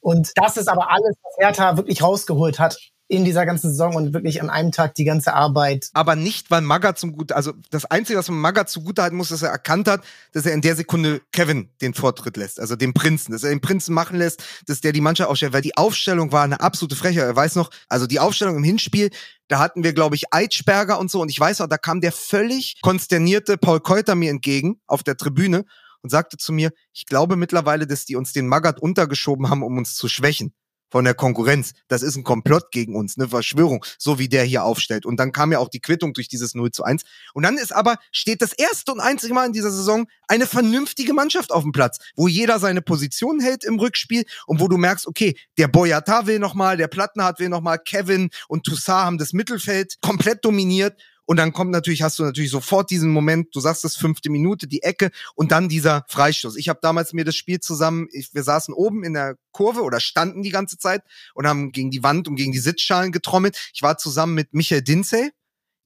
[0.00, 2.78] Und das ist aber alles, was Hertha wirklich rausgeholt hat
[3.08, 5.88] in dieser ganzen Saison und wirklich an einem Tag die ganze Arbeit.
[5.94, 9.30] Aber nicht, weil Maga zum Gut, also das Einzige, was man Maga zugute halten muss,
[9.30, 12.92] dass er erkannt hat, dass er in der Sekunde Kevin den Vortritt lässt, also den
[12.92, 16.32] Prinzen, dass er den Prinzen machen lässt, dass der die Mannschaft aufstellt, weil die Aufstellung
[16.32, 17.24] war eine absolute Frechheit.
[17.24, 19.10] Er weiß noch, also die Aufstellung im Hinspiel,
[19.48, 22.12] da hatten wir, glaube ich, Eitschberger und so und ich weiß auch, da kam der
[22.12, 25.64] völlig konsternierte Paul Keuter mir entgegen auf der Tribüne
[26.02, 29.78] und sagte zu mir, ich glaube mittlerweile, dass die uns den Magath untergeschoben haben, um
[29.78, 30.52] uns zu schwächen
[30.90, 31.72] von der Konkurrenz.
[31.88, 35.06] Das ist ein Komplott gegen uns, eine Verschwörung, so wie der hier aufstellt.
[35.06, 37.02] Und dann kam ja auch die Quittung durch dieses 0 zu 1.
[37.34, 41.14] Und dann ist aber, steht das erste und einzige Mal in dieser Saison eine vernünftige
[41.14, 45.06] Mannschaft auf dem Platz, wo jeder seine Position hält im Rückspiel und wo du merkst,
[45.06, 49.96] okay, der Boyata will nochmal, der Plattenhardt will nochmal, Kevin und Toussaint haben das Mittelfeld
[50.00, 50.96] komplett dominiert
[51.28, 54.66] und dann kommt natürlich, hast du natürlich sofort diesen Moment, du sagst es fünfte Minute,
[54.66, 56.56] die Ecke und dann dieser Freistoß.
[56.56, 60.00] Ich habe damals mir das Spiel zusammen, ich, wir saßen oben in der Kurve oder
[60.00, 61.02] standen die ganze Zeit
[61.34, 63.70] und haben gegen die Wand und gegen die Sitzschalen getrommelt.
[63.74, 65.30] Ich war zusammen mit Michael Dinsey,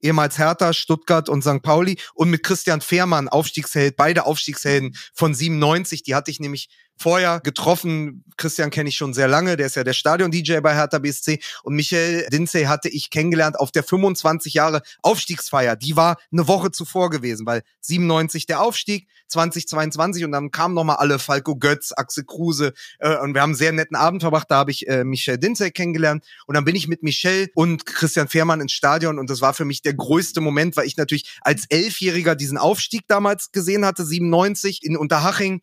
[0.01, 1.61] ehemals Hertha, Stuttgart und St.
[1.61, 6.05] Pauli und mit Christian Fehrmann, Aufstiegsheld, beide Aufstiegshelden von 97.
[6.05, 8.24] Die hatte ich nämlich vorher getroffen.
[8.36, 11.40] Christian kenne ich schon sehr lange, der ist ja der Stadion-DJ bei Hertha BSC.
[11.62, 15.76] Und Michael Dinsey hatte ich kennengelernt auf der 25 Jahre Aufstiegsfeier.
[15.76, 20.97] Die war eine Woche zuvor gewesen, weil 97 der Aufstieg, 2022 und dann kamen nochmal
[20.97, 24.51] alle, Falco Götz, Axel Kruse äh, und wir haben einen sehr netten Abend verbracht.
[24.51, 28.28] Da habe ich äh, Michel Dinsey kennengelernt und dann bin ich mit Michel und Christian
[28.28, 31.64] Fehrmann ins Stadion und das war für mich der größte Moment, weil ich natürlich als
[31.68, 35.62] Elfjähriger diesen Aufstieg damals gesehen hatte, 97 in Unterhaching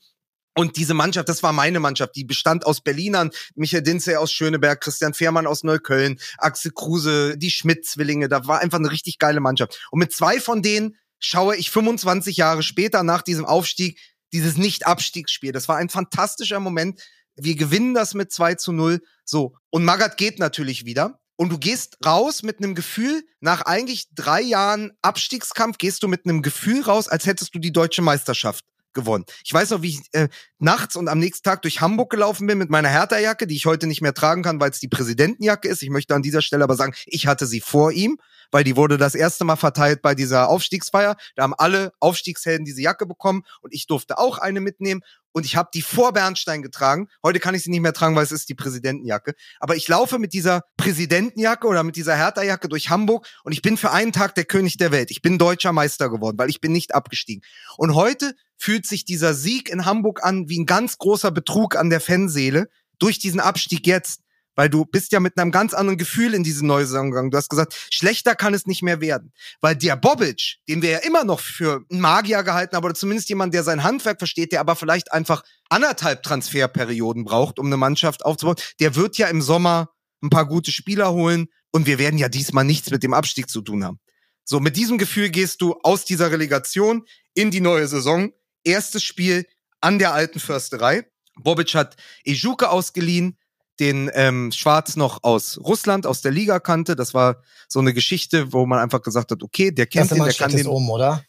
[0.59, 4.81] Und diese Mannschaft, das war meine Mannschaft, die bestand aus Berlinern, Michael Dinze aus Schöneberg,
[4.81, 9.87] Christian Fehrmann aus Neukölln, Axel Kruse, die Schmidt-Zwillinge, da war einfach eine richtig geile Mannschaft.
[9.89, 14.01] Und mit zwei von denen schaue ich 25 Jahre später nach diesem Aufstieg
[14.33, 15.53] dieses Nicht-Abstiegsspiel.
[15.53, 17.01] Das war ein fantastischer Moment.
[17.37, 18.99] Wir gewinnen das mit 2 zu 0.
[19.23, 19.55] So.
[19.69, 21.21] Und Magath geht natürlich wieder.
[21.37, 26.25] Und du gehst raus mit einem Gefühl, nach eigentlich drei Jahren Abstiegskampf, gehst du mit
[26.25, 29.25] einem Gefühl raus, als hättest du die deutsche Meisterschaft gewonnen.
[29.43, 32.57] Ich weiß noch, wie ich äh, nachts und am nächsten Tag durch Hamburg gelaufen bin
[32.57, 35.81] mit meiner Hertha-Jacke, die ich heute nicht mehr tragen kann, weil es die Präsidentenjacke ist.
[35.81, 38.17] Ich möchte an dieser Stelle aber sagen, ich hatte sie vor ihm,
[38.51, 41.15] weil die wurde das erste Mal verteilt bei dieser Aufstiegsfeier.
[41.35, 45.55] Da haben alle Aufstiegshelden diese Jacke bekommen und ich durfte auch eine mitnehmen und ich
[45.55, 47.07] habe die vor Bernstein getragen.
[47.23, 49.35] Heute kann ich sie nicht mehr tragen, weil es ist die Präsidentenjacke.
[49.59, 53.77] Aber ich laufe mit dieser Präsidentenjacke oder mit dieser Hertha-Jacke durch Hamburg und ich bin
[53.77, 55.11] für einen Tag der König der Welt.
[55.11, 57.43] Ich bin deutscher Meister geworden, weil ich bin nicht abgestiegen.
[57.77, 61.89] Und heute fühlt sich dieser Sieg in Hamburg an wie ein ganz großer Betrug an
[61.89, 64.21] der Fanseele durch diesen Abstieg jetzt.
[64.55, 67.31] Weil du bist ja mit einem ganz anderen Gefühl in diese neue Saison gegangen.
[67.31, 69.31] Du hast gesagt, schlechter kann es nicht mehr werden.
[69.61, 73.29] Weil der Bobic, den wir ja immer noch für einen Magier gehalten haben, oder zumindest
[73.29, 78.25] jemand, der sein Handwerk versteht, der aber vielleicht einfach anderthalb Transferperioden braucht, um eine Mannschaft
[78.25, 79.91] aufzubauen, der wird ja im Sommer
[80.21, 83.61] ein paar gute Spieler holen und wir werden ja diesmal nichts mit dem Abstieg zu
[83.61, 83.99] tun haben.
[84.43, 88.31] So, mit diesem Gefühl gehst du aus dieser Relegation in die neue Saison
[88.63, 89.45] erstes Spiel
[89.81, 91.05] an der alten Försterei.
[91.35, 91.95] Bobic hat
[92.25, 93.37] Ejuke ausgeliehen,
[93.79, 96.95] den ähm, Schwarz noch aus Russland, aus der Liga kannte.
[96.95, 97.37] Das war
[97.67, 100.67] so eine Geschichte, wo man einfach gesagt hat, okay, der kennt den, der kann den.
[100.67, 101.23] Um, oder?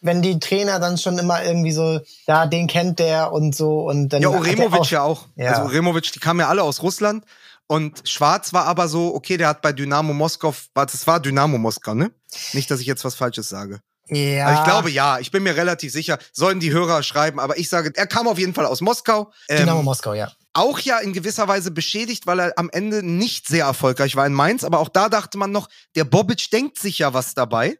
[0.00, 4.10] Wenn die Trainer dann schon immer irgendwie so, ja, den kennt der und so und
[4.10, 4.22] dann.
[4.22, 5.26] Ja, Uremovic auch, ja auch.
[5.36, 5.52] Ja.
[5.52, 7.24] Also Uremovic, die kamen ja alle aus Russland.
[7.66, 11.94] Und Schwarz war aber so, okay, der hat bei Dynamo Moskau, das war Dynamo Moskau,
[11.94, 12.10] ne?
[12.52, 13.80] Nicht, dass ich jetzt was Falsches sage.
[14.10, 14.46] Ja.
[14.46, 17.68] Also ich glaube ja, ich bin mir relativ sicher, sollen die Hörer schreiben, aber ich
[17.68, 19.32] sage, er kam auf jeden Fall aus Moskau.
[19.48, 20.32] Ähm, Moskau, ja.
[20.52, 24.32] Auch ja in gewisser Weise beschädigt, weil er am Ende nicht sehr erfolgreich war in
[24.32, 27.76] Mainz, aber auch da dachte man noch, der Bobic denkt sich ja was dabei.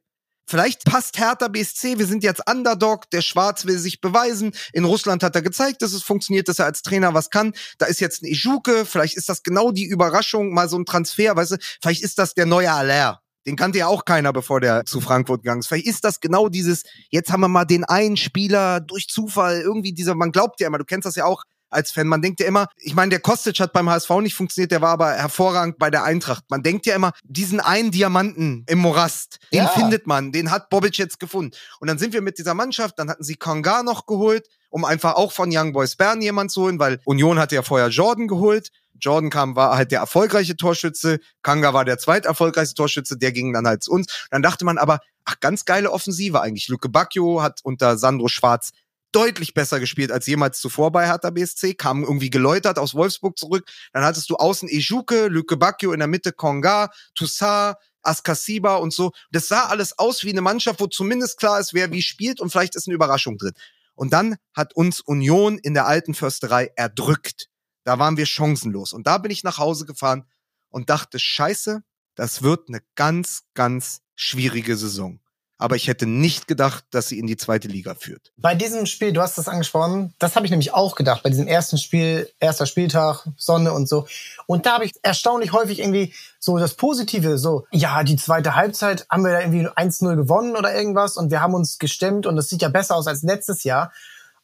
[0.50, 4.52] Vielleicht passt Hertha BSC, wir sind jetzt Underdog, der Schwarz will sich beweisen.
[4.72, 7.52] In Russland hat er gezeigt, dass es funktioniert, dass er als Trainer was kann.
[7.78, 11.36] Da ist jetzt ein Ejuke, vielleicht ist das genau die Überraschung, mal so ein Transfer,
[11.36, 13.20] weißt du, vielleicht ist das der neue Aller.
[13.46, 15.68] Den kannte ja auch keiner, bevor der zu Frankfurt gegangen ist.
[15.68, 19.92] Vielleicht ist das genau dieses, jetzt haben wir mal den einen Spieler durch Zufall, irgendwie
[19.92, 22.46] dieser, man glaubt ja immer, du kennst das ja auch als Fan, man denkt ja
[22.46, 25.90] immer, ich meine, der Kostic hat beim HSV nicht funktioniert, der war aber hervorragend bei
[25.90, 26.44] der Eintracht.
[26.50, 29.68] Man denkt ja immer, diesen einen Diamanten im Morast, den ja.
[29.68, 31.56] findet man, den hat Bobic jetzt gefunden.
[31.78, 35.14] Und dann sind wir mit dieser Mannschaft, dann hatten sie Konga noch geholt, um einfach
[35.14, 38.70] auch von Young Boys Bern jemand zu holen, weil Union hatte ja vorher Jordan geholt.
[39.00, 43.66] Jordan kam, war halt der erfolgreiche Torschütze, Kanga war der zweiterfolgreichste Torschütze, der ging dann
[43.66, 44.26] halt zu uns.
[44.30, 46.68] Dann dachte man aber, ach, ganz geile Offensive eigentlich.
[46.68, 48.70] Luke Bacchio hat unter Sandro Schwarz
[49.12, 53.68] deutlich besser gespielt als jemals zuvor bei Hertha BSC, kam irgendwie geläutert aus Wolfsburg zurück.
[53.92, 59.12] Dann hattest du außen Ejuke, Luke Bacchio in der Mitte Konga, Toussaint, Askasiba und so.
[59.30, 62.50] Das sah alles aus wie eine Mannschaft, wo zumindest klar ist, wer wie spielt und
[62.50, 63.52] vielleicht ist eine Überraschung drin.
[63.94, 67.49] Und dann hat uns Union in der alten Försterei erdrückt.
[67.84, 68.92] Da waren wir chancenlos.
[68.92, 70.24] Und da bin ich nach Hause gefahren
[70.68, 71.82] und dachte, scheiße,
[72.14, 75.20] das wird eine ganz, ganz schwierige Saison.
[75.60, 78.32] Aber ich hätte nicht gedacht, dass sie in die zweite Liga führt.
[78.38, 81.46] Bei diesem Spiel, du hast das angesprochen, das habe ich nämlich auch gedacht, bei diesem
[81.46, 84.06] ersten Spiel, erster Spieltag, Sonne und so.
[84.46, 89.06] Und da habe ich erstaunlich häufig irgendwie so das Positive, so, ja, die zweite Halbzeit
[89.10, 92.48] haben wir da irgendwie 1-0 gewonnen oder irgendwas und wir haben uns gestemmt und es
[92.48, 93.92] sieht ja besser aus als letztes Jahr.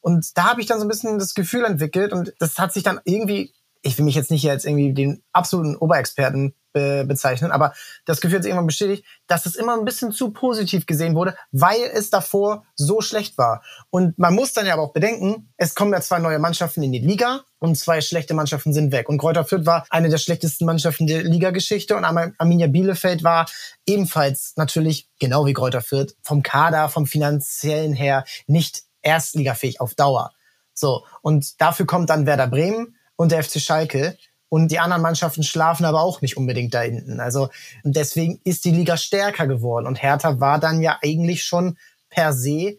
[0.07, 2.81] Und da habe ich dann so ein bisschen das Gefühl entwickelt und das hat sich
[2.81, 7.73] dann irgendwie, ich will mich jetzt nicht als irgendwie den absoluten Oberexperten be bezeichnen, aber
[8.05, 11.35] das Gefühl hat sich irgendwann bestätigt, dass es immer ein bisschen zu positiv gesehen wurde,
[11.51, 13.61] weil es davor so schlecht war.
[13.89, 16.93] Und man muss dann ja aber auch bedenken, es kommen ja zwei neue Mannschaften in
[16.93, 19.09] die Liga und zwei schlechte Mannschaften sind weg.
[19.09, 23.45] Und Kräuter Fürth war eine der schlechtesten Mannschaften der Ligageschichte und Arminia Bielefeld war
[23.85, 30.31] ebenfalls natürlich, genau wie Kräuter Fürth, vom Kader, vom finanziellen her nicht erstligafähig auf Dauer.
[30.73, 34.17] So, und dafür kommt dann Werder Bremen und der FC Schalke.
[34.49, 37.19] Und die anderen Mannschaften schlafen aber auch nicht unbedingt da hinten.
[37.19, 37.49] Also
[37.83, 39.87] deswegen ist die Liga stärker geworden.
[39.87, 41.77] Und Hertha war dann ja eigentlich schon
[42.09, 42.77] per se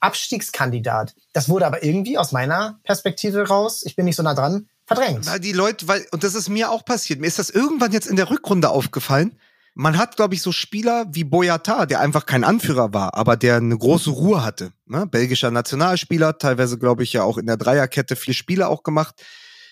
[0.00, 1.14] Abstiegskandidat.
[1.32, 5.26] Das wurde aber irgendwie aus meiner Perspektive raus, ich bin nicht so nah dran, verdrängt.
[5.26, 8.06] Weil die Leute, weil, und das ist mir auch passiert, mir ist das irgendwann jetzt
[8.06, 9.38] in der Rückrunde aufgefallen,
[9.78, 13.58] man hat, glaube ich, so Spieler wie Boyata, der einfach kein Anführer war, aber der
[13.58, 14.72] eine große Ruhe hatte.
[14.86, 15.06] Ne?
[15.06, 19.24] Belgischer Nationalspieler, teilweise, glaube ich, ja auch in der Dreierkette vier Spiele auch gemacht.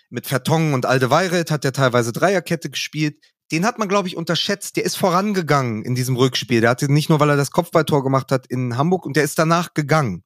[0.08, 3.16] Mit Vertongen und Aldeweiret hat er teilweise Dreierkette gespielt.
[3.50, 4.76] Den hat man, glaube ich, unterschätzt.
[4.76, 6.60] Der ist vorangegangen in diesem Rückspiel.
[6.60, 9.40] Der hatte nicht nur, weil er das Kopfballtor gemacht hat in Hamburg und der ist
[9.40, 10.22] danach gegangen.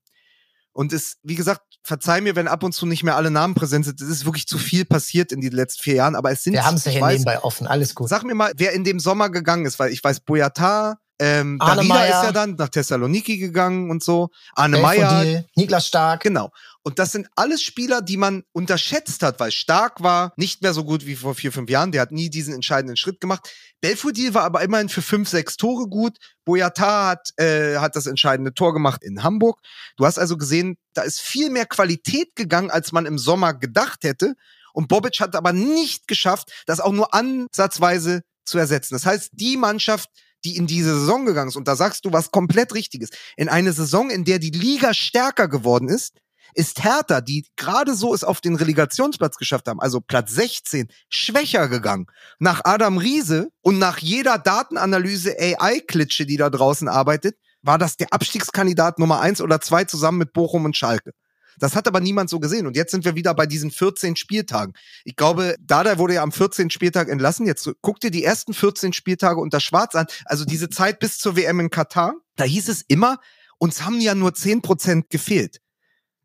[0.72, 3.84] Und ist, wie gesagt, verzeih mir, wenn ab und zu nicht mehr alle Namen präsent
[3.84, 4.00] sind.
[4.00, 6.52] Es ist wirklich zu viel passiert in den letzten vier Jahren, aber es sind.
[6.52, 8.08] Wir haben es ja hier weiß, nebenbei offen, alles gut.
[8.08, 12.04] Sag mir mal, wer in dem Sommer gegangen ist, weil ich weiß, Boyata, ähm, Darida
[12.04, 14.30] ist ja dann nach Thessaloniki gegangen und so.
[14.54, 15.44] Arne Meyer.
[15.54, 16.22] Niklas Stark.
[16.22, 16.50] Genau.
[16.82, 20.82] Und das sind alles Spieler, die man unterschätzt hat, weil Stark war nicht mehr so
[20.82, 21.92] gut wie vor vier, fünf Jahren.
[21.92, 23.50] Der hat nie diesen entscheidenden Schritt gemacht.
[23.82, 26.16] Belfodil war aber immerhin für fünf, sechs Tore gut.
[26.46, 29.60] Boyata hat, äh, hat das entscheidende Tor gemacht in Hamburg.
[29.98, 34.04] Du hast also gesehen, da ist viel mehr Qualität gegangen, als man im Sommer gedacht
[34.04, 34.34] hätte.
[34.72, 38.94] Und Bobic hat aber nicht geschafft, das auch nur ansatzweise zu ersetzen.
[38.94, 40.08] Das heißt, die Mannschaft,
[40.44, 43.72] die in diese Saison gegangen ist, und da sagst du was komplett Richtiges, in eine
[43.72, 46.14] Saison, in der die Liga stärker geworden ist,
[46.54, 51.68] ist Hertha, die gerade so es auf den Relegationsplatz geschafft haben, also Platz 16, schwächer
[51.68, 52.06] gegangen.
[52.38, 58.12] Nach Adam Riese und nach jeder Datenanalyse AI-Klitsche, die da draußen arbeitet, war das der
[58.12, 61.12] Abstiegskandidat Nummer eins oder zwei zusammen mit Bochum und Schalke.
[61.58, 62.66] Das hat aber niemand so gesehen.
[62.66, 64.74] Und jetzt sind wir wieder bei diesen 14 Spieltagen.
[65.04, 66.70] Ich glaube, Dada wurde ja am 14.
[66.70, 67.46] Spieltag entlassen.
[67.46, 70.06] Jetzt guck dir die ersten 14 Spieltage unter Schwarz an.
[70.24, 72.14] Also diese Zeit bis zur WM in Katar.
[72.36, 73.18] Da hieß es immer,
[73.58, 75.60] uns haben ja nur 10 Prozent gefehlt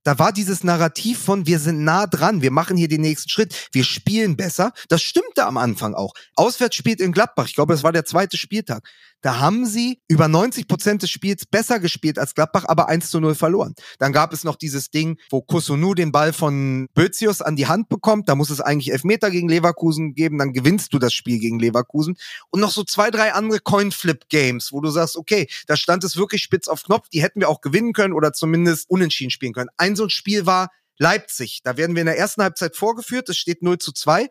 [0.06, 3.70] da war dieses Narrativ von, wir sind nah dran, wir machen hier den nächsten Schritt,
[3.72, 4.72] wir spielen besser.
[4.88, 6.14] Das stimmte am Anfang auch.
[6.36, 8.88] Auswärts spielt in Gladbach, ich glaube, es war der zweite Spieltag.
[9.26, 13.20] Da haben sie über 90 Prozent des Spiels besser gespielt als Gladbach, aber 1 zu
[13.20, 13.74] 0 verloren.
[13.98, 17.90] Dann gab es noch dieses Ding, wo Kusunu den Ball von Bözius an die Hand
[17.90, 18.30] bekommt.
[18.30, 22.18] Da muss es eigentlich Elfmeter gegen Leverkusen geben, dann gewinnst du das Spiel gegen Leverkusen.
[22.52, 26.44] Und noch so zwei, drei andere Coin-Flip-Games, wo du sagst, okay, da stand es wirklich
[26.44, 29.70] spitz auf Knopf, die hätten wir auch gewinnen können oder zumindest unentschieden spielen können.
[29.78, 30.70] Ein so ein Spiel war
[31.00, 31.62] Leipzig.
[31.64, 34.30] Da werden wir in der ersten Halbzeit vorgeführt, es steht 0 zu 2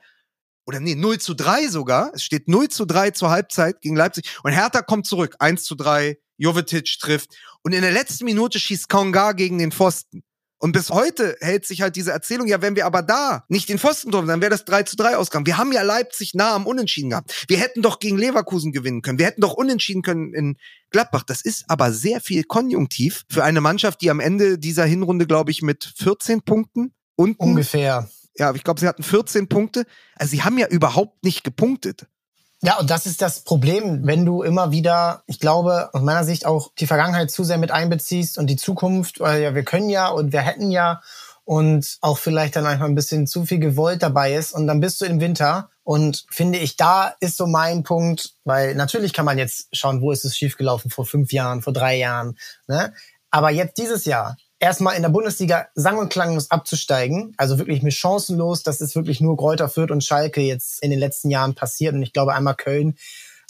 [0.67, 2.13] oder nee, 0 zu 3 sogar.
[2.15, 4.39] Es steht 0 zu 3 zur Halbzeit gegen Leipzig.
[4.43, 5.37] Und Hertha kommt zurück.
[5.39, 7.37] 1 zu 3, Jovetic trifft.
[7.63, 10.23] Und in der letzten Minute schießt Konga gegen den Pfosten.
[10.59, 13.79] Und bis heute hält sich halt diese Erzählung, ja, wenn wir aber da nicht den
[13.79, 15.45] Pfosten drum, dann wäre das 3 zu 3 ausgegangen.
[15.45, 17.45] Wir haben ja Leipzig nah am Unentschieden gehabt.
[17.49, 19.19] Wir hätten doch gegen Leverkusen gewinnen können.
[19.19, 20.57] Wir hätten doch unentschieden können in
[20.91, 21.25] Gladbach.
[21.25, 25.51] Das ist aber sehr viel Konjunktiv für eine Mannschaft, die am Ende dieser Hinrunde, glaube
[25.51, 29.87] ich, mit 14 Punkten unten ungefähr ja, ich glaube, sie hatten 14 Punkte.
[30.17, 32.07] Also sie haben ja überhaupt nicht gepunktet.
[32.63, 36.47] Ja, und das ist das Problem, wenn du immer wieder, ich glaube, aus meiner Sicht
[36.47, 40.09] auch die Vergangenheit zu sehr mit einbeziehst und die Zukunft, weil ja, wir können ja
[40.09, 41.03] und wir hätten ja
[41.45, 45.01] und auch vielleicht dann einfach ein bisschen zu viel gewollt dabei ist und dann bist
[45.01, 49.37] du im Winter und finde ich, da ist so mein Punkt, weil natürlich kann man
[49.37, 52.95] jetzt schauen, wo ist es schiefgelaufen vor fünf Jahren, vor drei Jahren, ne?
[53.31, 57.35] Aber jetzt dieses Jahr, erstmal in der Bundesliga sang- und klanglos abzusteigen.
[57.37, 58.63] Also wirklich mit chancenlos.
[58.63, 61.95] Das ist wirklich nur Kräuter Fürth und Schalke jetzt in den letzten Jahren passiert.
[61.95, 62.97] Und ich glaube einmal Köln,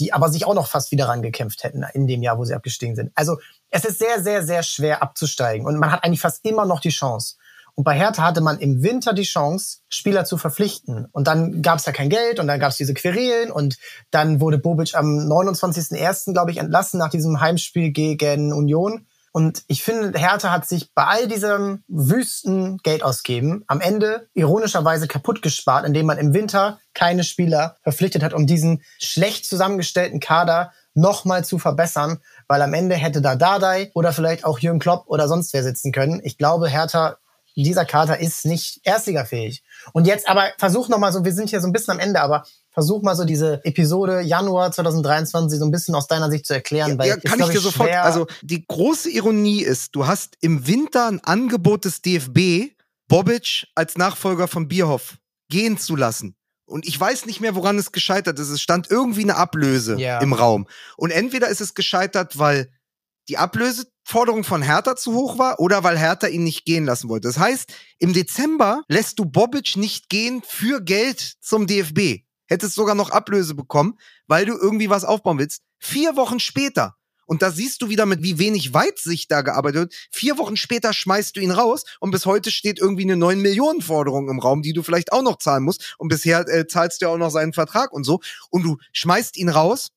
[0.01, 2.97] die aber sich auch noch fast wieder rangekämpft hätten in dem Jahr, wo sie abgestiegen
[2.97, 3.13] sind.
[3.15, 3.39] Also
[3.71, 5.67] es ist sehr, sehr, sehr schwer abzusteigen.
[5.67, 7.37] Und man hat eigentlich fast immer noch die Chance.
[7.77, 11.07] Und bei Hertha hatte man im Winter die Chance, Spieler zu verpflichten.
[11.13, 13.79] Und dann gab es ja kein Geld und dann gab es diese Querelen und
[14.11, 19.07] dann wurde Bobic am 29.01., glaube ich, entlassen nach diesem Heimspiel gegen Union.
[19.37, 25.09] Und ich finde, Hertha hat sich bei all diesem wüsten Geld ausgeben am Ende ironischerweise
[25.09, 30.71] kaputt gespart, indem man im Winter keine Spieler verpflichtet hat, um diesen schlecht zusammengestellten Kader
[30.95, 35.27] nochmal zu verbessern, weil am Ende hätte da Dardai oder vielleicht auch Jürgen Klopp oder
[35.27, 36.21] sonst wer sitzen können.
[36.23, 37.17] Ich glaube, Hertha,
[37.57, 39.65] dieser Kader ist nicht erstligafähig.
[39.93, 42.45] Und jetzt aber versuch nochmal so, wir sind hier so ein bisschen am Ende, aber
[42.75, 46.91] versuch mal so diese Episode Januar 2023 so ein bisschen aus deiner Sicht zu erklären.
[46.91, 47.91] Ja, weil ja kann ich dir sofort.
[47.91, 52.73] Also die große Ironie ist, du hast im Winter ein Angebot des DFB,
[53.09, 55.19] Bobic als Nachfolger von Bierhoff
[55.49, 56.37] gehen zu lassen.
[56.67, 58.49] Und ich weiß nicht mehr, woran es gescheitert ist.
[58.49, 60.19] Es stand irgendwie eine Ablöse ja.
[60.21, 60.67] im Raum.
[60.97, 62.73] Und entweder ist es gescheitert, weil
[63.29, 67.29] die Ablöseforderung von Hertha zu hoch war oder weil Hertha ihn nicht gehen lassen wollte.
[67.29, 72.95] Das heißt, im Dezember lässt du Bobic nicht gehen für Geld zum DFB hättest sogar
[72.95, 75.63] noch Ablöse bekommen, weil du irgendwie was aufbauen willst.
[75.79, 76.97] Vier Wochen später,
[77.27, 79.95] und da siehst du wieder mit, wie wenig Weitsicht da gearbeitet wird.
[80.11, 83.81] Vier Wochen später schmeißt du ihn raus und bis heute steht irgendwie eine 9 Millionen
[83.81, 85.95] Forderung im Raum, die du vielleicht auch noch zahlen musst.
[85.99, 88.21] Und bisher äh, zahlst du ja auch noch seinen Vertrag und so.
[88.51, 89.91] Und du schmeißt ihn raus,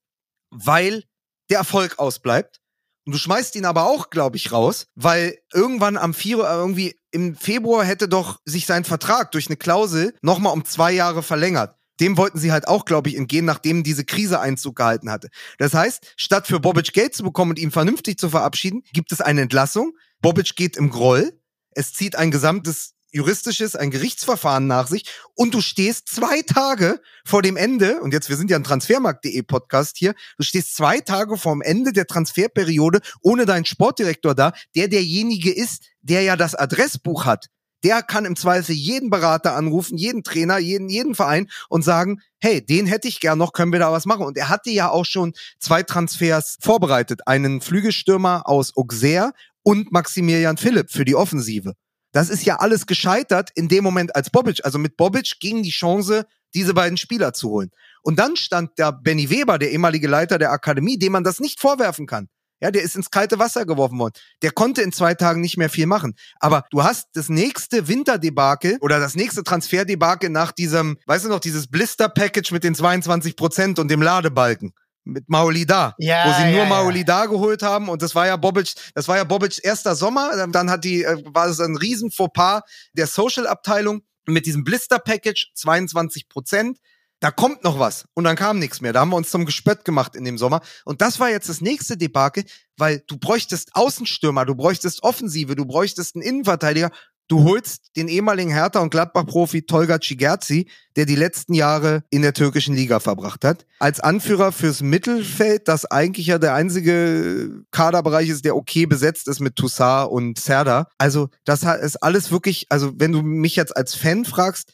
[0.49, 1.03] weil
[1.49, 2.59] der Erfolg ausbleibt.
[3.05, 6.99] Und du schmeißt ihn aber auch, glaube ich, raus, weil irgendwann am 4, äh, irgendwie
[7.11, 11.77] im Februar hätte doch sich sein Vertrag durch eine Klausel nochmal um zwei Jahre verlängert
[11.99, 15.29] dem wollten sie halt auch, glaube ich, entgehen, nachdem diese Krise Einzug gehalten hatte.
[15.57, 19.21] Das heißt, statt für Bobic Geld zu bekommen und ihn vernünftig zu verabschieden, gibt es
[19.21, 19.93] eine Entlassung.
[20.21, 21.39] Bobic geht im Groll.
[21.71, 27.41] Es zieht ein gesamtes juristisches, ein Gerichtsverfahren nach sich und du stehst zwei Tage vor
[27.41, 31.37] dem Ende, und jetzt, wir sind ja ein Transfermarkt.de Podcast hier, du stehst zwei Tage
[31.37, 36.53] vor dem Ende der Transferperiode ohne deinen Sportdirektor da, der derjenige ist, der ja das
[36.53, 37.47] Adressbuch hat
[37.83, 42.65] der kann im Zweifel jeden Berater anrufen, jeden Trainer, jeden, jeden Verein und sagen, hey,
[42.65, 44.25] den hätte ich gern noch, können wir da was machen?
[44.25, 47.27] Und er hatte ja auch schon zwei Transfers vorbereitet.
[47.27, 49.31] Einen Flügelstürmer aus Auxerre
[49.63, 51.73] und Maximilian Philipp für die Offensive.
[52.11, 54.63] Das ist ja alles gescheitert in dem Moment als Bobic.
[54.63, 57.69] Also mit Bobic ging die Chance, diese beiden Spieler zu holen.
[58.01, 61.59] Und dann stand der Benny Weber, der ehemalige Leiter der Akademie, dem man das nicht
[61.59, 62.29] vorwerfen kann.
[62.59, 64.13] Ja, der ist ins kalte Wasser geworfen worden.
[64.41, 66.15] Der konnte in zwei Tagen nicht mehr viel machen.
[66.39, 71.39] Aber du hast das nächste Winterdebakel oder das nächste Transferdebakel nach diesem, weißt du noch,
[71.39, 74.73] dieses Blister-Package mit den 22 Prozent und dem Ladebalken
[75.07, 77.25] mit Maolida, ja, wo sie nur ja, Maolida ja.
[77.27, 80.83] geholt haben und das war ja Bobic, das war ja Bobics erster Sommer, dann hat
[80.83, 82.61] die äh, war es ein riesen Fauxpas
[82.93, 86.77] der Social Abteilung mit diesem Blister Package 22 Prozent
[87.19, 88.05] da kommt noch was.
[88.13, 88.93] Und dann kam nichts mehr.
[88.93, 90.61] Da haben wir uns zum Gespött gemacht in dem Sommer.
[90.85, 92.43] Und das war jetzt das nächste Debakel,
[92.77, 96.91] weil du bräuchtest Außenstürmer, du bräuchtest Offensive, du bräuchtest einen Innenverteidiger.
[97.29, 102.33] Du holst den ehemaligen Hertha- und Gladbach-Profi Tolga Cigerzi, der die letzten Jahre in der
[102.33, 108.45] türkischen Liga verbracht hat, als Anführer fürs Mittelfeld, das eigentlich ja der einzige Kaderbereich ist,
[108.45, 110.87] der okay besetzt ist mit Toussaint und Serda.
[110.97, 114.71] Also das ist alles wirklich, also wenn du mich jetzt als Fan fragst,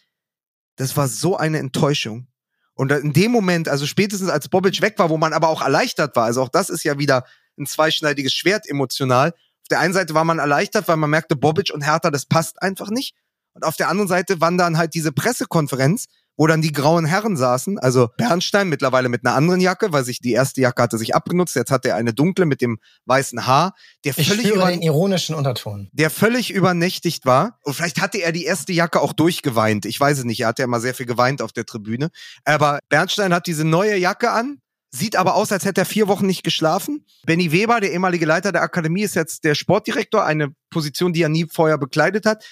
[0.76, 2.28] das war so eine Enttäuschung.
[2.76, 6.16] Und in dem Moment, also spätestens als Bobic weg war, wo man aber auch erleichtert
[6.16, 7.26] war, also auch das ist ja wieder
[7.58, 9.30] ein zweischneidiges Schwert emotional.
[9.30, 12.62] Auf der einen Seite war man erleichtert, weil man merkte, Bobic und Hertha, das passt
[12.62, 13.16] einfach nicht.
[13.54, 16.08] Und auf der anderen Seite waren dann halt diese Pressekonferenz,
[16.38, 17.80] wo dann die grauen Herren saßen.
[17.80, 21.56] Also Bernstein mittlerweile mit einer anderen Jacke, weil sich die erste Jacke hatte sich abgenutzt.
[21.56, 23.74] Jetzt hat er eine dunkle mit dem weißen Haar,
[24.04, 27.60] der ich völlig über den ironischen Unterton, der völlig übernächtigt war.
[27.64, 29.86] Und vielleicht hatte er die erste Jacke auch durchgeweint.
[29.86, 30.42] Ich weiß es nicht.
[30.42, 32.10] Er hat ja immer sehr viel geweint auf der Tribüne.
[32.46, 34.60] Aber Bernstein hat diese neue Jacke an.
[34.96, 37.04] Sieht aber aus, als hätte er vier Wochen nicht geschlafen.
[37.26, 41.30] Benny Weber, der ehemalige Leiter der Akademie, ist jetzt der Sportdirektor, eine Position, die er
[41.30, 42.46] nie vorher bekleidet hat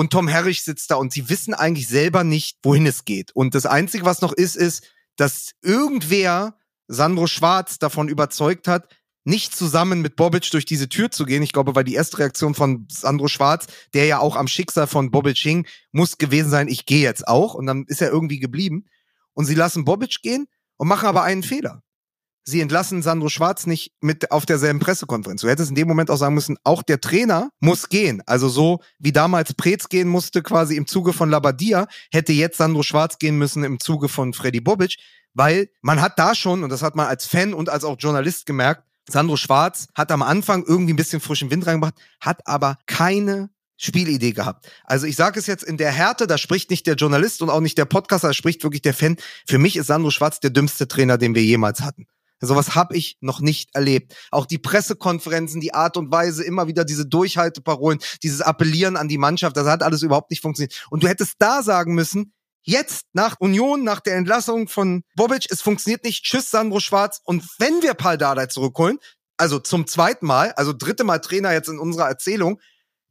[0.00, 3.32] und Tom Herrich sitzt da und sie wissen eigentlich selber nicht, wohin es geht.
[3.36, 6.56] Und das Einzige, was noch ist, ist, dass irgendwer
[6.88, 8.88] Sandro Schwarz davon überzeugt hat,
[9.24, 11.42] nicht zusammen mit Bobic durch diese Tür zu gehen.
[11.42, 15.10] Ich glaube, weil die erste Reaktion von Sandro Schwarz, der ja auch am Schicksal von
[15.10, 17.52] Bobic hing, muss gewesen sein, ich gehe jetzt auch.
[17.52, 18.86] Und dann ist er irgendwie geblieben.
[19.34, 20.46] Und sie lassen Bobic gehen
[20.78, 21.82] und machen aber einen Fehler
[22.44, 25.42] sie entlassen Sandro Schwarz nicht mit auf derselben Pressekonferenz.
[25.42, 28.22] Du hättest in dem Moment auch sagen müssen, auch der Trainer muss gehen.
[28.26, 32.82] Also so wie damals Preetz gehen musste quasi im Zuge von Labadia, hätte jetzt Sandro
[32.82, 34.96] Schwarz gehen müssen im Zuge von Freddy Bobic,
[35.34, 38.46] weil man hat da schon, und das hat man als Fan und als auch Journalist
[38.46, 43.50] gemerkt, Sandro Schwarz hat am Anfang irgendwie ein bisschen frischen Wind reingebracht, hat aber keine
[43.76, 44.70] Spielidee gehabt.
[44.84, 47.60] Also ich sage es jetzt in der Härte, da spricht nicht der Journalist und auch
[47.60, 49.16] nicht der Podcaster, da spricht wirklich der Fan.
[49.46, 52.06] Für mich ist Sandro Schwarz der dümmste Trainer, den wir jemals hatten.
[52.40, 54.14] Sowas habe ich noch nicht erlebt.
[54.30, 59.18] Auch die Pressekonferenzen, die Art und Weise, immer wieder diese Durchhalteparolen, dieses Appellieren an die
[59.18, 60.86] Mannschaft, das hat alles überhaupt nicht funktioniert.
[60.90, 65.60] Und du hättest da sagen müssen, jetzt nach Union, nach der Entlassung von Bobic, es
[65.60, 67.20] funktioniert nicht, tschüss Sandro Schwarz.
[67.24, 68.98] Und wenn wir Paul Dardai zurückholen,
[69.36, 72.60] also zum zweiten Mal, also dritte Mal Trainer jetzt in unserer Erzählung,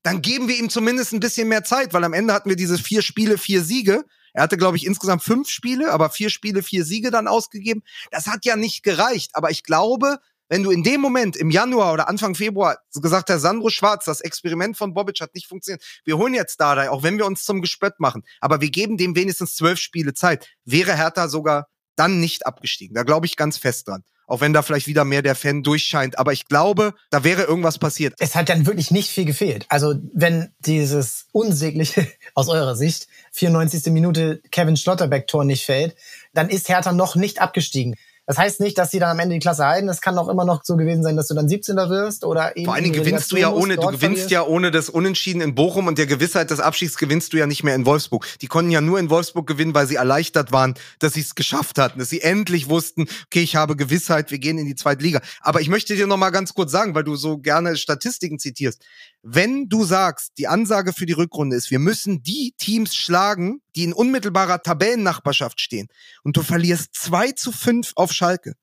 [0.03, 2.77] dann geben wir ihm zumindest ein bisschen mehr Zeit, weil am Ende hatten wir diese
[2.77, 6.85] vier Spiele, vier Siege er hatte, glaube ich, insgesamt fünf Spiele, aber vier Spiele, vier
[6.85, 7.83] Siege dann ausgegeben.
[8.11, 9.31] Das hat ja nicht gereicht.
[9.33, 10.19] Aber ich glaube,
[10.49, 14.21] wenn du in dem Moment im Januar oder Anfang Februar gesagt hast, Sandro Schwarz, das
[14.21, 17.61] Experiment von Bobic hat nicht funktioniert, wir holen jetzt Dardai, auch wenn wir uns zum
[17.61, 22.47] Gespött machen, aber wir geben dem wenigstens zwölf Spiele Zeit, wäre Hertha sogar dann nicht
[22.47, 22.95] abgestiegen.
[22.95, 26.19] Da glaube ich ganz fest dran auch wenn da vielleicht wieder mehr der Fan durchscheint.
[26.19, 28.13] Aber ich glaube, da wäre irgendwas passiert.
[28.19, 29.65] Es hat dann wirklich nicht viel gefehlt.
[29.69, 33.91] Also wenn dieses unsägliche, aus eurer Sicht, 94.
[33.91, 35.95] Minute Kevin Schlotterbeck-Tor nicht fällt,
[36.33, 37.95] dann ist Hertha noch nicht abgestiegen.
[38.29, 39.89] Das heißt nicht, dass sie dann am Ende die Klasse halten.
[39.89, 41.75] Es kann auch immer noch so gewesen sein, dass du dann 17.
[41.75, 42.65] wirst oder eben.
[42.65, 44.29] Vor allen Dingen gewinnst du ja ohne, du gewinnst verlierst.
[44.29, 47.63] ja ohne das Unentschieden in Bochum und der Gewissheit des Abschieds gewinnst du ja nicht
[47.63, 48.27] mehr in Wolfsburg.
[48.41, 51.79] Die konnten ja nur in Wolfsburg gewinnen, weil sie erleichtert waren, dass sie es geschafft
[51.79, 55.21] hatten, dass sie endlich wussten, okay, ich habe Gewissheit, wir gehen in die zweite Liga.
[55.41, 58.83] Aber ich möchte dir noch mal ganz kurz sagen, weil du so gerne Statistiken zitierst.
[59.21, 63.83] Wenn du sagst, die Ansage für die Rückrunde ist, wir müssen die Teams schlagen, die
[63.83, 65.87] in unmittelbarer Tabellennachbarschaft stehen,
[66.23, 68.53] und du verlierst zwei zu fünf auf Schalke,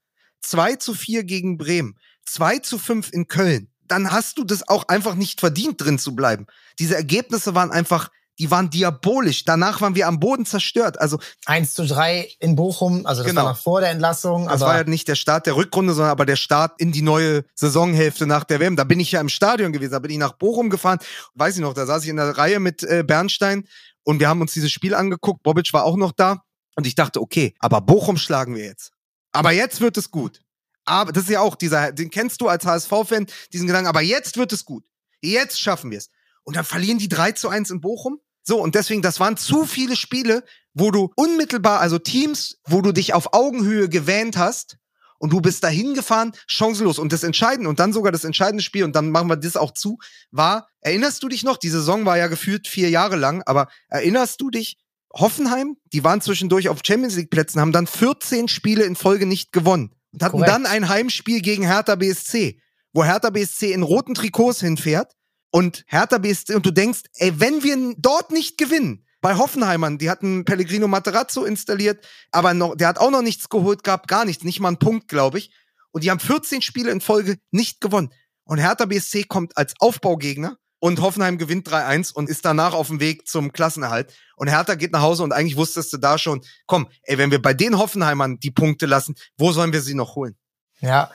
[0.41, 4.89] zwei zu vier gegen Bremen, zwei zu fünf in Köln, dann hast du das auch
[4.89, 6.47] einfach nicht verdient, drin zu bleiben.
[6.79, 9.45] Diese Ergebnisse waren einfach die waren diabolisch.
[9.45, 11.01] Danach waren wir am Boden zerstört.
[11.01, 13.45] Also 1 zu 3 in Bochum, also das genau.
[13.45, 14.47] war noch vor der Entlassung.
[14.49, 17.45] Das war ja nicht der Start der Rückrunde, sondern aber der Start in die neue
[17.55, 18.77] Saisonhälfte nach der WM.
[18.77, 20.99] Da bin ich ja im Stadion gewesen, da bin ich nach Bochum gefahren.
[21.35, 23.67] Weiß ich noch, da saß ich in der Reihe mit äh, Bernstein
[24.05, 25.43] und wir haben uns dieses Spiel angeguckt.
[25.43, 26.43] Bobic war auch noch da
[26.77, 28.93] und ich dachte, okay, aber Bochum schlagen wir jetzt.
[29.33, 30.41] Aber jetzt wird es gut.
[30.85, 34.37] Aber das ist ja auch dieser, den kennst du als HSV-Fan, diesen Gedanken, aber jetzt
[34.37, 34.85] wird es gut.
[35.21, 36.11] Jetzt schaffen wir es.
[36.45, 38.21] und dann verlieren die 3 zu 1 in Bochum.
[38.49, 42.93] So, und deswegen, das waren zu viele Spiele, wo du unmittelbar, also Teams, wo du
[42.93, 44.79] dich auf Augenhöhe gewähnt hast
[45.19, 47.01] und du bist dahin gefahren, chancenlos.
[47.01, 49.73] Und das Entscheidende, und dann sogar das entscheidende Spiel, und dann machen wir das auch
[49.73, 49.99] zu,
[50.31, 54.41] war, erinnerst du dich noch, die Saison war ja gefühlt vier Jahre lang, aber erinnerst
[54.41, 54.79] du dich,
[55.13, 59.51] Hoffenheim, die waren zwischendurch auf Champions League Plätzen, haben dann 14 Spiele in Folge nicht
[59.51, 60.53] gewonnen und hatten Korrekt.
[60.53, 62.61] dann ein Heimspiel gegen Hertha BSC,
[62.93, 65.16] wo Hertha BSC in roten Trikots hinfährt
[65.57, 70.11] und Hertha BSC und du denkst, ey, wenn wir dort nicht gewinnen, bei Hoffenheimern, die
[70.11, 74.45] hatten Pellegrino Materazzo installiert, aber noch, der hat auch noch nichts geholt gehabt, gar nichts,
[74.45, 75.51] nicht mal einen Punkt, glaube ich.
[75.93, 78.13] Und die haben 14 Spiele in Folge nicht gewonnen.
[78.45, 83.01] Und Hertha BSC kommt als Aufbaugegner und Hoffenheim gewinnt 3-1 und ist danach auf dem
[83.01, 84.13] Weg zum Klassenerhalt.
[84.37, 87.41] Und Hertha geht nach Hause und eigentlich wusstest du da schon, komm, ey, wenn wir
[87.41, 90.37] bei den Hoffenheimern die Punkte lassen, wo sollen wir sie noch holen?
[90.81, 91.11] Ja,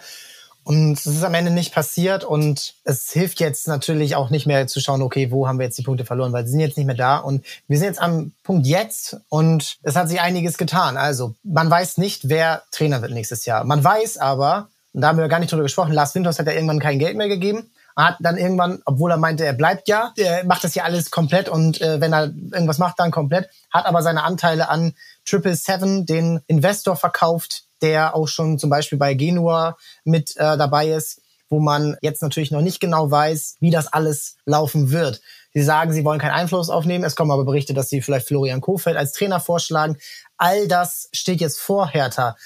[0.64, 4.68] und es ist am Ende nicht passiert und es hilft jetzt natürlich auch nicht mehr
[4.68, 6.86] zu schauen, okay, wo haben wir jetzt die Punkte verloren, weil sie sind jetzt nicht
[6.86, 10.98] mehr da und wir sind jetzt am Punkt jetzt und es hat sich einiges getan.
[10.98, 13.64] Also man weiß nicht, wer Trainer wird nächstes Jahr.
[13.64, 16.54] Man weiß aber, und da haben wir gar nicht drüber gesprochen, Lars Winters hat ja
[16.54, 17.72] irgendwann kein Geld mehr gegeben.
[17.96, 21.50] Hat dann irgendwann, obwohl er meinte, er bleibt ja, er macht das ja alles komplett
[21.50, 24.94] und äh, wenn er irgendwas macht, dann komplett, hat aber seine Anteile an
[25.26, 30.92] Triple Seven, den Investor verkauft, der auch schon zum Beispiel bei Genua mit äh, dabei
[30.92, 35.22] ist, wo man jetzt natürlich noch nicht genau weiß, wie das alles laufen wird.
[35.54, 37.04] Sie sagen, sie wollen keinen Einfluss aufnehmen.
[37.04, 39.98] Es kommen aber Berichte, dass sie vielleicht Florian Kofeld als Trainer vorschlagen.
[40.38, 42.38] All das steht jetzt vor Hertha.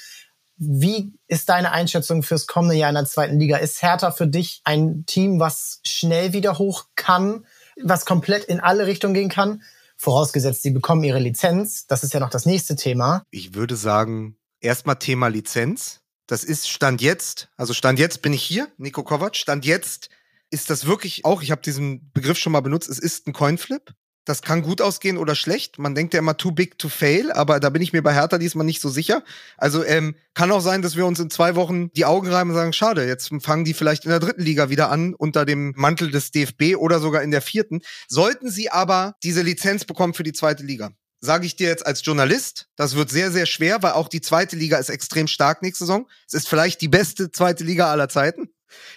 [0.57, 3.57] Wie ist deine Einschätzung fürs kommende Jahr in der zweiten Liga?
[3.57, 7.45] Ist Hertha für dich ein Team, was schnell wieder hoch kann,
[7.84, 9.62] was komplett in alle Richtungen gehen kann?
[9.98, 11.88] Vorausgesetzt, sie bekommen ihre Lizenz.
[11.88, 13.24] Das ist ja noch das nächste Thema.
[13.30, 16.02] Ich würde sagen, erstmal Thema Lizenz.
[16.28, 19.36] Das ist Stand jetzt, also Stand jetzt bin ich hier, Nico Kovac.
[19.36, 20.10] Stand jetzt
[20.50, 23.94] ist das wirklich auch, ich habe diesen Begriff schon mal benutzt, es ist ein Coinflip.
[24.28, 25.78] Das kann gut ausgehen oder schlecht.
[25.78, 28.40] Man denkt ja immer too big to fail, aber da bin ich mir bei Hertha
[28.40, 29.24] diesmal nicht so sicher.
[29.56, 32.56] Also ähm, kann auch sein, dass wir uns in zwei Wochen die Augen reiben und
[32.56, 36.10] sagen, schade, jetzt fangen die vielleicht in der dritten Liga wieder an unter dem Mantel
[36.10, 37.82] des DFB oder sogar in der vierten.
[38.08, 40.90] Sollten sie aber diese Lizenz bekommen für die zweite Liga,
[41.26, 44.56] sage ich dir jetzt als Journalist, das wird sehr, sehr schwer, weil auch die zweite
[44.56, 46.08] Liga ist extrem stark nächste Saison.
[46.28, 48.50] Es ist vielleicht die beste zweite Liga aller Zeiten.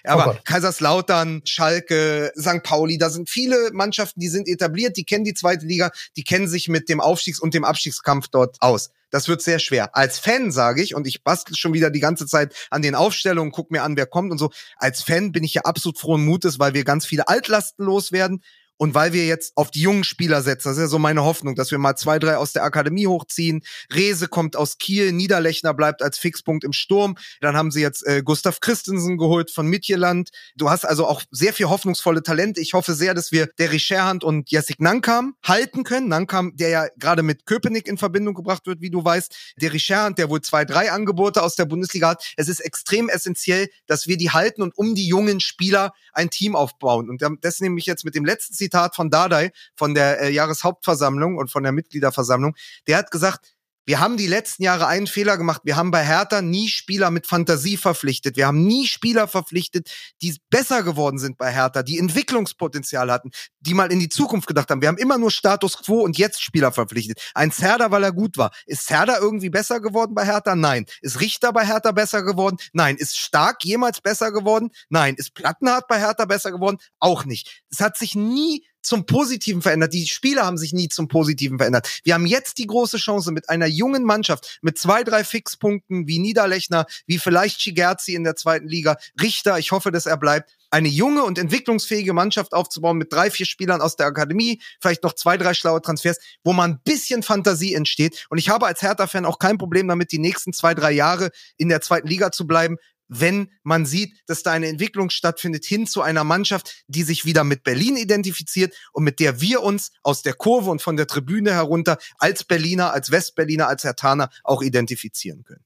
[0.05, 2.63] Aber oh Kaiserslautern, Schalke, St.
[2.63, 6.49] Pauli, da sind viele Mannschaften, die sind etabliert, die kennen die zweite Liga, die kennen
[6.49, 8.91] sich mit dem Aufstiegs- und dem Abstiegskampf dort aus.
[9.11, 9.97] Das wird sehr schwer.
[9.97, 13.53] Als Fan sage ich, und ich bastel schon wieder die ganze Zeit an den Aufstellungen,
[13.53, 14.51] guck mir an, wer kommt und so.
[14.77, 18.43] Als Fan bin ich ja absolut frohen Mutes, weil wir ganz viele Altlasten loswerden
[18.79, 21.57] und weil wir jetzt auf die jungen Spieler setzen, das ist ja so meine Hoffnung,
[21.57, 23.63] dass wir mal zwei, drei aus der Akademie hochziehen.
[23.93, 27.17] Rese kommt aus Kiel, Niederlechner bleibt als Fixpunkt im Sturm.
[27.41, 30.31] Dann haben sie jetzt äh, Gustav Christensen geholt von Midtjylland.
[30.57, 32.61] Du hast also auch sehr viel hoffnungsvolle Talente.
[32.61, 36.09] Ich hoffe sehr, dass wir Derry Scherhand und Jessic Nankam halten können.
[36.09, 39.55] Nankam, der ja gerade mit Köpenick in Verbindung gebracht wird, wie du weißt.
[39.61, 42.25] Derry Scherhand, der wohl zwei, drei Angebote aus der Bundesliga hat.
[42.37, 46.55] Es ist extrem essentiell, dass wir die halten und um die jungen Spieler ein Team
[46.55, 47.11] aufbauen.
[47.11, 51.37] Und das nehme ich jetzt mit dem letzten Zitat von Dardai, von der äh, Jahreshauptversammlung
[51.39, 52.55] und von der Mitgliederversammlung.
[52.87, 53.55] Der hat gesagt,
[53.89, 55.63] wir haben die letzten Jahre einen Fehler gemacht.
[55.65, 58.37] Wir haben bei Hertha nie Spieler mit Fantasie verpflichtet.
[58.37, 59.91] Wir haben nie Spieler verpflichtet,
[60.21, 64.69] die besser geworden sind bei Hertha, die Entwicklungspotenzial hatten, die mal in die Zukunft gedacht
[64.69, 64.83] haben.
[64.83, 67.31] Wir haben immer nur Status quo und jetzt Spieler verpflichtet.
[67.33, 68.51] Ein Zerda, weil er gut war.
[68.67, 70.55] Ist Zerda irgendwie besser geworden bei Hertha?
[70.55, 70.85] Nein.
[71.01, 72.59] Ist Richter bei Hertha besser geworden?
[72.75, 72.99] Nein.
[72.99, 74.69] Ist Stark jemals besser geworden?
[74.91, 75.15] Nein.
[75.15, 76.77] Ist Plattenhardt bei Hertha besser geworden?
[76.99, 77.63] Auch nicht.
[77.71, 79.93] Es hat sich nie zum Positiven verändert.
[79.93, 82.01] Die Spieler haben sich nie zum Positiven verändert.
[82.05, 86.19] Wir haben jetzt die große Chance mit einer jungen Mannschaft, mit zwei, drei Fixpunkten wie
[86.19, 90.89] Niederlechner, wie vielleicht Chigerzi in der zweiten Liga, Richter, ich hoffe, dass er bleibt, eine
[90.89, 95.37] junge und entwicklungsfähige Mannschaft aufzubauen mit drei, vier Spielern aus der Akademie, vielleicht noch zwei,
[95.37, 98.27] drei schlaue Transfers, wo man ein bisschen Fantasie entsteht.
[98.29, 101.69] Und ich habe als Hertha-Fan auch kein Problem damit, die nächsten zwei, drei Jahre in
[101.69, 102.77] der zweiten Liga zu bleiben,
[103.09, 107.45] wenn man sieht, dass da eine Entwicklung stattfindet hin zu einer Mannschaft, die sich wieder
[107.45, 111.53] mit Berlin identifiziert und mit der wir uns aus der Kurve und von der Tribüne
[111.53, 115.65] herunter als Berliner, als Westberliner, als Hertaner auch identifizieren können.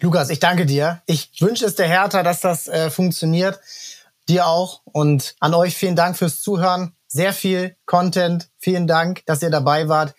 [0.00, 1.02] Lukas, ich danke dir.
[1.06, 3.60] Ich wünsche es der Hertha, dass das äh, funktioniert.
[4.28, 4.82] Dir auch.
[4.84, 6.94] Und an euch vielen Dank fürs Zuhören.
[7.06, 8.50] Sehr viel Content.
[8.58, 10.14] Vielen Dank, dass ihr dabei wart.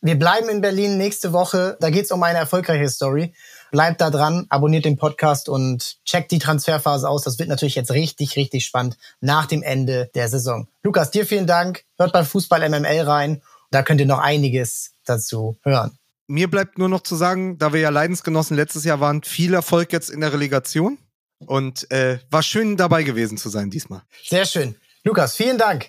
[0.00, 1.76] Wir bleiben in Berlin nächste Woche.
[1.80, 3.34] Da geht es um eine erfolgreiche Story.
[3.70, 7.22] Bleibt da dran, abonniert den Podcast und checkt die Transferphase aus.
[7.22, 10.68] Das wird natürlich jetzt richtig, richtig spannend nach dem Ende der Saison.
[10.82, 11.84] Lukas, dir vielen Dank.
[11.98, 13.42] Hört bei Fußball MML rein.
[13.70, 15.98] Da könnt ihr noch einiges dazu hören.
[16.26, 19.92] Mir bleibt nur noch zu sagen, da wir ja Leidensgenossen letztes Jahr waren, viel Erfolg
[19.92, 20.98] jetzt in der Relegation.
[21.46, 24.02] Und äh, war schön dabei gewesen zu sein diesmal.
[24.24, 24.74] Sehr schön.
[25.04, 25.86] Lukas, vielen Dank.